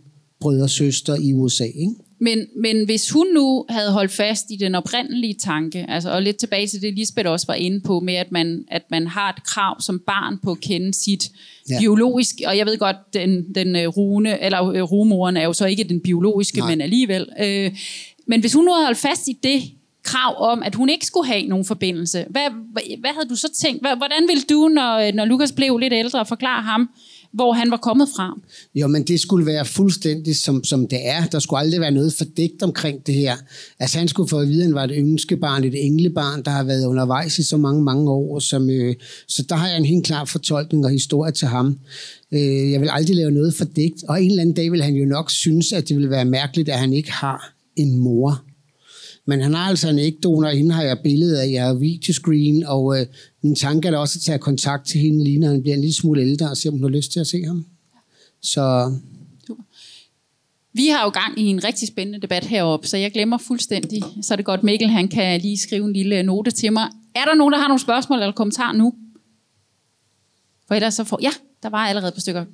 brødre 0.43 0.63
og 0.63 0.71
søster 0.71 1.17
i 1.17 1.33
USA. 1.33 1.65
Ikke? 1.65 1.93
Men, 2.19 2.47
men 2.57 2.85
hvis 2.85 3.11
hun 3.11 3.27
nu 3.35 3.65
havde 3.69 3.93
holdt 3.93 4.13
fast 4.13 4.47
i 4.51 4.57
den 4.57 4.75
oprindelige 4.75 5.35
tanke, 5.35 5.87
altså, 5.89 6.11
og 6.11 6.23
lidt 6.23 6.37
tilbage 6.37 6.67
til 6.67 6.83
det, 6.83 6.95
Lisbeth 6.95 7.31
også 7.31 7.47
var 7.47 7.55
inde 7.55 7.81
på, 7.81 8.01
med 8.01 8.15
at 8.15 8.33
man, 8.33 8.65
at 8.69 8.83
man 8.91 9.07
har 9.07 9.29
et 9.29 9.45
krav 9.45 9.81
som 9.81 9.99
barn 10.07 10.39
på 10.39 10.51
at 10.51 10.61
kende 10.61 10.95
sit 10.95 11.31
ja. 11.71 11.79
biologisk, 11.79 12.35
og 12.47 12.57
jeg 12.57 12.67
ved 12.67 12.79
godt, 12.79 12.97
den, 13.15 13.55
den 13.55 13.77
uh, 13.77 13.97
rune, 13.97 14.43
eller 14.43 14.61
uh, 14.61 14.93
rumoren 14.93 15.37
er 15.37 15.45
jo 15.45 15.53
så 15.53 15.67
ikke 15.67 15.85
den 15.85 16.01
biologiske, 16.01 16.59
Nej. 16.59 16.69
men 16.69 16.81
alligevel. 16.81 17.27
Uh, 17.41 17.77
men 18.27 18.41
hvis 18.41 18.53
hun 18.53 18.65
nu 18.65 18.73
havde 18.73 18.85
holdt 18.85 18.99
fast 18.99 19.29
i 19.29 19.37
det 19.43 19.63
krav 20.03 20.35
om, 20.53 20.63
at 20.63 20.75
hun 20.75 20.89
ikke 20.89 21.07
skulle 21.07 21.27
have 21.27 21.47
nogen 21.47 21.65
forbindelse, 21.65 22.25
hvad, 22.31 22.49
hvad, 22.73 22.83
hvad 23.01 23.11
havde 23.11 23.29
du 23.29 23.37
så 23.37 23.49
tænkt? 23.55 23.81
Hvordan 23.97 24.29
ville 24.29 24.43
du, 24.51 24.69
når, 24.69 25.13
når 25.13 25.25
Lukas 25.25 25.53
blev 25.53 25.79
lidt 25.79 25.93
ældre, 25.93 26.27
forklare 26.27 26.63
ham, 26.63 26.91
hvor 27.33 27.53
han 27.53 27.71
var 27.71 27.77
kommet 27.77 28.09
fra. 28.17 28.39
Jo, 28.75 28.87
men 28.87 29.03
det 29.03 29.21
skulle 29.21 29.47
være 29.47 29.65
fuldstændig 29.65 30.37
som, 30.37 30.65
som 30.65 30.89
det 30.89 31.09
er. 31.09 31.27
Der 31.27 31.39
skulle 31.39 31.61
aldrig 31.61 31.81
være 31.81 31.91
noget 31.91 32.13
fordækt 32.13 32.63
omkring 32.63 33.07
det 33.07 33.15
her. 33.15 33.37
Altså 33.79 33.99
han 33.99 34.09
skulle 34.09 34.29
få 34.29 34.39
at 34.39 34.49
vide, 34.49 34.61
at 34.61 34.67
han 34.67 34.75
var 34.75 34.85
et 34.85 34.91
ønskebarn, 34.91 35.65
et 35.65 35.87
englebarn, 35.87 36.43
der 36.43 36.51
har 36.51 36.65
været 36.65 36.87
undervejs 36.87 37.39
i 37.39 37.43
så 37.43 37.57
mange, 37.57 37.83
mange 37.83 38.11
år. 38.11 38.39
Som, 38.39 38.71
øh, 38.71 38.95
så 39.29 39.43
der 39.49 39.55
har 39.55 39.69
jeg 39.69 39.77
en 39.77 39.85
helt 39.85 40.07
klar 40.07 40.25
fortolkning 40.25 40.85
og 40.85 40.91
historie 40.91 41.33
til 41.33 41.49
ham. 41.49 41.79
Øh, 42.33 42.73
jeg 42.73 42.81
vil 42.81 42.89
aldrig 42.93 43.17
lave 43.17 43.31
noget 43.31 43.55
fordækt, 43.55 44.05
og 44.09 44.23
en 44.23 44.31
eller 44.31 44.43
anden 44.43 44.57
dag 44.57 44.73
vil 44.73 44.83
han 44.83 44.95
jo 44.95 45.05
nok 45.05 45.31
synes, 45.31 45.73
at 45.73 45.89
det 45.89 45.97
vil 45.97 46.11
være 46.11 46.25
mærkeligt, 46.25 46.69
at 46.69 46.79
han 46.79 46.93
ikke 46.93 47.13
har 47.13 47.55
en 47.77 47.99
mor. 47.99 48.52
Men 49.27 49.41
han 49.41 49.55
har 49.55 49.69
altså 49.69 49.89
en 49.89 49.99
ægdonor, 49.99 50.49
hende 50.49 50.75
har 50.75 50.83
jeg 50.83 50.99
billedet 51.03 51.37
af, 51.37 51.51
jeg 51.51 51.65
har 51.65 51.75
videoscreen, 51.75 52.65
og 52.65 53.01
øh, 53.01 53.07
min 53.43 53.55
tanke 53.55 53.89
er 53.89 53.93
da 53.93 53.99
også 53.99 54.19
at 54.19 54.23
tage 54.23 54.39
kontakt 54.39 54.87
til 54.87 55.01
hende 55.01 55.25
lige, 55.25 55.39
når 55.39 55.49
han 55.49 55.63
bliver 55.63 55.75
en 55.75 55.81
lille 55.81 55.95
smule 55.95 56.21
ældre, 56.23 56.51
og 56.51 56.57
se, 56.57 56.69
om 56.69 56.75
hun 56.75 56.83
har 56.83 56.91
lyst 56.91 57.13
til 57.13 57.21
at 57.21 57.27
se 57.27 57.45
ham. 57.45 57.67
Så... 58.43 58.95
Vi 60.75 60.87
har 60.89 61.05
jo 61.05 61.11
gang 61.11 61.41
i 61.41 61.43
en 61.43 61.65
rigtig 61.65 61.89
spændende 61.89 62.21
debat 62.21 62.45
heroppe, 62.45 62.89
så 62.89 62.97
jeg 62.97 63.13
glemmer 63.13 63.39
fuldstændig. 63.39 64.03
Så 64.23 64.35
er 64.35 64.37
det 64.37 64.45
godt, 64.45 64.63
Mikkel 64.63 64.89
han 64.89 65.09
kan 65.09 65.41
lige 65.41 65.57
skrive 65.57 65.85
en 65.85 65.93
lille 65.93 66.23
note 66.23 66.51
til 66.51 66.73
mig. 66.73 66.89
Er 67.15 67.25
der 67.25 67.35
nogen, 67.35 67.53
der 67.53 67.59
har 67.59 67.69
nogle 67.69 67.81
spørgsmål 67.81 68.19
eller 68.19 68.33
kommentarer 68.33 68.73
nu? 68.73 68.95
For 70.69 70.75
ellers 70.75 70.95
så 70.95 71.05
får... 71.05 71.19
Ja, 71.23 71.31
der 71.63 71.69
var 71.69 71.79
allerede 71.79 72.09
et 72.09 72.15
par 72.15 72.21
stykker 72.21 72.45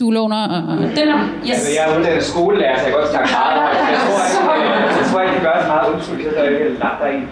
du 0.00 0.06
låner 0.10 0.42
og 0.70 0.78
den 0.98 1.08
her. 1.12 1.20
Yes. 1.48 1.50
Altså, 1.54 1.70
jeg 1.76 1.82
er 1.86 1.98
uddannet 1.98 2.24
skolelærer, 2.32 2.76
så 2.78 2.84
jeg 2.84 2.92
kan 2.92 3.00
godt 3.00 3.10
snakke 3.14 3.30
meget. 3.38 3.54
Jeg 3.92 3.98
tror, 4.04 4.18
at, 4.56 4.62
jeg 5.00 5.06
tror, 5.10 5.20
at 5.26 5.30
det 5.34 5.42
gør 5.46 5.56
så 5.64 5.68
meget 5.74 5.86
undskyld, 5.92 6.20
at 6.26 6.44
jeg 6.44 6.52
ikke 6.52 6.78
lagt 6.84 6.98
dig 7.02 7.10
ind. 7.16 7.26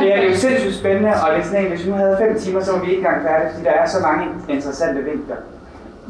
Det 0.00 0.08
er 0.14 0.20
jo 0.28 0.32
sindssygt 0.44 0.76
spændende, 0.82 1.10
og 1.22 1.26
det 1.32 1.38
er 1.40 1.46
sådan, 1.48 1.64
at 1.64 1.70
hvis 1.72 1.86
nu 1.86 1.92
havde 2.02 2.16
fem 2.24 2.32
timer, 2.42 2.60
så 2.64 2.70
var 2.72 2.80
vi 2.84 2.88
ikke 2.92 3.02
engang 3.04 3.20
færdige, 3.28 3.50
fordi 3.52 3.64
der 3.68 3.74
er 3.82 3.86
så 3.94 3.98
mange 4.08 4.24
interessante 4.54 5.00
vinkler. 5.10 5.38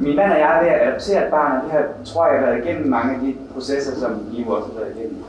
Min 0.04 0.16
mand 0.16 0.30
og 0.34 0.38
jeg 0.38 0.50
er 0.56 0.60
ved 0.62 0.70
at 0.76 0.80
adoptere 0.86 1.20
et 1.26 1.30
barn, 1.36 1.52
og 1.56 1.60
det 1.64 1.70
her 1.76 1.84
tror 2.10 2.22
jeg 2.26 2.34
har 2.38 2.46
været 2.46 2.58
igennem 2.64 2.86
mange 2.96 3.10
af 3.14 3.20
de 3.24 3.30
processer, 3.54 3.92
som 4.02 4.10
I 4.36 4.38
også 4.56 4.68
har 4.72 4.76
været 4.80 4.92
igennem. 4.96 5.20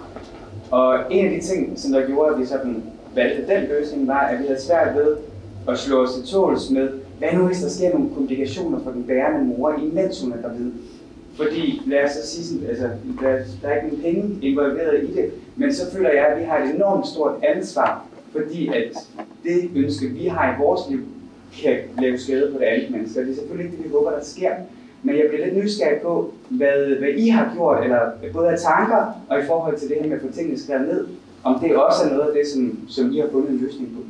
Og 0.71 0.89
en 1.09 1.25
af 1.27 1.31
de 1.35 1.41
ting, 1.49 1.79
som 1.81 1.91
der 1.91 2.01
gjorde, 2.09 2.33
at 2.33 2.39
vi 2.41 2.45
sådan 2.45 2.83
valgte 3.15 3.41
den 3.53 3.61
løsning, 3.73 4.07
var, 4.07 4.21
at 4.31 4.39
vi 4.39 4.45
havde 4.47 4.61
svært 4.61 4.89
ved 4.95 5.09
at 5.67 5.77
slå 5.77 6.03
os 6.03 6.13
til 6.13 6.23
tåls 6.33 6.69
med, 6.69 6.89
hvad 7.19 7.29
nu 7.33 7.45
hvis 7.45 7.61
der 7.61 7.69
sker 7.69 7.93
nogle 7.93 8.09
komplikationer 8.15 8.79
for 8.83 8.91
den 8.91 9.03
bærende 9.03 9.45
mor, 9.45 9.73
imens 9.73 10.21
hun 10.21 10.31
er 10.31 10.41
gravid? 10.41 10.71
Fordi, 11.35 11.81
lad 11.85 12.03
os 12.03 12.11
så 12.11 12.27
sige 12.27 12.45
sådan, 12.45 12.69
altså, 12.69 12.89
der, 13.21 13.37
der 13.61 13.67
er 13.67 13.75
ikke 13.75 13.87
nogen 13.87 14.03
penge 14.03 14.47
involveret 14.47 15.03
i 15.03 15.13
det, 15.15 15.31
men 15.55 15.73
så 15.73 15.91
føler 15.91 16.09
jeg, 16.09 16.27
at 16.27 16.39
vi 16.39 16.45
har 16.45 16.57
et 16.57 16.75
enormt 16.75 17.07
stort 17.07 17.33
ansvar, 17.43 18.05
fordi 18.31 18.67
at 18.67 18.91
det 19.43 19.69
ønske, 19.75 20.07
vi 20.07 20.25
har 20.25 20.53
i 20.53 20.61
vores 20.63 20.81
liv, 20.89 20.99
kan 21.63 21.77
lave 22.01 22.17
skade 22.17 22.51
på 22.51 22.59
det 22.59 22.65
andet 22.65 22.91
menneske. 22.91 23.21
Det 23.21 23.31
er 23.31 23.35
selvfølgelig 23.35 23.65
ikke 23.65 23.77
det, 23.77 23.85
vi 23.85 23.91
håber, 23.91 24.11
der 24.11 24.23
sker. 24.23 24.51
Men 25.03 25.17
jeg 25.17 25.25
bliver 25.29 25.45
lidt 25.45 25.57
nysgerrig 25.57 26.01
på, 26.01 26.33
hvad, 26.49 26.95
hvad 26.99 27.09
I 27.09 27.29
har 27.29 27.51
gjort, 27.55 27.83
eller 27.83 27.99
både 28.33 28.49
af 28.49 28.59
tanker, 28.59 29.23
og 29.29 29.39
i 29.39 29.45
forhold 29.47 29.77
til 29.77 29.89
det 29.89 29.97
her 30.01 30.07
med 30.07 30.15
at 30.15 30.21
få 30.21 30.31
tingene 30.31 30.59
skrevet 30.59 30.87
ned, 30.87 31.07
om 31.43 31.59
det 31.59 31.75
også 31.75 32.03
er 32.05 32.09
noget 32.09 32.27
af 32.27 32.33
det, 32.33 32.47
som, 32.47 32.79
som 32.87 33.11
I 33.13 33.19
har 33.19 33.27
fundet 33.31 33.49
en 33.49 33.57
løsning 33.57 33.89
på. 33.95 34.01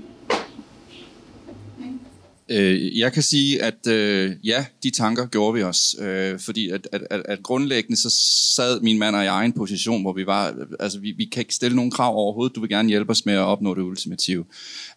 Øh, 2.51 2.99
jeg 2.99 3.13
kan 3.13 3.23
sige, 3.23 3.63
at 3.63 3.87
øh, 3.87 4.31
ja, 4.43 4.65
de 4.83 4.89
tanker 4.89 5.25
gjorde 5.25 5.53
vi 5.53 5.63
os, 5.63 5.95
øh, 5.99 6.39
fordi 6.39 6.69
at, 6.69 6.87
at, 6.91 7.01
at, 7.09 7.21
at 7.25 7.43
grundlæggende 7.43 8.01
så 8.01 8.09
sad 8.55 8.81
min 8.81 8.99
mand 8.99 9.15
og 9.15 9.23
jeg 9.23 9.41
i 9.43 9.45
en 9.45 9.53
position, 9.53 10.01
hvor 10.01 10.13
vi 10.13 10.25
var, 10.25 10.55
altså 10.79 10.99
vi, 10.99 11.11
vi 11.11 11.25
kan 11.25 11.41
ikke 11.41 11.55
stille 11.55 11.75
nogen 11.75 11.91
krav 11.91 12.15
overhovedet, 12.15 12.55
du 12.55 12.61
vil 12.61 12.69
gerne 12.69 12.89
hjælpe 12.89 13.11
os 13.11 13.25
med 13.25 13.33
at 13.33 13.39
opnå 13.39 13.75
det 13.75 13.81
ultimative, 13.81 14.45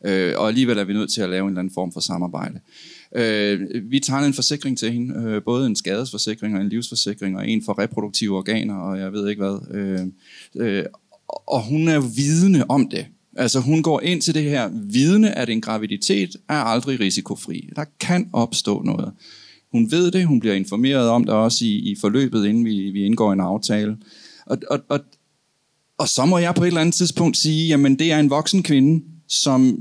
øh, 0.04 0.34
og 0.36 0.48
alligevel 0.48 0.78
er 0.78 0.84
vi 0.84 0.92
nødt 0.92 1.12
til 1.12 1.22
at 1.22 1.30
lave 1.30 1.42
en 1.42 1.48
eller 1.48 1.60
anden 1.60 1.74
form 1.74 1.92
for 1.92 2.00
samarbejde. 2.00 2.60
Øh, 3.16 3.60
vi 3.90 4.00
tager 4.00 4.20
en 4.20 4.34
forsikring 4.34 4.78
til 4.78 4.92
hende, 4.92 5.14
øh, 5.14 5.42
både 5.42 5.66
en 5.66 5.76
skadesforsikring 5.76 6.56
og 6.56 6.60
en 6.60 6.68
livsforsikring, 6.68 7.36
og 7.36 7.48
en 7.48 7.64
for 7.64 7.78
reproduktive 7.78 8.36
organer, 8.36 8.74
og 8.74 8.98
jeg 8.98 9.12
ved 9.12 9.28
ikke 9.28 9.42
hvad. 9.42 9.76
Øh, 9.76 10.00
øh, 10.56 10.84
og 11.28 11.62
hun 11.62 11.88
er 11.88 12.00
vidende 12.00 12.64
om 12.68 12.88
det. 12.88 13.06
Altså 13.37 13.61
hun 13.61 13.83
går 13.83 14.01
ind 14.01 14.23
til 14.23 14.35
det 14.35 14.42
her 14.42 14.71
vidne, 14.73 15.38
at 15.38 15.49
en 15.49 15.61
graviditet 15.61 16.37
er 16.49 16.55
aldrig 16.55 17.01
risikofri. 17.01 17.68
Der 17.77 17.85
kan 18.01 18.31
opstå 18.33 18.83
noget. 18.83 19.12
Hun 19.73 19.90
ved 19.90 20.11
det, 20.11 20.27
hun 20.27 20.40
bliver 20.40 20.55
informeret 20.55 21.09
om 21.09 21.25
det 21.25 21.35
også 21.35 21.64
i, 21.64 21.68
i 21.68 21.97
forløbet, 22.01 22.47
inden 22.47 22.64
vi, 22.64 22.90
vi 22.90 23.05
indgår 23.05 23.33
en 23.33 23.40
aftale. 23.40 23.97
Og, 24.47 24.59
og, 24.71 24.81
og, 24.88 25.01
og 25.99 26.09
så 26.09 26.25
må 26.25 26.38
jeg 26.38 26.55
på 26.55 26.62
et 26.62 26.66
eller 26.66 26.81
andet 26.81 26.95
tidspunkt 26.95 27.37
sige, 27.37 27.68
jamen 27.68 27.99
det 27.99 28.12
er 28.12 28.18
en 28.18 28.31
voksen 28.31 28.62
kvinde, 28.62 29.05
som 29.29 29.79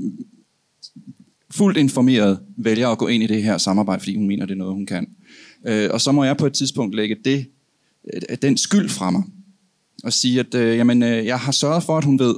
fuldt 1.50 1.78
informeret 1.78 2.38
vælger 2.56 2.88
at 2.88 2.98
gå 2.98 3.06
ind 3.06 3.22
i 3.22 3.26
det 3.26 3.42
her 3.42 3.58
samarbejde, 3.58 4.00
fordi 4.00 4.16
hun 4.16 4.26
mener, 4.26 4.46
det 4.46 4.52
er 4.52 4.58
noget, 4.58 4.74
hun 4.74 4.86
kan. 4.86 5.06
Øh, 5.66 5.90
og 5.92 6.00
så 6.00 6.12
må 6.12 6.24
jeg 6.24 6.36
på 6.36 6.46
et 6.46 6.52
tidspunkt 6.52 6.94
lægge 6.94 7.16
det, 7.24 7.46
øh, 8.14 8.36
den 8.42 8.56
skyld 8.56 8.88
fra 8.88 9.10
mig 9.10 9.22
og 10.04 10.12
sige, 10.12 10.40
at 10.40 10.54
øh, 10.54 10.76
jamen, 10.76 11.02
øh, 11.02 11.26
jeg 11.26 11.38
har 11.38 11.52
sørget 11.52 11.82
for, 11.82 11.98
at 11.98 12.04
hun 12.04 12.18
ved, 12.18 12.34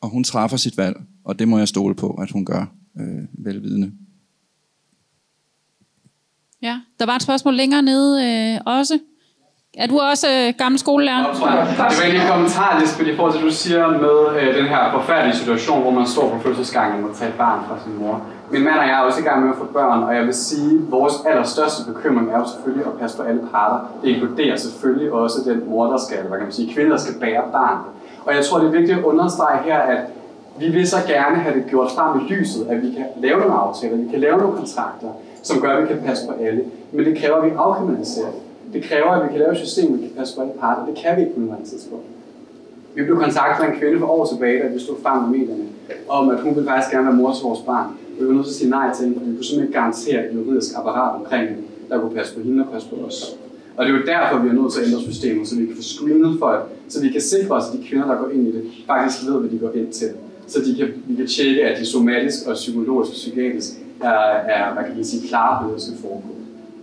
og 0.00 0.08
hun 0.08 0.24
træffer 0.24 0.56
sit 0.56 0.76
valg, 0.76 0.96
og 1.24 1.38
det 1.38 1.48
må 1.48 1.58
jeg 1.58 1.68
stole 1.68 1.94
på, 1.94 2.10
at 2.10 2.30
hun 2.30 2.44
gør 2.44 2.66
øh, 3.00 3.44
velvidende. 3.44 3.92
Ja, 6.62 6.80
der 6.98 7.06
var 7.06 7.16
et 7.16 7.22
spørgsmål 7.22 7.54
længere 7.54 7.82
nede 7.82 8.12
øh, 8.26 8.60
også. 8.66 8.98
Er 9.76 9.86
du 9.86 9.98
også 9.98 10.26
øh, 10.30 10.54
gammel 10.58 10.78
skolelærer? 10.78 11.32
Det 11.32 11.40
var 11.40 12.02
egentlig 12.02 12.22
en 12.22 12.28
kommentar, 12.28 12.80
Lisbeth, 12.80 13.10
i 13.10 13.16
forhold 13.16 13.32
til, 13.32 13.38
at 13.38 13.44
du 13.44 13.52
siger 13.64 13.88
med 14.04 14.18
øh, 14.40 14.56
den 14.58 14.66
her 14.72 14.82
forfærdelige 14.96 15.36
situation, 15.36 15.82
hvor 15.82 15.90
man 15.90 16.06
står 16.06 16.26
på 16.34 16.38
fødselsgangen 16.42 17.04
og 17.04 17.08
må 17.08 17.14
tage 17.14 17.30
et 17.30 17.36
barn 17.36 17.64
fra 17.68 17.76
sin 17.84 17.98
mor. 17.98 18.26
Min 18.52 18.62
mand 18.64 18.78
og 18.78 18.86
jeg 18.88 18.96
er 19.00 19.04
også 19.08 19.20
i 19.20 19.22
gang 19.22 19.42
med 19.42 19.50
at 19.50 19.58
få 19.58 19.64
børn, 19.64 20.02
og 20.02 20.14
jeg 20.16 20.24
vil 20.24 20.34
sige, 20.34 20.74
at 20.78 20.90
vores 20.90 21.14
allerstørste 21.26 21.92
bekymring 21.92 22.30
er 22.30 22.38
jo 22.38 22.48
selvfølgelig 22.52 22.86
at 22.86 22.98
passe 23.00 23.16
på 23.16 23.22
alle 23.22 23.42
parter. 23.52 23.78
Det 24.02 24.08
inkluderer 24.08 24.56
selvfølgelig 24.56 25.12
også 25.12 25.38
den 25.50 25.68
mor, 25.68 25.84
der 25.92 25.98
skal, 26.06 26.18
hvad 26.28 26.38
kan 26.38 26.46
man 26.46 26.52
sige, 26.52 26.74
kvinder, 26.74 26.90
der 26.90 27.02
skal 27.04 27.20
bære 27.20 27.44
barnet. 27.52 27.86
Og 28.26 28.34
jeg 28.34 28.44
tror, 28.44 28.58
det 28.58 28.66
er 28.66 28.70
vigtigt 28.70 28.98
at 28.98 29.04
understrege 29.04 29.62
her, 29.62 29.78
at 29.78 30.00
vi 30.58 30.68
vil 30.68 30.88
så 30.88 30.96
gerne 31.06 31.36
have 31.36 31.54
det 31.58 31.64
gjort 31.68 31.90
frem 31.90 32.20
i 32.20 32.32
lyset, 32.32 32.66
at 32.70 32.82
vi 32.82 32.92
kan 32.92 33.04
lave 33.16 33.38
nogle 33.40 33.54
aftaler, 33.54 33.96
vi 33.96 34.08
kan 34.10 34.20
lave 34.20 34.38
nogle 34.38 34.56
kontrakter, 34.56 35.08
som 35.42 35.60
gør, 35.60 35.76
at 35.76 35.82
vi 35.82 35.88
kan 35.88 36.02
passe 36.06 36.26
på 36.26 36.32
alle. 36.40 36.64
Men 36.92 37.04
det 37.04 37.18
kræver, 37.18 37.36
at 37.36 37.44
vi 37.44 37.50
afkriminaliserer 37.56 38.26
det. 38.26 38.40
Det 38.72 38.82
kræver, 38.84 39.10
at 39.10 39.22
vi 39.24 39.28
kan 39.28 39.38
lave 39.38 39.52
et 39.52 39.58
system, 39.58 39.88
hvor 39.88 39.96
vi 39.96 40.02
kan 40.02 40.16
passe 40.16 40.36
på 40.36 40.40
alle 40.40 40.52
parter. 40.60 40.86
Det 40.86 40.94
kan 40.94 41.16
vi 41.16 41.20
ikke 41.20 41.34
på 41.34 41.40
nuværende 41.40 41.68
tidspunkt. 41.68 42.04
Vi 42.94 43.04
blev 43.04 43.16
kontaktet 43.20 43.64
af 43.64 43.72
en 43.72 43.78
kvinde 43.78 43.98
for 43.98 44.06
år 44.06 44.26
tilbage, 44.26 44.62
da 44.62 44.68
vi 44.68 44.78
stod 44.78 44.96
frem 45.02 45.22
med 45.22 45.38
medierne, 45.38 45.64
om 46.08 46.30
at 46.30 46.40
hun 46.40 46.54
ville 46.54 46.68
faktisk 46.70 46.92
gerne 46.92 47.06
være 47.06 47.16
mor 47.16 47.32
til 47.32 47.42
vores 47.42 47.60
barn. 47.60 47.86
Og 47.86 48.20
vi 48.20 48.26
var 48.26 48.32
nødt 48.32 48.46
til 48.46 48.52
at 48.52 48.56
sige 48.56 48.70
nej 48.70 48.94
til 48.94 49.04
hende, 49.04 49.18
for 49.18 49.26
vi 49.26 49.34
kunne 49.34 49.44
simpelthen 49.44 49.68
ikke 49.68 49.78
garantere 49.80 50.18
et 50.26 50.34
juridisk 50.34 50.70
apparat 50.78 51.14
omkring 51.20 51.48
hende, 51.48 51.62
der 51.88 52.00
kunne 52.00 52.14
passe 52.16 52.34
på 52.34 52.40
hende 52.40 52.64
og 52.64 52.72
passe 52.72 52.88
på 52.88 52.96
os. 53.06 53.36
Og 53.76 53.86
det 53.86 53.94
er 53.94 53.98
jo 53.98 54.04
derfor, 54.06 54.38
vi 54.42 54.48
er 54.48 54.52
nødt 54.52 54.72
til 54.72 54.80
at 54.80 54.86
ændre 54.86 55.02
systemet, 55.02 55.48
så 55.48 55.56
vi 55.56 55.66
kan 55.66 55.76
få 55.76 55.82
screenet 55.82 56.38
folk, 56.38 56.62
så 56.88 57.02
vi 57.02 57.08
kan 57.08 57.20
sikre 57.20 57.54
os, 57.54 57.64
at 57.68 57.78
de 57.78 57.86
kvinder, 57.88 58.06
der 58.06 58.16
går 58.22 58.28
ind 58.30 58.48
i 58.48 58.52
det, 58.52 58.62
faktisk 58.86 59.26
ved, 59.26 59.40
hvad 59.40 59.50
de 59.50 59.58
går 59.58 59.72
ind 59.72 59.92
til. 59.92 60.08
Så 60.46 60.58
de 60.66 60.74
kan, 60.78 60.88
vi 61.06 61.14
kan 61.14 61.26
tjekke, 61.26 61.64
at 61.64 61.80
de 61.80 61.86
somatisk 61.86 62.46
og 62.46 62.54
psykologisk 62.54 63.10
og 63.10 63.14
psykiatrisk 63.14 63.72
er, 64.00 64.20
er 64.54 64.74
hvad 64.74 64.84
kan 64.84 64.94
man 64.94 65.04
sige, 65.04 65.28
klare 65.28 65.64
på, 65.64 65.74
det 65.74 65.82
skal 65.82 65.98
foregå. 66.00 66.32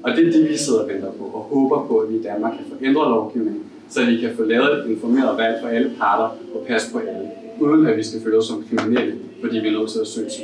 Og 0.03 0.11
det 0.11 0.27
er 0.27 0.31
det, 0.31 0.49
vi 0.49 0.57
sidder 0.57 0.81
og 0.83 0.89
venter 0.89 1.11
på, 1.11 1.23
og 1.23 1.41
håber 1.41 1.87
på, 1.87 1.97
at 1.97 2.09
vi 2.09 2.15
i 2.15 2.23
Danmark 2.23 2.51
kan 2.51 2.65
få 2.69 2.85
ændret 2.85 3.09
lovgivningen, 3.09 3.63
så 3.89 4.05
vi 4.05 4.17
kan 4.17 4.29
få 4.35 4.43
lavet 4.43 4.71
et 4.71 4.91
informeret 4.91 5.37
valg 5.37 5.55
for 5.61 5.69
alle 5.69 5.91
parter 5.99 6.27
og 6.55 6.65
passe 6.67 6.91
på 6.91 6.97
alle, 6.97 7.29
uden 7.59 7.87
at 7.87 7.97
vi 7.97 8.03
skal 8.03 8.21
føle 8.21 8.37
os 8.37 8.45
som 8.45 8.65
kriminelle, 8.69 9.15
fordi 9.41 9.59
vi 9.59 9.67
er 9.67 9.71
nødt 9.71 9.89
til 9.89 9.99
at 9.99 10.07
søge 10.07 10.29
til 10.29 10.43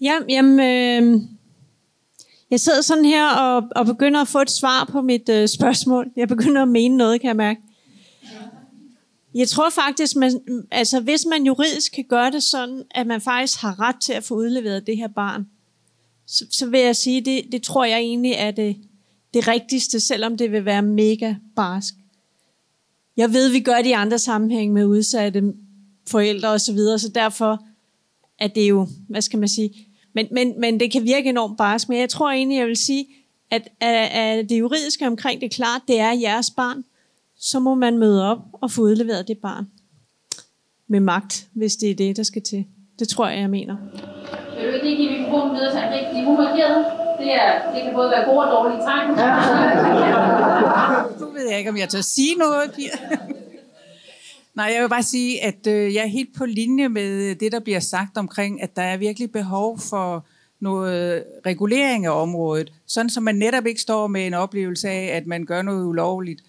Ja, 0.00 0.14
jamen, 0.28 0.60
øh, 0.60 1.20
jeg 2.50 2.60
sidder 2.60 2.80
sådan 2.80 3.04
her 3.04 3.28
og, 3.28 3.62
og 3.76 3.86
begynder 3.86 4.20
at 4.20 4.28
få 4.28 4.38
et 4.38 4.50
svar 4.50 4.84
på 4.84 5.00
mit 5.00 5.28
øh, 5.28 5.48
spørgsmål. 5.48 6.10
Jeg 6.16 6.28
begynder 6.28 6.62
at 6.62 6.68
mene 6.68 6.96
noget, 6.96 7.20
kan 7.20 7.28
jeg 7.28 7.36
mærke. 7.36 7.60
Jeg 9.34 9.48
tror 9.48 9.70
faktisk, 9.70 10.16
man, 10.16 10.40
altså 10.70 11.00
hvis 11.00 11.26
man 11.26 11.46
juridisk 11.46 11.92
kan 11.92 12.04
gøre 12.04 12.30
det 12.30 12.42
sådan, 12.42 12.82
at 12.90 13.06
man 13.06 13.20
faktisk 13.20 13.60
har 13.60 13.80
ret 13.80 13.96
til 14.02 14.12
at 14.12 14.24
få 14.24 14.34
udleveret 14.34 14.86
det 14.86 14.96
her 14.96 15.08
barn, 15.08 15.46
så, 16.26 16.46
så 16.50 16.66
vil 16.66 16.80
jeg 16.80 16.96
sige, 16.96 17.20
det, 17.20 17.44
det 17.52 17.62
tror 17.62 17.84
jeg 17.84 17.98
egentlig 17.98 18.32
er 18.32 18.50
det, 18.50 18.76
det 19.34 19.48
rigtigste, 19.48 20.00
selvom 20.00 20.36
det 20.36 20.52
vil 20.52 20.64
være 20.64 20.82
mega 20.82 21.34
barsk. 21.56 21.94
Jeg 23.16 23.32
ved, 23.32 23.48
vi 23.48 23.60
gør 23.60 23.76
det 23.76 23.86
i 23.86 23.92
andre 23.92 24.18
sammenhæng 24.18 24.72
med 24.72 24.84
udsatte 24.84 25.54
forældre 26.08 26.48
og 26.48 26.60
så 26.60 26.72
videre, 26.72 26.98
så 26.98 27.08
derfor 27.08 27.64
er 28.38 28.48
det 28.48 28.68
jo, 28.68 28.88
hvad 29.08 29.22
skal 29.22 29.38
man 29.38 29.48
sige, 29.48 29.85
men, 30.16 30.28
men, 30.30 30.60
men 30.60 30.80
det 30.80 30.92
kan 30.92 31.04
virke 31.04 31.28
enormt 31.28 31.56
barsk, 31.56 31.88
men 31.88 31.98
jeg 31.98 32.08
tror 32.08 32.30
egentlig, 32.30 32.58
jeg 32.58 32.66
vil 32.66 32.76
sige, 32.76 33.06
at, 33.50 33.68
at, 33.80 34.08
at 34.10 34.48
det 34.48 34.58
juridiske 34.58 35.06
omkring 35.06 35.40
det 35.40 35.46
er 35.46 35.56
klart, 35.56 35.82
det 35.88 36.00
er 36.00 36.12
jeres 36.12 36.50
barn, 36.50 36.84
så 37.38 37.58
må 37.58 37.74
man 37.74 37.98
møde 37.98 38.30
op 38.30 38.38
og 38.52 38.70
få 38.70 38.82
udleveret 38.82 39.28
det 39.28 39.38
barn 39.38 39.66
med 40.88 41.00
magt, 41.00 41.46
hvis 41.52 41.76
det 41.76 41.90
er 41.90 41.94
det, 41.94 42.16
der 42.16 42.22
skal 42.22 42.42
til. 42.42 42.64
Det 42.98 43.08
tror 43.08 43.28
jeg, 43.28 43.40
jeg 43.40 43.50
mener. 43.50 43.76
Vil 44.58 44.68
du 44.68 44.72
ikke 44.74 44.86
lige 44.86 44.96
give 44.96 45.10
mikrofonen 45.18 45.54
videre 45.56 45.72
til 45.72 45.80
Henrik? 45.80 46.02
De 46.12 46.18
er 46.18 46.24
markeret. 46.24 46.84
Det, 47.18 47.34
er, 47.34 47.72
det 47.74 47.82
kan 47.82 47.94
både 47.94 48.10
være 48.10 48.24
gode 48.24 48.40
og 48.46 48.52
dårlige 48.52 48.80
tegn. 48.80 49.10
Nu 51.20 51.26
ved 51.32 51.48
jeg 51.50 51.58
ikke, 51.58 51.70
om 51.70 51.76
jeg 51.76 51.88
tør 51.88 52.00
sige 52.00 52.34
noget, 52.34 52.72
Pia. 52.76 53.16
Nej, 54.56 54.70
jeg 54.74 54.82
vil 54.82 54.88
bare 54.88 55.02
sige, 55.02 55.44
at 55.44 55.66
øh, 55.66 55.94
jeg 55.94 56.02
er 56.02 56.06
helt 56.06 56.36
på 56.36 56.46
linje 56.46 56.88
med 56.88 57.30
øh, 57.30 57.40
det, 57.40 57.52
der 57.52 57.60
bliver 57.60 57.80
sagt 57.80 58.16
omkring, 58.16 58.62
at 58.62 58.76
der 58.76 58.82
er 58.82 58.96
virkelig 58.96 59.32
behov 59.32 59.78
for 59.78 60.26
noget 60.60 61.24
regulering 61.46 62.06
af 62.06 62.22
området, 62.22 62.72
sådan 62.86 63.10
som 63.10 63.22
man 63.22 63.34
netop 63.34 63.66
ikke 63.66 63.80
står 63.80 64.06
med 64.06 64.26
en 64.26 64.34
oplevelse 64.34 64.88
af, 64.88 65.16
at 65.16 65.26
man 65.26 65.44
gør 65.44 65.62
noget 65.62 65.86
ulovligt. 65.86 66.42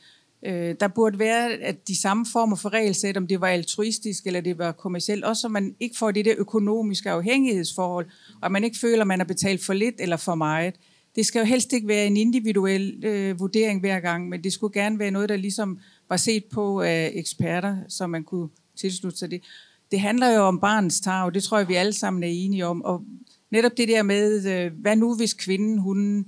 Øh, 0.46 0.76
der 0.80 0.88
burde 0.88 1.20
være 1.20 1.52
at 1.52 1.88
de 1.88 2.02
samme 2.02 2.26
former 2.32 2.56
for 2.56 2.74
regelsæt, 2.74 3.18
om 3.18 3.28
det 3.28 3.42
var 3.42 3.48
altruistisk 3.48 4.28
eller 4.28 4.42
det 4.42 4.58
var 4.58 4.72
kommercielt, 4.72 5.24
også 5.24 5.42
så 5.42 5.48
man 5.48 5.76
ikke 5.80 5.98
får 5.98 6.12
det 6.12 6.26
der 6.26 6.34
økonomiske 6.38 7.10
afhængighedsforhold, 7.10 8.06
og 8.42 8.52
man 8.52 8.64
ikke 8.64 8.78
føler, 8.78 9.02
at 9.02 9.08
man 9.08 9.20
har 9.20 9.26
betalt 9.26 9.66
for 9.66 9.74
lidt 9.74 9.96
eller 10.00 10.18
for 10.18 10.36
meget. 10.36 10.74
Det 11.16 11.26
skal 11.26 11.40
jo 11.40 11.46
helst 11.46 11.74
ikke 11.74 11.88
være 11.88 12.06
en 12.06 12.18
individuel 12.18 13.06
øh, 13.06 13.40
vurdering 13.40 13.80
hver 13.80 14.00
gang, 14.00 14.30
men 14.30 14.44
det 14.44 14.54
skulle 14.54 14.74
gerne 14.74 15.00
være 15.00 15.12
noget, 15.12 15.30
der 15.30 15.36
ligesom 15.36 15.80
var 16.10 16.18
set 16.18 16.46
på 16.46 16.82
af 16.82 17.12
eksperter, 17.16 17.78
så 17.88 18.08
man 18.08 18.24
kunne 18.24 18.50
tilslutte 18.76 19.18
sig 19.18 19.32
det. 19.32 19.44
Det 19.92 20.00
handler 20.00 20.30
jo 20.30 20.42
om 20.42 20.60
barnets 20.60 21.00
tag, 21.00 21.34
det 21.34 21.44
tror 21.44 21.58
jeg, 21.58 21.68
vi 21.68 21.76
alle 21.76 21.94
sammen 21.94 22.24
er 22.24 22.28
enige 22.28 22.66
om. 22.66 22.82
Og 22.82 23.04
netop 23.52 23.72
det 23.78 23.88
der 23.88 24.04
med, 24.04 24.46
øh, 24.46 24.72
hvad 24.82 24.96
nu 24.96 25.16
hvis 25.16 25.34
kvinden 25.34 25.78
hun 25.78 26.26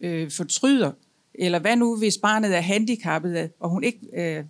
øh, 0.00 0.30
fortryder, 0.30 0.92
eller 1.34 1.58
hvad 1.58 1.76
nu 1.76 1.96
hvis 1.96 2.18
barnet 2.18 2.56
er 2.56 2.60
handicappet, 2.60 3.50
og 3.60 3.70
hun 3.70 3.84
ikke, 3.84 4.00
øh, 4.16 4.44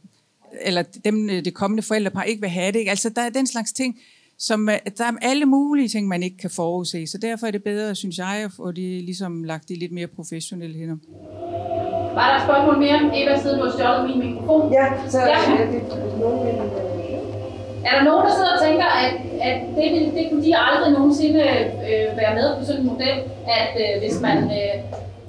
eller 0.63 0.83
dem, 0.83 1.31
øh, 1.31 1.45
det 1.45 1.55
kommende 1.55 1.83
forældrepar 1.83 2.23
ikke 2.23 2.41
vil 2.41 2.51
have 2.51 2.73
det. 2.73 2.79
Ikke? 2.79 2.91
Altså 2.91 3.09
der 3.09 3.23
er 3.23 3.31
den 3.31 3.47
slags 3.47 3.73
ting, 3.73 4.01
som 4.39 4.69
øh, 4.69 4.79
der 4.99 5.05
er 5.05 5.13
alle 5.23 5.47
mulige 5.47 5.89
ting, 5.89 6.09
man 6.09 6.23
ikke 6.23 6.37
kan 6.37 6.51
forudse. 6.51 7.07
Så 7.07 7.19
derfor 7.19 7.47
er 7.47 7.51
det 7.51 7.63
bedre, 7.63 7.95
synes 7.95 8.19
jeg, 8.19 8.43
at 8.45 8.53
få 8.53 8.73
det 8.73 9.05
ligesom 9.05 9.45
lagt 9.45 9.71
i 9.71 9.75
lidt 9.75 9.93
mere 9.93 10.07
professionelle 10.07 10.79
hænder. 10.79 10.97
Var 12.19 12.25
der 12.29 12.37
et 12.39 12.45
spørgsmål 12.49 12.77
mere? 12.85 12.99
Eva, 13.23 13.33
siden 13.43 13.59
du 13.59 13.65
har 13.67 13.73
stjålet 13.77 14.03
min 14.11 14.19
mikrofon. 14.27 14.73
Ja, 14.79 14.87
så 15.13 15.19
Ja. 15.19 15.39
Er 17.89 17.93
der 17.99 18.05
nogen, 18.05 18.23
der 18.27 18.33
sidder 18.39 18.53
og 18.57 18.63
tænker, 18.67 18.85
at, 19.05 19.15
at 19.51 19.59
det, 19.77 20.13
det 20.15 20.25
kunne 20.31 20.45
de 20.45 20.53
aldrig 20.57 20.93
nogensinde 20.93 21.41
øh, 21.41 22.07
være 22.21 22.35
med 22.35 22.59
på 22.59 22.65
sådan 22.65 22.81
en 22.81 22.87
model, 22.87 23.17
at 23.61 23.73
øh, 23.85 23.93
hvis 24.03 24.21
man... 24.21 24.37
Øh, 24.45 24.77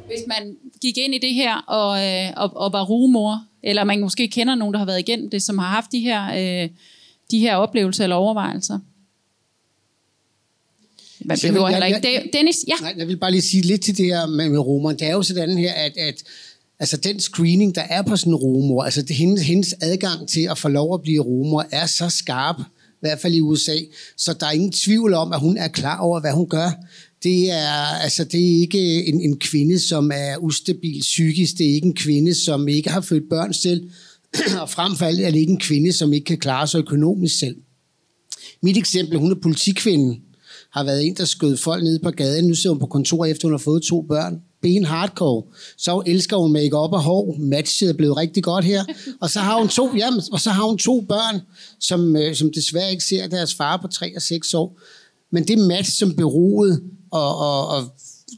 hvis 0.08 0.24
man 0.28 0.58
gik 0.82 0.98
ind 0.98 1.14
i 1.16 1.18
det 1.18 1.34
her 1.34 1.56
og, 1.58 2.04
øh, 2.08 2.30
og, 2.38 2.52
og 2.56 2.74
var 2.74 2.84
rugemor, 2.86 3.44
eller 3.64 3.84
man 3.84 4.00
måske 4.02 4.28
kender 4.28 4.56
nogen, 4.56 4.74
der 4.74 4.78
har 4.80 4.86
været 4.86 5.00
igennem 5.00 5.30
det, 5.30 5.42
som 5.44 5.58
har 5.58 5.68
haft 5.68 5.92
de 5.92 6.00
her, 6.00 6.22
øh, 6.64 6.70
de 7.32 7.40
her 7.40 7.56
oplevelser 7.56 8.04
eller 8.04 8.16
overvejelser. 8.16 8.80
Man 11.26 11.38
jeg 11.44 11.50
behøver 11.50 11.66
vil- 11.68 11.74
heller 11.74 11.88
jeg- 11.88 11.96
ikke. 11.98 12.14
jeg- 12.14 12.24
Det- 12.24 12.34
Dennis, 12.34 12.66
ja. 12.68 12.74
Nej, 12.82 12.94
jeg 12.98 13.08
vil 13.08 13.18
bare 13.18 13.32
lige 13.32 13.42
sige 13.42 13.64
lidt 13.64 13.82
til 13.84 13.98
det 13.98 14.06
her 14.06 14.26
med, 14.28 14.50
med 14.50 14.60
romeren. 14.60 15.00
Det 15.00 15.08
er 15.08 15.12
jo 15.12 15.24
sådan 15.24 15.58
her, 15.58 15.74
at, 15.74 15.98
at 15.98 16.24
altså 16.82 16.98
den 16.98 17.20
screening, 17.20 17.76
der 17.76 17.82
er 17.82 18.02
på 18.02 18.16
sådan 18.16 18.34
en 18.34 18.36
rumor, 18.36 18.84
altså 18.84 19.02
det, 19.02 19.16
hendes, 19.16 19.42
hendes 19.42 19.76
adgang 19.82 20.28
til 20.28 20.48
at 20.52 20.58
få 20.58 20.68
lov 20.68 20.94
at 20.94 21.02
blive 21.02 21.22
rumor, 21.22 21.66
er 21.72 21.86
så 21.86 22.10
skarp, 22.10 22.56
i 22.60 23.00
hvert 23.00 23.20
fald 23.20 23.34
i 23.34 23.42
USA, 23.42 23.78
så 24.18 24.34
der 24.40 24.46
er 24.46 24.52
ingen 24.52 24.72
tvivl 24.72 25.14
om, 25.14 25.34
at 25.34 25.40
hun 25.40 25.58
er 25.58 25.68
klar 25.68 26.00
over, 26.00 26.20
hvad 26.20 26.32
hun 26.32 26.50
gør. 26.50 26.72
Det 27.24 27.52
er, 27.52 28.02
altså, 28.04 28.24
det 28.24 28.40
er 28.40 28.60
ikke 28.62 29.06
en, 29.06 29.22
en 29.22 29.40
kvinde, 29.40 29.80
som 29.80 30.12
er 30.14 30.38
ustabil 30.38 31.00
psykisk. 31.00 31.58
Det 31.58 31.70
er 31.70 31.74
ikke 31.74 31.88
en 31.88 31.96
kvinde, 31.96 32.36
som 32.36 32.68
ikke 32.68 32.90
har 32.90 33.02
født 33.02 33.30
børn 33.30 33.54
selv. 33.54 33.90
og 34.62 34.70
frem 34.70 34.96
for 34.96 35.06
alt 35.06 35.20
er 35.20 35.32
det 35.32 35.40
ikke 35.40 35.52
en 35.52 35.60
kvinde, 35.60 35.94
som 35.94 36.14
ikke 36.14 36.26
kan 36.26 36.38
klare 36.38 36.68
sig 36.68 36.80
økonomisk 36.80 37.40
selv. 37.40 37.56
Mit 38.62 38.78
eksempel, 38.78 39.18
hun 39.18 39.32
er 39.32 39.36
politikvinden, 39.42 40.22
har 40.72 40.84
været 40.84 41.06
en, 41.06 41.16
der 41.16 41.26
skød 41.26 41.58
folk 41.58 41.84
ned 41.84 42.00
på 42.00 42.12
gaden. 42.12 42.48
Nu 42.48 42.56
sidder 42.56 42.74
hun 42.74 42.80
på 42.80 42.86
kontor, 42.86 43.26
efter 43.26 43.48
hun 43.48 43.54
har 43.54 43.58
fået 43.58 43.84
to 43.84 44.02
børn. 44.02 44.42
Ben 44.62 44.84
hardcore. 44.84 45.44
Så 45.78 46.04
elsker 46.06 46.38
hun 46.38 46.54
make 46.54 46.78
op 46.78 46.94
og 46.94 47.02
hår. 47.02 47.36
Matchet 47.40 47.90
er 47.90 47.94
blevet 47.94 48.18
rigtig 48.18 48.44
godt 48.44 48.66
her. 48.66 48.84
Og 49.22 49.30
så 49.30 49.40
har 49.40 49.60
hun 49.60 49.68
to, 49.68 49.96
jamen, 49.98 50.22
og 50.32 50.40
så 50.40 50.50
har 50.50 50.64
hun 50.64 50.78
to 50.78 51.02
børn, 51.02 51.42
som, 51.80 52.16
øh, 52.16 52.36
som 52.36 52.52
desværre 52.56 52.92
ikke 52.92 53.04
ser 53.04 53.28
deres 53.28 53.54
far 53.54 53.78
på 53.78 53.88
3 53.88 54.16
og 54.16 54.22
6 54.22 54.54
år. 54.54 54.80
Men 55.32 55.48
det 55.48 55.60
match, 55.60 55.92
som 55.92 56.16
beroede, 56.16 56.82
og, 57.12 57.38
og, 57.38 57.68
og 57.68 57.84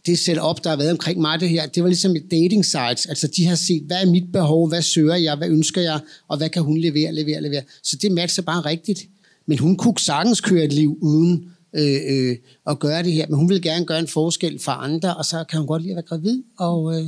det 0.06 0.20
setup, 0.20 0.64
der 0.64 0.70
har 0.70 0.78
været 0.78 0.92
omkring 0.92 1.22
mig 1.22 1.40
det 1.40 1.50
her, 1.50 1.66
det 1.66 1.84
var 1.84 1.90
ligesom 1.90 2.16
et 2.16 2.32
dating 2.32 2.66
sites. 2.66 3.06
Altså 3.06 3.28
de 3.28 3.46
har 3.46 3.56
set, 3.56 3.84
hvad 3.88 3.98
er 4.02 4.12
mit 4.12 4.32
behov, 4.34 4.68
hvad 4.68 4.82
søger 4.82 5.16
jeg, 5.16 5.36
hvad 5.36 5.50
ønsker 5.50 5.82
jeg, 5.82 6.00
og 6.28 6.38
hvad 6.38 6.50
kan 6.50 6.62
hun 6.62 6.78
levere, 6.78 7.14
levere, 7.14 7.42
levere. 7.42 7.62
Så 7.84 7.98
det 8.02 8.12
matcher 8.12 8.44
bare 8.44 8.62
rigtigt. 8.62 9.00
Men 9.48 9.60
hun 9.60 9.78
kunne 9.78 10.00
sagtens 10.00 10.42
køre 10.42 10.64
et 10.64 10.74
liv 10.74 10.98
uden 11.02 11.46
øh, 11.74 12.00
øh, 12.10 12.38
at 12.68 12.80
gøre 12.80 13.04
det 13.04 13.14
her, 13.14 13.28
men 13.28 13.38
hun 13.38 13.50
vil 13.50 13.62
gerne 13.62 13.86
gøre 13.86 14.00
en 14.00 14.08
forskel 14.08 14.60
for 14.60 14.72
andre, 14.72 15.16
og 15.16 15.26
så 15.26 15.44
kan 15.50 15.60
hun 15.60 15.68
godt 15.68 15.82
lide 15.82 15.92
at 15.92 15.96
være 15.96 16.04
gravid. 16.04 16.44
Og, 16.58 17.00
øh, 17.00 17.08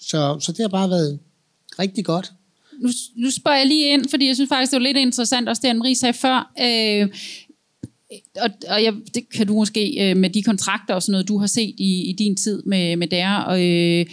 så, 0.00 0.36
så 0.40 0.52
det 0.52 0.60
har 0.60 0.68
bare 0.68 0.90
været 0.90 1.18
rigtig 1.78 2.04
godt. 2.04 2.32
nu, 2.80 2.88
nu 3.16 3.30
spørger 3.30 3.58
jeg 3.58 3.66
lige 3.66 3.92
ind, 3.92 4.08
fordi 4.10 4.26
jeg 4.26 4.34
synes 4.34 4.48
faktisk, 4.48 4.72
det 4.72 4.80
var 4.80 4.86
lidt 4.86 4.96
interessant, 4.96 5.48
også 5.48 5.62
det, 5.62 5.68
Anne-Marie 5.68 5.94
sagde 5.94 6.12
før. 6.14 6.52
Øh, 6.60 7.08
og, 8.40 8.50
og 8.68 8.82
jeg, 8.82 8.94
det 9.14 9.28
kan 9.28 9.46
du 9.46 9.54
måske 9.54 10.10
øh, 10.10 10.16
med 10.16 10.30
de 10.30 10.42
kontrakter 10.42 10.94
og 10.94 11.02
sådan 11.02 11.12
noget, 11.12 11.28
du 11.28 11.38
har 11.38 11.46
set 11.46 11.74
i, 11.78 12.10
i 12.10 12.12
din 12.12 12.36
tid 12.36 12.62
med, 12.62 12.96
med 12.96 13.06
der. 13.06 13.36
Og, 13.36 13.64
øh, 13.64 14.06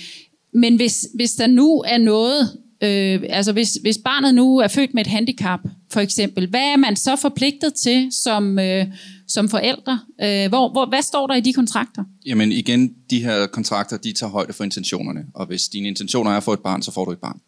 men 0.54 0.76
hvis, 0.76 1.08
hvis 1.16 1.34
der 1.34 1.48
nu 1.48 1.84
er 1.88 1.98
noget, 1.98 2.58
øh, 2.84 3.24
altså 3.30 3.52
hvis, 3.52 3.80
hvis 3.82 3.98
barnet 4.06 4.36
nu 4.36 4.58
er 4.58 4.68
født 4.68 4.94
med 4.94 5.02
et 5.02 5.08
handicap, 5.08 5.60
for 5.92 6.00
eksempel, 6.00 6.50
hvad 6.50 6.60
er 6.60 6.78
man 6.78 6.96
så 6.96 7.16
forpligtet 7.16 7.74
til 7.74 8.10
som, 8.24 8.60
øh, 8.60 8.86
som 9.28 9.50
forældre? 9.50 10.00
Øh, 10.22 10.50
hvor, 10.50 10.72
hvor, 10.72 10.90
hvad 10.90 11.02
står 11.02 11.28
der 11.28 11.36
i 11.36 11.42
de 11.42 11.54
kontrakter? 11.54 12.04
Jamen 12.26 12.52
igen, 12.52 12.94
de 13.10 13.24
her 13.24 13.48
kontrakter, 13.48 13.98
de 13.98 14.14
tager 14.14 14.32
højde 14.32 14.54
for 14.54 14.64
intentionerne. 14.64 15.26
Og 15.36 15.46
hvis 15.46 15.68
dine 15.68 15.88
intentioner 15.88 16.32
er 16.32 16.38
at 16.38 16.44
få 16.44 16.54
et 16.54 16.60
barn, 16.60 16.82
så 16.82 16.92
får 16.92 17.06
du 17.06 17.12
et 17.12 17.20
barn. 17.20 17.40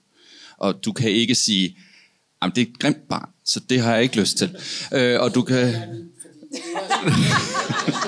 Og 0.57 0.85
du 0.85 0.91
kan 0.91 1.11
ikke 1.11 1.35
sige, 1.35 1.77
at 2.41 2.51
det 2.55 2.61
er 2.61 2.65
et 2.65 2.79
grimt 2.79 3.07
barn, 3.09 3.29
så 3.45 3.59
det 3.69 3.79
har 3.79 3.93
jeg 3.93 4.03
ikke 4.03 4.19
lyst 4.19 4.37
til. 4.37 4.49
Øh, 4.93 5.19
og 5.19 5.35
du 5.35 5.41
kan... 5.41 5.73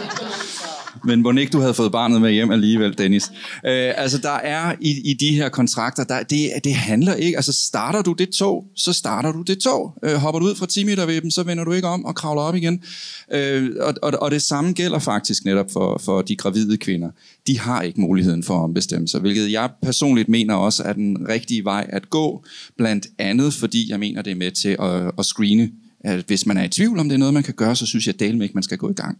Men 1.05 1.21
må 1.21 1.31
ikke 1.31 1.51
du 1.51 1.59
havde 1.59 1.73
fået 1.73 1.91
barnet 1.91 2.21
med 2.21 2.31
hjem 2.31 2.51
alligevel, 2.51 2.97
Dennis? 2.97 3.31
Øh, 3.65 3.93
altså, 3.97 4.17
der 4.17 4.29
er 4.29 4.75
i, 4.81 5.11
i 5.11 5.13
de 5.13 5.35
her 5.35 5.49
kontrakter, 5.49 6.03
der, 6.03 6.23
det, 6.23 6.49
det 6.63 6.73
handler 6.73 7.13
ikke... 7.13 7.35
Altså, 7.35 7.53
starter 7.53 8.01
du 8.01 8.13
det 8.13 8.29
tog, 8.29 8.65
så 8.75 8.93
starter 8.93 9.31
du 9.31 9.41
det 9.41 9.59
tog. 9.59 9.93
Øh, 10.03 10.13
hopper 10.13 10.39
du 10.39 10.45
ud 10.45 10.55
fra 10.55 10.65
10 10.65 10.83
meter 10.83 11.05
ved 11.05 11.21
dem, 11.21 11.31
så 11.31 11.43
vender 11.43 11.63
du 11.63 11.71
ikke 11.71 11.87
om 11.87 12.05
og 12.05 12.15
kravler 12.15 12.41
op 12.41 12.55
igen. 12.55 12.83
Øh, 13.31 13.71
og, 13.79 13.93
og, 14.01 14.13
og 14.21 14.31
det 14.31 14.41
samme 14.41 14.71
gælder 14.71 14.99
faktisk 14.99 15.45
netop 15.45 15.71
for, 15.71 16.01
for 16.05 16.21
de 16.21 16.35
gravide 16.35 16.77
kvinder. 16.77 17.09
De 17.47 17.59
har 17.59 17.81
ikke 17.81 18.01
muligheden 18.01 18.43
for 18.43 18.57
at 18.57 18.63
ombestemme 18.63 19.07
sig, 19.07 19.21
hvilket 19.21 19.51
jeg 19.51 19.69
personligt 19.81 20.29
mener 20.29 20.55
også 20.55 20.83
er 20.83 20.93
den 20.93 21.17
rigtige 21.29 21.63
vej 21.63 21.85
at 21.89 22.09
gå, 22.09 22.45
blandt 22.77 23.07
andet 23.17 23.53
fordi 23.53 23.91
jeg 23.91 23.99
mener, 23.99 24.21
det 24.21 24.31
er 24.31 24.35
med 24.35 24.51
til 24.51 24.77
at, 24.79 25.11
at 25.19 25.25
screene 25.25 25.69
at 26.03 26.23
hvis 26.27 26.45
man 26.45 26.57
er 26.57 26.63
i 26.63 26.67
tvivl 26.67 26.99
om 26.99 27.09
det 27.09 27.15
er 27.15 27.19
noget, 27.19 27.33
man 27.33 27.43
kan 27.43 27.53
gøre, 27.53 27.75
så 27.75 27.85
synes 27.85 28.07
jeg 28.07 28.15
at 28.21 28.21
ikke, 28.21 28.49
man 28.53 28.63
skal 28.63 28.77
gå 28.77 28.89
i 28.89 28.93
gang. 28.93 29.17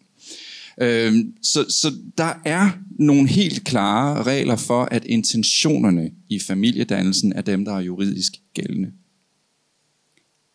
Øhm, 0.82 1.38
så, 1.42 1.66
så 1.70 1.92
der 2.18 2.34
er 2.46 2.70
nogle 3.00 3.28
helt 3.28 3.64
klare 3.64 4.24
regler 4.24 4.56
for, 4.56 4.84
at 4.84 5.06
intentionerne 5.06 6.12
i 6.30 6.40
familiedannelsen 6.40 7.34
er 7.34 7.42
dem, 7.42 7.66
der 7.66 7.74
er 7.74 7.80
juridisk 7.80 8.34
gældende. 8.54 8.92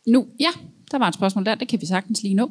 Nu, 0.06 0.26
ja, 0.40 0.50
der 0.90 0.98
var 0.98 1.08
et 1.08 1.14
spørgsmål 1.14 1.44
der, 1.44 1.54
det 1.54 1.68
kan 1.68 1.80
vi 1.80 1.86
sagtens 1.86 2.22
lige 2.22 2.34
nå. 2.34 2.50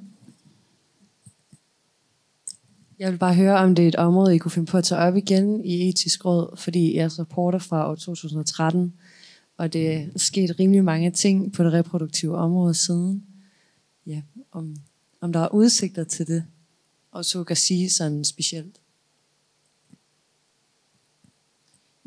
Jeg 3.00 3.12
vil 3.12 3.18
bare 3.18 3.36
høre, 3.36 3.58
om 3.58 3.76
det 3.76 3.84
er 3.84 3.88
et 3.88 3.96
område, 3.96 4.36
I 4.36 4.38
kunne 4.38 4.52
finde 4.52 4.72
på 4.72 4.78
at 4.78 4.84
tage 4.84 5.02
op 5.02 5.16
igen 5.16 5.66
i 5.66 5.90
etisk 5.90 6.26
råd, 6.26 6.58
fordi 6.58 6.96
jeg 6.96 7.04
er 7.04 7.20
rapporter 7.20 7.60
fra 7.60 7.92
år 7.92 7.96
2013, 7.96 8.94
og 9.58 9.74
det 9.74 9.94
er 9.94 10.06
sket 10.16 10.60
rimelig 10.60 10.84
mange 10.84 11.12
ting 11.12 11.54
på 11.54 11.64
det 11.64 11.74
reproduktive 11.74 12.38
område 12.38 12.74
siden. 12.74 13.24
Ja, 14.06 14.22
om, 14.52 14.76
om 15.22 15.34
der 15.34 15.40
er 15.40 15.54
udsigter 15.54 16.04
til 16.04 16.28
det 16.28 16.44
og 17.18 17.26
så 17.26 17.44
kan 17.44 17.56
sige 17.56 17.90
sådan 17.90 18.24
specielt? 18.24 18.80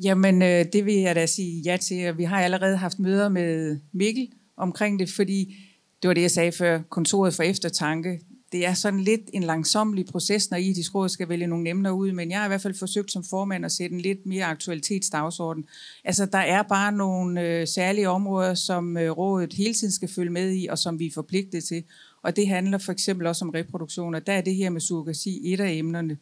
Jamen, 0.03 0.43
øh, 0.43 0.65
det 0.73 0.87
vil 0.87 0.95
jeg 0.95 1.15
da 1.15 1.27
sige 1.27 1.61
ja 1.61 1.77
til. 1.77 2.09
og 2.09 2.19
Vi 2.19 2.25
har 2.25 2.41
allerede 2.41 2.77
haft 2.77 2.99
møder 2.99 3.29
med 3.29 3.79
Mikkel 3.93 4.33
omkring 4.57 4.99
det, 4.99 5.11
fordi 5.11 5.57
det 6.03 6.09
var 6.09 6.15
det, 6.15 6.23
jeg 6.23 6.31
sagde 6.31 6.53
før, 6.53 6.83
kontoret 6.83 7.35
for 7.35 7.43
eftertanke. 7.43 8.21
Det 8.53 8.67
er 8.67 8.75
sådan 8.75 9.01
lidt 9.01 9.21
en 9.33 9.43
langsomlig 9.43 10.07
proces, 10.07 10.51
når 10.51 10.59
I 10.59 10.73
de 10.73 10.85
råd 10.95 11.09
skal 11.09 11.29
vælge 11.29 11.47
nogle 11.47 11.71
emner 11.71 11.91
ud, 11.91 12.13
men 12.13 12.31
jeg 12.31 12.39
har 12.39 12.47
i 12.47 12.49
hvert 12.49 12.63
fald 12.63 12.75
forsøgt 12.75 13.13
som 13.13 13.25
formand 13.25 13.65
at 13.65 13.73
sætte 13.73 13.95
en 13.95 14.01
lidt 14.01 14.27
mere 14.27 14.45
aktualitetsdagsorden. 14.45 15.65
Altså, 16.05 16.27
der 16.27 16.39
er 16.39 16.63
bare 16.63 16.93
nogle 16.93 17.41
øh, 17.41 17.67
særlige 17.67 18.09
områder, 18.09 18.55
som 18.55 18.97
øh, 18.97 19.11
rådet 19.11 19.53
hele 19.53 19.75
tiden 19.75 19.93
skal 19.93 20.09
følge 20.09 20.31
med 20.31 20.53
i, 20.53 20.67
og 20.67 20.79
som 20.79 20.99
vi 20.99 21.07
er 21.07 21.13
forpligtet 21.15 21.65
til. 21.65 21.85
Og 22.23 22.37
det 22.37 22.49
handler 22.49 22.79
for 22.79 22.93
eksempel 22.93 23.27
også 23.27 23.45
om 23.45 23.51
reproduktion, 23.51 24.15
og 24.15 24.27
der 24.27 24.33
er 24.33 24.41
det 24.41 24.55
her 24.55 24.71
med 24.71 24.81
surrogasi 24.81 25.53
et 25.53 25.61
af 25.61 25.73
emnerne. 25.73 26.19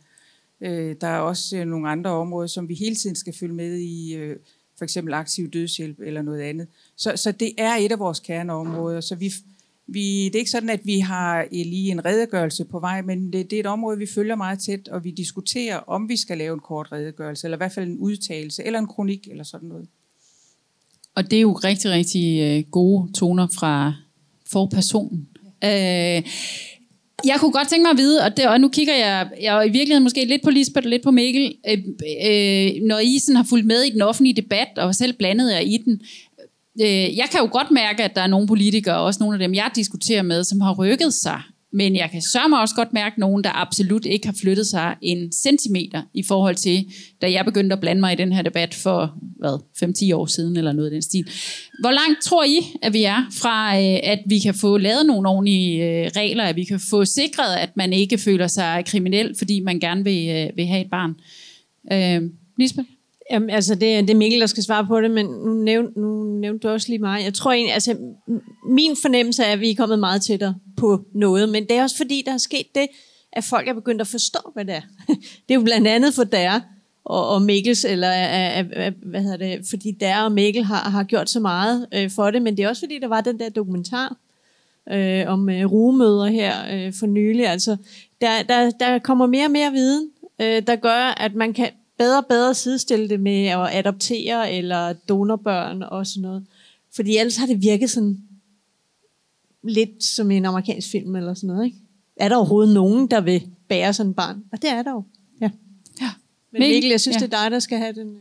Øh, 0.61 0.97
der 1.01 1.07
er 1.07 1.19
også 1.19 1.57
øh, 1.57 1.67
nogle 1.67 1.89
andre 1.89 2.11
områder, 2.11 2.47
som 2.47 2.69
vi 2.69 2.75
hele 2.75 2.97
tiden 2.97 3.17
skal 3.17 3.35
følge 3.41 3.55
med 3.55 3.79
i, 3.79 4.15
øh, 4.15 4.37
for 4.79 4.85
eksempel 4.85 5.15
aktiv 5.15 5.51
dødshjælp 5.51 6.01
eller 6.01 6.23
noget 6.23 6.41
andet. 6.41 6.67
Så, 6.97 7.13
så 7.17 7.33
det 7.33 7.53
er 7.59 7.75
et 7.75 7.93
af 7.93 7.99
vores 7.99 8.21
kerneområder. 8.21 9.01
Så 9.01 9.15
vi, 9.15 9.33
vi, 9.87 10.25
det 10.25 10.35
er 10.35 10.39
ikke 10.39 10.51
sådan, 10.51 10.71
at 10.71 10.81
vi 10.85 10.99
har 10.99 11.47
lige 11.53 11.91
en 11.91 12.05
redegørelse 12.05 12.65
på 12.65 12.81
vej, 12.81 13.03
men 13.03 13.33
det, 13.33 13.51
det 13.51 13.57
er 13.57 13.61
et 13.61 13.67
område, 13.67 13.99
vi 13.99 14.07
følger 14.07 14.35
meget 14.35 14.59
tæt, 14.59 14.89
og 14.89 15.05
vi 15.05 15.11
diskuterer, 15.11 15.77
om 15.77 16.09
vi 16.09 16.17
skal 16.17 16.39
lave 16.39 16.55
en 16.55 16.61
kort 16.61 16.93
redegørelse, 16.93 17.47
eller 17.47 17.57
i 17.57 17.61
hvert 17.61 17.73
fald 17.73 17.89
en 17.89 17.99
udtalelse, 17.99 18.65
eller 18.65 18.79
en 18.79 18.87
kronik, 18.87 19.29
eller 19.31 19.45
sådan 19.45 19.69
noget. 19.69 19.89
Og 21.15 21.31
det 21.31 21.37
er 21.37 21.41
jo 21.41 21.53
rigtig, 21.53 21.91
rigtig 21.91 22.67
gode 22.71 23.13
toner 23.13 23.47
fra 23.47 23.95
forpersonen. 24.47 25.29
Øh, 25.65 26.23
jeg 27.25 27.37
kunne 27.39 27.53
godt 27.53 27.69
tænke 27.69 27.83
mig 27.83 27.91
at 27.91 27.99
vide, 27.99 28.23
og, 28.25 28.37
det, 28.37 28.49
og 28.49 28.61
nu 28.61 28.69
kigger 28.69 28.95
jeg, 28.95 29.31
jeg 29.41 29.67
i 29.67 29.71
virkeligheden 29.71 30.03
måske 30.03 30.25
lidt 30.25 30.43
på 30.43 30.51
Lisbeth 30.51 30.87
og 30.87 30.91
lidt 30.91 31.03
på 31.03 31.11
Mikkel, 31.11 31.55
øh, 31.69 31.79
øh, 32.27 32.71
når 32.83 32.99
I 32.99 33.19
sådan 33.19 33.37
har 33.37 33.47
fulgt 33.49 33.67
med 33.67 33.83
i 33.83 33.91
den 33.91 34.03
offentlige 34.03 34.43
debat, 34.43 34.79
og 34.79 34.95
selv 34.95 35.13
blandet 35.13 35.53
jer 35.53 35.59
i 35.59 35.77
den, 35.85 36.01
øh, 36.83 37.17
jeg 37.17 37.27
kan 37.31 37.41
jo 37.41 37.49
godt 37.53 37.71
mærke, 37.71 38.05
at 38.05 38.15
der 38.15 38.23
er 38.23 38.27
nogle 38.27 38.47
politikere, 38.47 38.99
også 38.99 39.21
nogle 39.21 39.35
af 39.35 39.39
dem, 39.39 39.55
jeg 39.55 39.71
diskuterer 39.75 40.23
med, 40.23 40.45
som 40.45 40.61
har 40.61 40.75
rykket 40.75 41.15
sig 41.15 41.43
men 41.79 41.97
jeg 41.97 42.11
kan 42.11 42.23
sørge 42.23 42.61
også 42.61 42.75
godt 42.75 42.93
mærke 42.93 43.21
nogen, 43.21 43.45
der 43.45 43.51
absolut 43.55 44.07
ikke 44.07 44.27
har 44.27 44.35
flyttet 44.41 44.67
sig 44.67 44.97
en 45.03 45.33
centimeter 45.33 46.03
i 46.15 46.23
forhold 46.23 46.55
til, 46.55 46.87
da 47.23 47.33
jeg 47.33 47.45
begyndte 47.45 47.75
at 47.75 47.81
blande 47.81 48.01
mig 48.01 48.13
i 48.13 48.17
den 48.17 48.33
her 48.33 48.43
debat 48.43 48.75
for, 48.75 49.15
hvad, 49.39 49.59
5-10 50.13 50.15
år 50.17 50.27
siden 50.27 50.57
eller 50.57 50.73
noget 50.73 50.89
af 50.89 50.93
den 50.93 51.03
stil. 51.03 51.25
Hvor 51.81 51.91
langt 51.91 52.23
tror 52.23 52.45
I, 52.45 52.59
at 52.83 52.93
vi 52.93 53.05
er 53.05 53.27
fra, 53.33 53.77
øh, 53.77 53.99
at 54.03 54.19
vi 54.27 54.39
kan 54.39 54.55
få 54.55 54.79
lavet 54.79 55.07
nogle 55.07 55.29
ordentlige 55.29 55.85
øh, 55.85 56.11
regler, 56.17 56.45
at 56.45 56.57
vi 56.57 56.65
kan 56.65 56.81
få 56.91 57.05
sikret, 57.05 57.57
at 57.57 57.71
man 57.77 57.93
ikke 57.93 58.19
føler 58.19 58.47
sig 58.47 58.85
kriminel, 58.87 59.35
fordi 59.39 59.61
man 59.61 59.81
gerne 59.81 60.05
vil, 60.05 60.29
øh, 60.29 60.57
vil 60.57 60.67
have 60.67 60.81
et 60.81 60.91
barn? 60.91 61.15
Øh, 61.93 62.31
Lisbeth? 62.59 62.89
Jamen, 63.31 63.51
altså, 63.51 63.75
det, 63.75 64.09
det 64.09 64.11
er 64.11 64.15
Mikkel, 64.15 64.41
der 64.41 64.47
skal 64.47 64.63
svare 64.63 64.87
på 64.87 65.01
det, 65.01 65.11
men 65.11 65.27
nu 65.27 65.53
nævn, 65.53 65.87
nu 65.97 66.23
nævnte 66.41 66.69
du 66.69 66.73
også 66.73 66.89
lige 66.89 66.99
mig. 66.99 67.25
Jeg 67.25 67.35
tror 67.35 67.53
egentlig, 67.53 67.75
altså, 67.75 67.97
min 68.71 68.97
fornemmelse 69.03 69.43
er, 69.43 69.53
at 69.53 69.61
vi 69.61 69.71
er 69.71 69.75
kommet 69.75 69.99
meget 69.99 70.23
tættere 70.23 70.55
på 70.79 71.05
noget, 71.13 71.49
men 71.49 71.63
det 71.63 71.77
er 71.77 71.83
også 71.83 71.97
fordi, 71.97 72.23
der 72.27 72.33
er 72.33 72.39
sket 72.39 72.67
det, 72.75 72.87
at 73.33 73.45
folk 73.45 73.69
er 73.69 73.73
begyndt 73.73 74.01
at 74.01 74.07
forstå, 74.07 74.39
hvad 74.55 74.65
det 74.65 74.75
er. 74.75 74.83
Det 75.49 75.51
er 75.51 75.55
jo 75.55 75.63
blandt 75.63 75.89
andet 75.89 76.15
for 76.15 76.25
der 76.25 76.61
og, 77.05 77.29
og 77.29 77.43
Mikkels, 77.43 77.85
eller 77.85 78.13
øh, 78.13 78.59
øh, 78.59 78.87
øh, 78.87 78.93
hvad 79.03 79.23
hedder 79.23 79.37
det, 79.37 79.67
fordi 79.69 79.91
der 79.91 80.23
og 80.23 80.33
Mikkel 80.33 80.65
har, 80.65 80.91
har 80.91 81.05
gjort 81.05 81.31
så 81.31 81.41
meget 81.41 81.87
øh, 81.95 82.11
for 82.11 82.31
det, 82.31 82.43
men 82.43 82.57
det 82.57 82.65
er 82.65 82.69
også 82.69 82.83
fordi, 82.83 82.99
der 82.99 83.09
var 83.09 83.21
den 83.21 83.39
der 83.39 83.49
dokumentar 83.49 84.17
øh, 84.91 85.25
om 85.27 85.49
øh, 85.49 85.73
rugemøder 85.73 86.27
her 86.27 86.55
øh, 86.73 86.93
for 86.93 87.07
nylig. 87.07 87.49
Altså, 87.49 87.77
der, 88.21 88.43
der, 88.43 88.71
der 88.71 88.99
kommer 88.99 89.27
mere 89.27 89.45
og 89.45 89.51
mere 89.51 89.73
viden, 89.73 90.11
øh, 90.41 90.63
der 90.67 90.77
gør, 90.77 91.15
at 91.21 91.35
man 91.35 91.53
kan 91.53 91.71
bedre 91.99 92.19
og 92.19 92.27
bedre 92.27 92.55
sidestille 92.55 93.09
det 93.09 93.21
med 93.21 93.47
at 93.47 93.69
adoptere 93.73 94.53
eller 94.53 94.93
donorbørn 94.93 95.83
og 95.83 96.07
sådan 96.07 96.23
noget. 96.23 96.47
Fordi 96.97 97.19
ellers 97.19 97.37
har 97.37 97.47
det 97.47 97.63
virket 97.63 97.91
sådan 97.91 98.19
lidt 99.65 100.05
som 100.05 100.31
en 100.31 100.45
amerikansk 100.45 100.91
film 100.91 101.17
eller 101.17 101.35
sådan 101.35 101.49
noget, 101.49 101.65
ikke? 101.65 101.77
Er 102.17 102.29
der 102.29 102.37
overhovedet 102.37 102.75
nogen, 102.75 103.07
der 103.07 103.21
vil 103.21 103.43
bære 103.69 103.93
sådan 103.95 104.11
et 104.11 104.17
barn? 104.17 104.37
Og 104.53 104.63
det 104.63 104.71
er 104.71 104.83
der 104.83 104.91
jo. 104.91 105.05
Ja. 105.41 105.51
ja. 106.01 106.11
Men 106.53 106.61
Mikkel, 106.61 106.91
jeg 106.91 107.01
synes, 107.01 107.15
ja. 107.15 107.27
det 107.27 107.35
er 107.35 107.43
dig, 107.43 107.51
der 107.51 107.59
skal 107.59 107.79
have 107.79 107.93
den... 107.93 108.17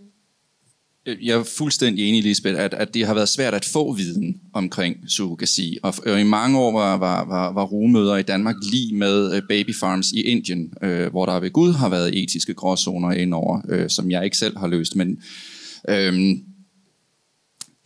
Øh, 1.06 1.26
jeg 1.26 1.38
er 1.38 1.44
fuldstændig 1.44 2.10
enig, 2.10 2.24
Lisbeth, 2.24 2.60
at, 2.60 2.74
at 2.74 2.94
det 2.94 3.06
har 3.06 3.14
været 3.14 3.30
svært 3.30 3.54
at 3.54 3.66
få 3.66 3.94
viden 3.94 4.42
omkring 4.54 5.10
surrogasi. 5.10 5.78
Og, 5.84 5.94
og 6.06 6.22
i 6.22 6.24
mange 6.24 6.60
år 6.60 6.72
var, 6.72 6.98
var, 6.98 7.26
var, 7.26 7.54
var 7.54 7.64
rumøder 7.66 8.18
i 8.18 8.24
Danmark 8.24 8.56
lige 8.72 8.96
med 8.96 9.38
uh, 9.38 9.48
baby 9.50 9.76
farms 9.76 10.12
i 10.12 10.22
Indien, 10.22 10.74
uh, 10.84 11.06
hvor 11.06 11.26
der 11.26 11.40
ved 11.40 11.52
Gud 11.52 11.74
har 11.74 11.90
været 11.90 12.24
etiske 12.24 12.54
gråzoner 12.54 13.12
indover, 13.12 13.62
uh, 13.74 13.88
som 13.88 14.12
jeg 14.12 14.26
ikke 14.26 14.38
selv 14.38 14.58
har 14.58 14.68
løst. 14.68 14.96
Men 14.96 15.22
uh, 15.90 16.38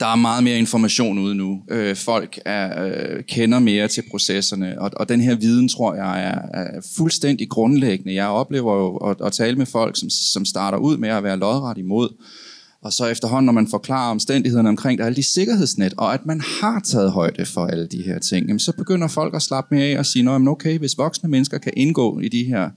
der 0.01 0.07
er 0.07 0.15
meget 0.15 0.43
mere 0.43 0.57
information 0.57 1.19
ude 1.19 1.35
nu. 1.35 1.61
Øh, 1.69 1.95
folk 1.95 2.39
er, 2.45 2.85
øh, 2.85 3.23
kender 3.23 3.59
mere 3.59 3.87
til 3.87 4.03
processerne, 4.11 4.81
og, 4.81 4.91
og 4.95 5.09
den 5.09 5.21
her 5.21 5.35
viden, 5.35 5.69
tror 5.69 5.95
jeg, 5.95 6.23
er, 6.23 6.61
er 6.61 6.81
fuldstændig 6.97 7.49
grundlæggende. 7.49 8.13
Jeg 8.13 8.27
oplever 8.27 8.75
jo 8.75 8.95
at, 8.97 9.17
at 9.25 9.33
tale 9.33 9.57
med 9.57 9.65
folk, 9.65 9.99
som, 9.99 10.09
som 10.09 10.45
starter 10.45 10.77
ud 10.77 10.97
med 10.97 11.09
at 11.09 11.23
være 11.23 11.37
lodret 11.37 11.77
imod, 11.77 12.09
og 12.81 12.93
så 12.93 13.05
efterhånden, 13.05 13.45
når 13.45 13.53
man 13.53 13.67
forklarer 13.67 14.11
omstændighederne 14.11 14.69
omkring 14.69 14.99
der 14.99 15.05
alle 15.05 15.15
de 15.15 15.23
sikkerhedsnet, 15.23 15.93
og 15.97 16.13
at 16.13 16.25
man 16.25 16.41
har 16.61 16.79
taget 16.79 17.11
højde 17.11 17.45
for 17.45 17.65
alle 17.65 17.87
de 17.87 18.03
her 18.03 18.19
ting, 18.19 18.47
jamen, 18.47 18.59
så 18.59 18.71
begynder 18.71 19.07
folk 19.07 19.35
at 19.35 19.41
slappe 19.41 19.75
mere 19.75 19.85
af 19.85 19.99
og 19.99 20.05
sige, 20.05 20.29
at 20.29 20.47
okay, 20.47 20.79
hvis 20.79 20.97
voksne 20.97 21.29
mennesker 21.29 21.57
kan 21.57 21.73
indgå 21.77 22.19
i 22.19 22.29
de 22.29 22.43
her 22.43 22.69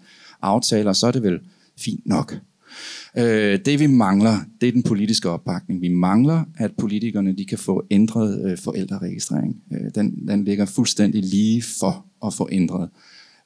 aftaler, 0.42 0.92
så 0.92 1.06
er 1.06 1.10
det 1.10 1.22
vel 1.22 1.38
fint 1.78 2.06
nok. 2.06 2.34
Øh, 3.18 3.58
det 3.64 3.80
vi 3.80 3.86
mangler, 3.86 4.36
det 4.60 4.68
er 4.68 4.72
den 4.72 4.82
politiske 4.82 5.30
opbakning. 5.30 5.82
Vi 5.82 5.88
mangler, 5.88 6.44
at 6.56 6.72
politikerne 6.78 7.32
de 7.32 7.44
kan 7.44 7.58
få 7.58 7.84
ændret 7.90 8.50
øh, 8.50 8.58
forældreregistrering. 8.58 9.56
Øh, 9.72 9.90
den, 9.94 10.28
den 10.28 10.44
ligger 10.44 10.64
fuldstændig 10.64 11.22
lige 11.22 11.62
for 11.80 12.06
at 12.26 12.34
få 12.34 12.48
ændret. 12.52 12.88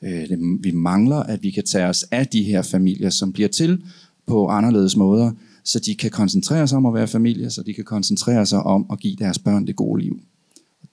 Øh, 0.04 0.28
det, 0.28 0.58
vi 0.60 0.70
mangler, 0.70 1.16
at 1.16 1.42
vi 1.42 1.50
kan 1.50 1.64
tage 1.64 1.86
os 1.86 2.02
af 2.02 2.26
de 2.26 2.42
her 2.42 2.62
familier, 2.62 3.10
som 3.10 3.32
bliver 3.32 3.48
til 3.48 3.82
på 4.26 4.48
anderledes 4.48 4.96
måder, 4.96 5.30
så 5.64 5.78
de 5.78 5.94
kan 5.94 6.10
koncentrere 6.10 6.68
sig 6.68 6.76
om 6.76 6.86
at 6.86 6.94
være 6.94 7.08
familie, 7.08 7.50
så 7.50 7.62
de 7.62 7.74
kan 7.74 7.84
koncentrere 7.84 8.46
sig 8.46 8.62
om 8.62 8.86
at 8.92 8.98
give 8.98 9.16
deres 9.16 9.38
børn 9.38 9.66
det 9.66 9.76
gode 9.76 10.02
liv. 10.02 10.20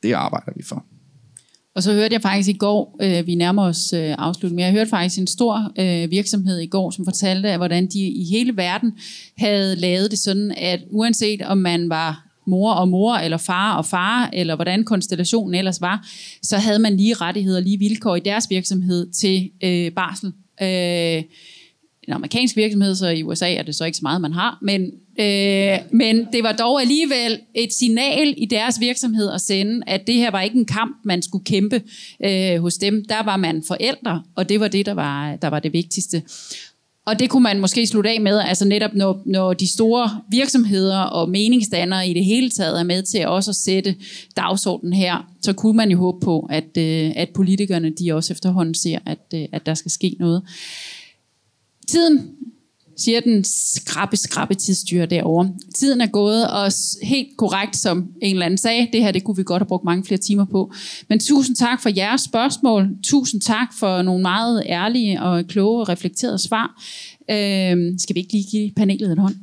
Det 0.03 0.13
arbejder 0.13 0.51
vi 0.55 0.63
for. 0.63 0.85
Og 1.75 1.83
så 1.83 1.93
hørte 1.93 2.13
jeg 2.13 2.21
faktisk 2.21 2.49
i 2.49 2.57
går, 2.57 2.97
øh, 3.01 3.27
vi 3.27 3.35
nærmer 3.35 3.63
os 3.63 3.93
øh, 3.93 4.15
afslutning, 4.17 4.55
men 4.55 4.65
jeg 4.65 4.73
hørte 4.73 4.89
faktisk 4.89 5.19
en 5.19 5.27
stor 5.27 5.71
øh, 5.79 6.11
virksomhed 6.11 6.59
i 6.59 6.65
går, 6.65 6.91
som 6.91 7.05
fortalte, 7.05 7.49
at 7.49 7.57
hvordan 7.57 7.87
de 7.87 7.99
i 7.99 8.23
hele 8.23 8.57
verden 8.57 8.93
havde 9.37 9.75
lavet 9.75 10.11
det 10.11 10.19
sådan, 10.19 10.53
at 10.57 10.79
uanset 10.91 11.41
om 11.41 11.57
man 11.57 11.89
var 11.89 12.25
mor 12.47 12.71
og 12.71 12.87
mor, 12.87 13.15
eller 13.15 13.37
far 13.37 13.77
og 13.77 13.85
far, 13.85 14.29
eller 14.33 14.55
hvordan 14.55 14.83
konstellationen 14.83 15.55
ellers 15.55 15.81
var, 15.81 16.07
så 16.43 16.57
havde 16.57 16.79
man 16.79 16.97
lige 16.97 17.13
rettigheder 17.13 17.57
og 17.57 17.63
lige 17.63 17.79
vilkår 17.79 18.15
i 18.15 18.19
deres 18.19 18.49
virksomhed 18.49 19.11
til 19.11 19.49
øh, 19.63 19.91
barsel. 19.91 20.33
Øh, 20.61 21.23
en 22.07 22.13
amerikansk 22.13 22.55
virksomhed, 22.55 22.95
så 22.95 23.07
i 23.07 23.23
USA 23.23 23.53
er 23.53 23.63
det 23.63 23.75
så 23.75 23.85
ikke 23.85 23.97
så 23.97 24.03
meget, 24.03 24.21
man 24.21 24.33
har, 24.33 24.57
men, 24.61 24.81
øh, 25.19 25.77
men 25.91 26.27
det 26.33 26.43
var 26.43 26.51
dog 26.51 26.81
alligevel 26.81 27.39
et 27.55 27.73
signal 27.73 28.33
i 28.37 28.45
deres 28.45 28.79
virksomhed 28.79 29.31
at 29.31 29.41
sende, 29.41 29.81
at 29.87 30.07
det 30.07 30.15
her 30.15 30.31
var 30.31 30.41
ikke 30.41 30.57
en 30.57 30.65
kamp, 30.65 30.97
man 31.03 31.21
skulle 31.21 31.45
kæmpe 31.45 31.81
øh, 32.25 32.61
hos 32.61 32.73
dem. 32.73 33.05
Der 33.09 33.23
var 33.23 33.37
man 33.37 33.63
forældre, 33.67 34.23
og 34.35 34.49
det 34.49 34.59
var 34.59 34.67
det, 34.67 34.85
der 34.85 34.93
var, 34.93 35.35
der 35.35 35.47
var 35.47 35.59
det 35.59 35.73
vigtigste. 35.73 36.23
Og 37.05 37.19
det 37.19 37.29
kunne 37.29 37.43
man 37.43 37.59
måske 37.59 37.87
slutte 37.87 38.09
af 38.09 38.21
med, 38.21 38.39
altså 38.39 38.65
netop 38.65 38.93
når, 38.93 39.21
når 39.25 39.53
de 39.53 39.73
store 39.73 40.21
virksomheder 40.31 40.99
og 40.99 41.29
meningsdannere 41.29 42.07
i 42.07 42.13
det 42.13 42.25
hele 42.25 42.49
taget 42.49 42.79
er 42.79 42.83
med 42.83 43.03
til 43.03 43.27
også 43.27 43.51
at 43.51 43.55
sætte 43.55 43.95
dagsordenen 44.37 44.93
her, 44.93 45.31
så 45.41 45.53
kunne 45.53 45.77
man 45.77 45.91
jo 45.91 45.97
håbe 45.97 46.19
på, 46.25 46.47
at, 46.49 46.77
øh, 46.77 47.11
at 47.15 47.29
politikerne 47.29 47.89
de 47.89 48.13
også 48.13 48.33
efterhånden 48.33 48.75
ser, 48.75 48.99
at, 49.05 49.33
øh, 49.33 49.45
at 49.51 49.65
der 49.65 49.73
skal 49.73 49.91
ske 49.91 50.15
noget. 50.19 50.43
Tiden 51.87 52.35
siger 52.97 53.19
den 53.19 53.43
skrabe, 53.43 54.17
skrabe 54.17 54.53
tidsstyre 54.53 55.05
derovre. 55.05 55.53
Tiden 55.75 56.01
er 56.01 56.07
gået, 56.07 56.49
og 56.51 56.71
helt 57.03 57.37
korrekt, 57.37 57.77
som 57.77 57.97
en 58.21 58.35
eller 58.35 58.45
anden 58.45 58.57
sagde, 58.57 58.87
det 58.93 59.03
her 59.03 59.11
det 59.11 59.23
kunne 59.23 59.37
vi 59.37 59.43
godt 59.43 59.61
have 59.61 59.67
brugt 59.67 59.83
mange 59.83 60.03
flere 60.03 60.17
timer 60.17 60.45
på. 60.45 60.73
Men 61.09 61.19
tusind 61.19 61.55
tak 61.55 61.81
for 61.81 61.89
jeres 61.95 62.21
spørgsmål. 62.21 62.89
Tusind 63.03 63.41
tak 63.41 63.67
for 63.79 64.01
nogle 64.01 64.21
meget 64.21 64.63
ærlige 64.65 65.21
og 65.21 65.45
kloge 65.47 65.81
og 65.81 65.89
reflekterede 65.89 66.39
svar. 66.39 66.83
Øh, 67.31 67.99
skal 67.99 68.15
vi 68.15 68.19
ikke 68.19 68.33
lige 68.33 68.47
give 68.51 68.71
panelet 68.75 69.11
en 69.11 69.17
hånd? 69.17 69.35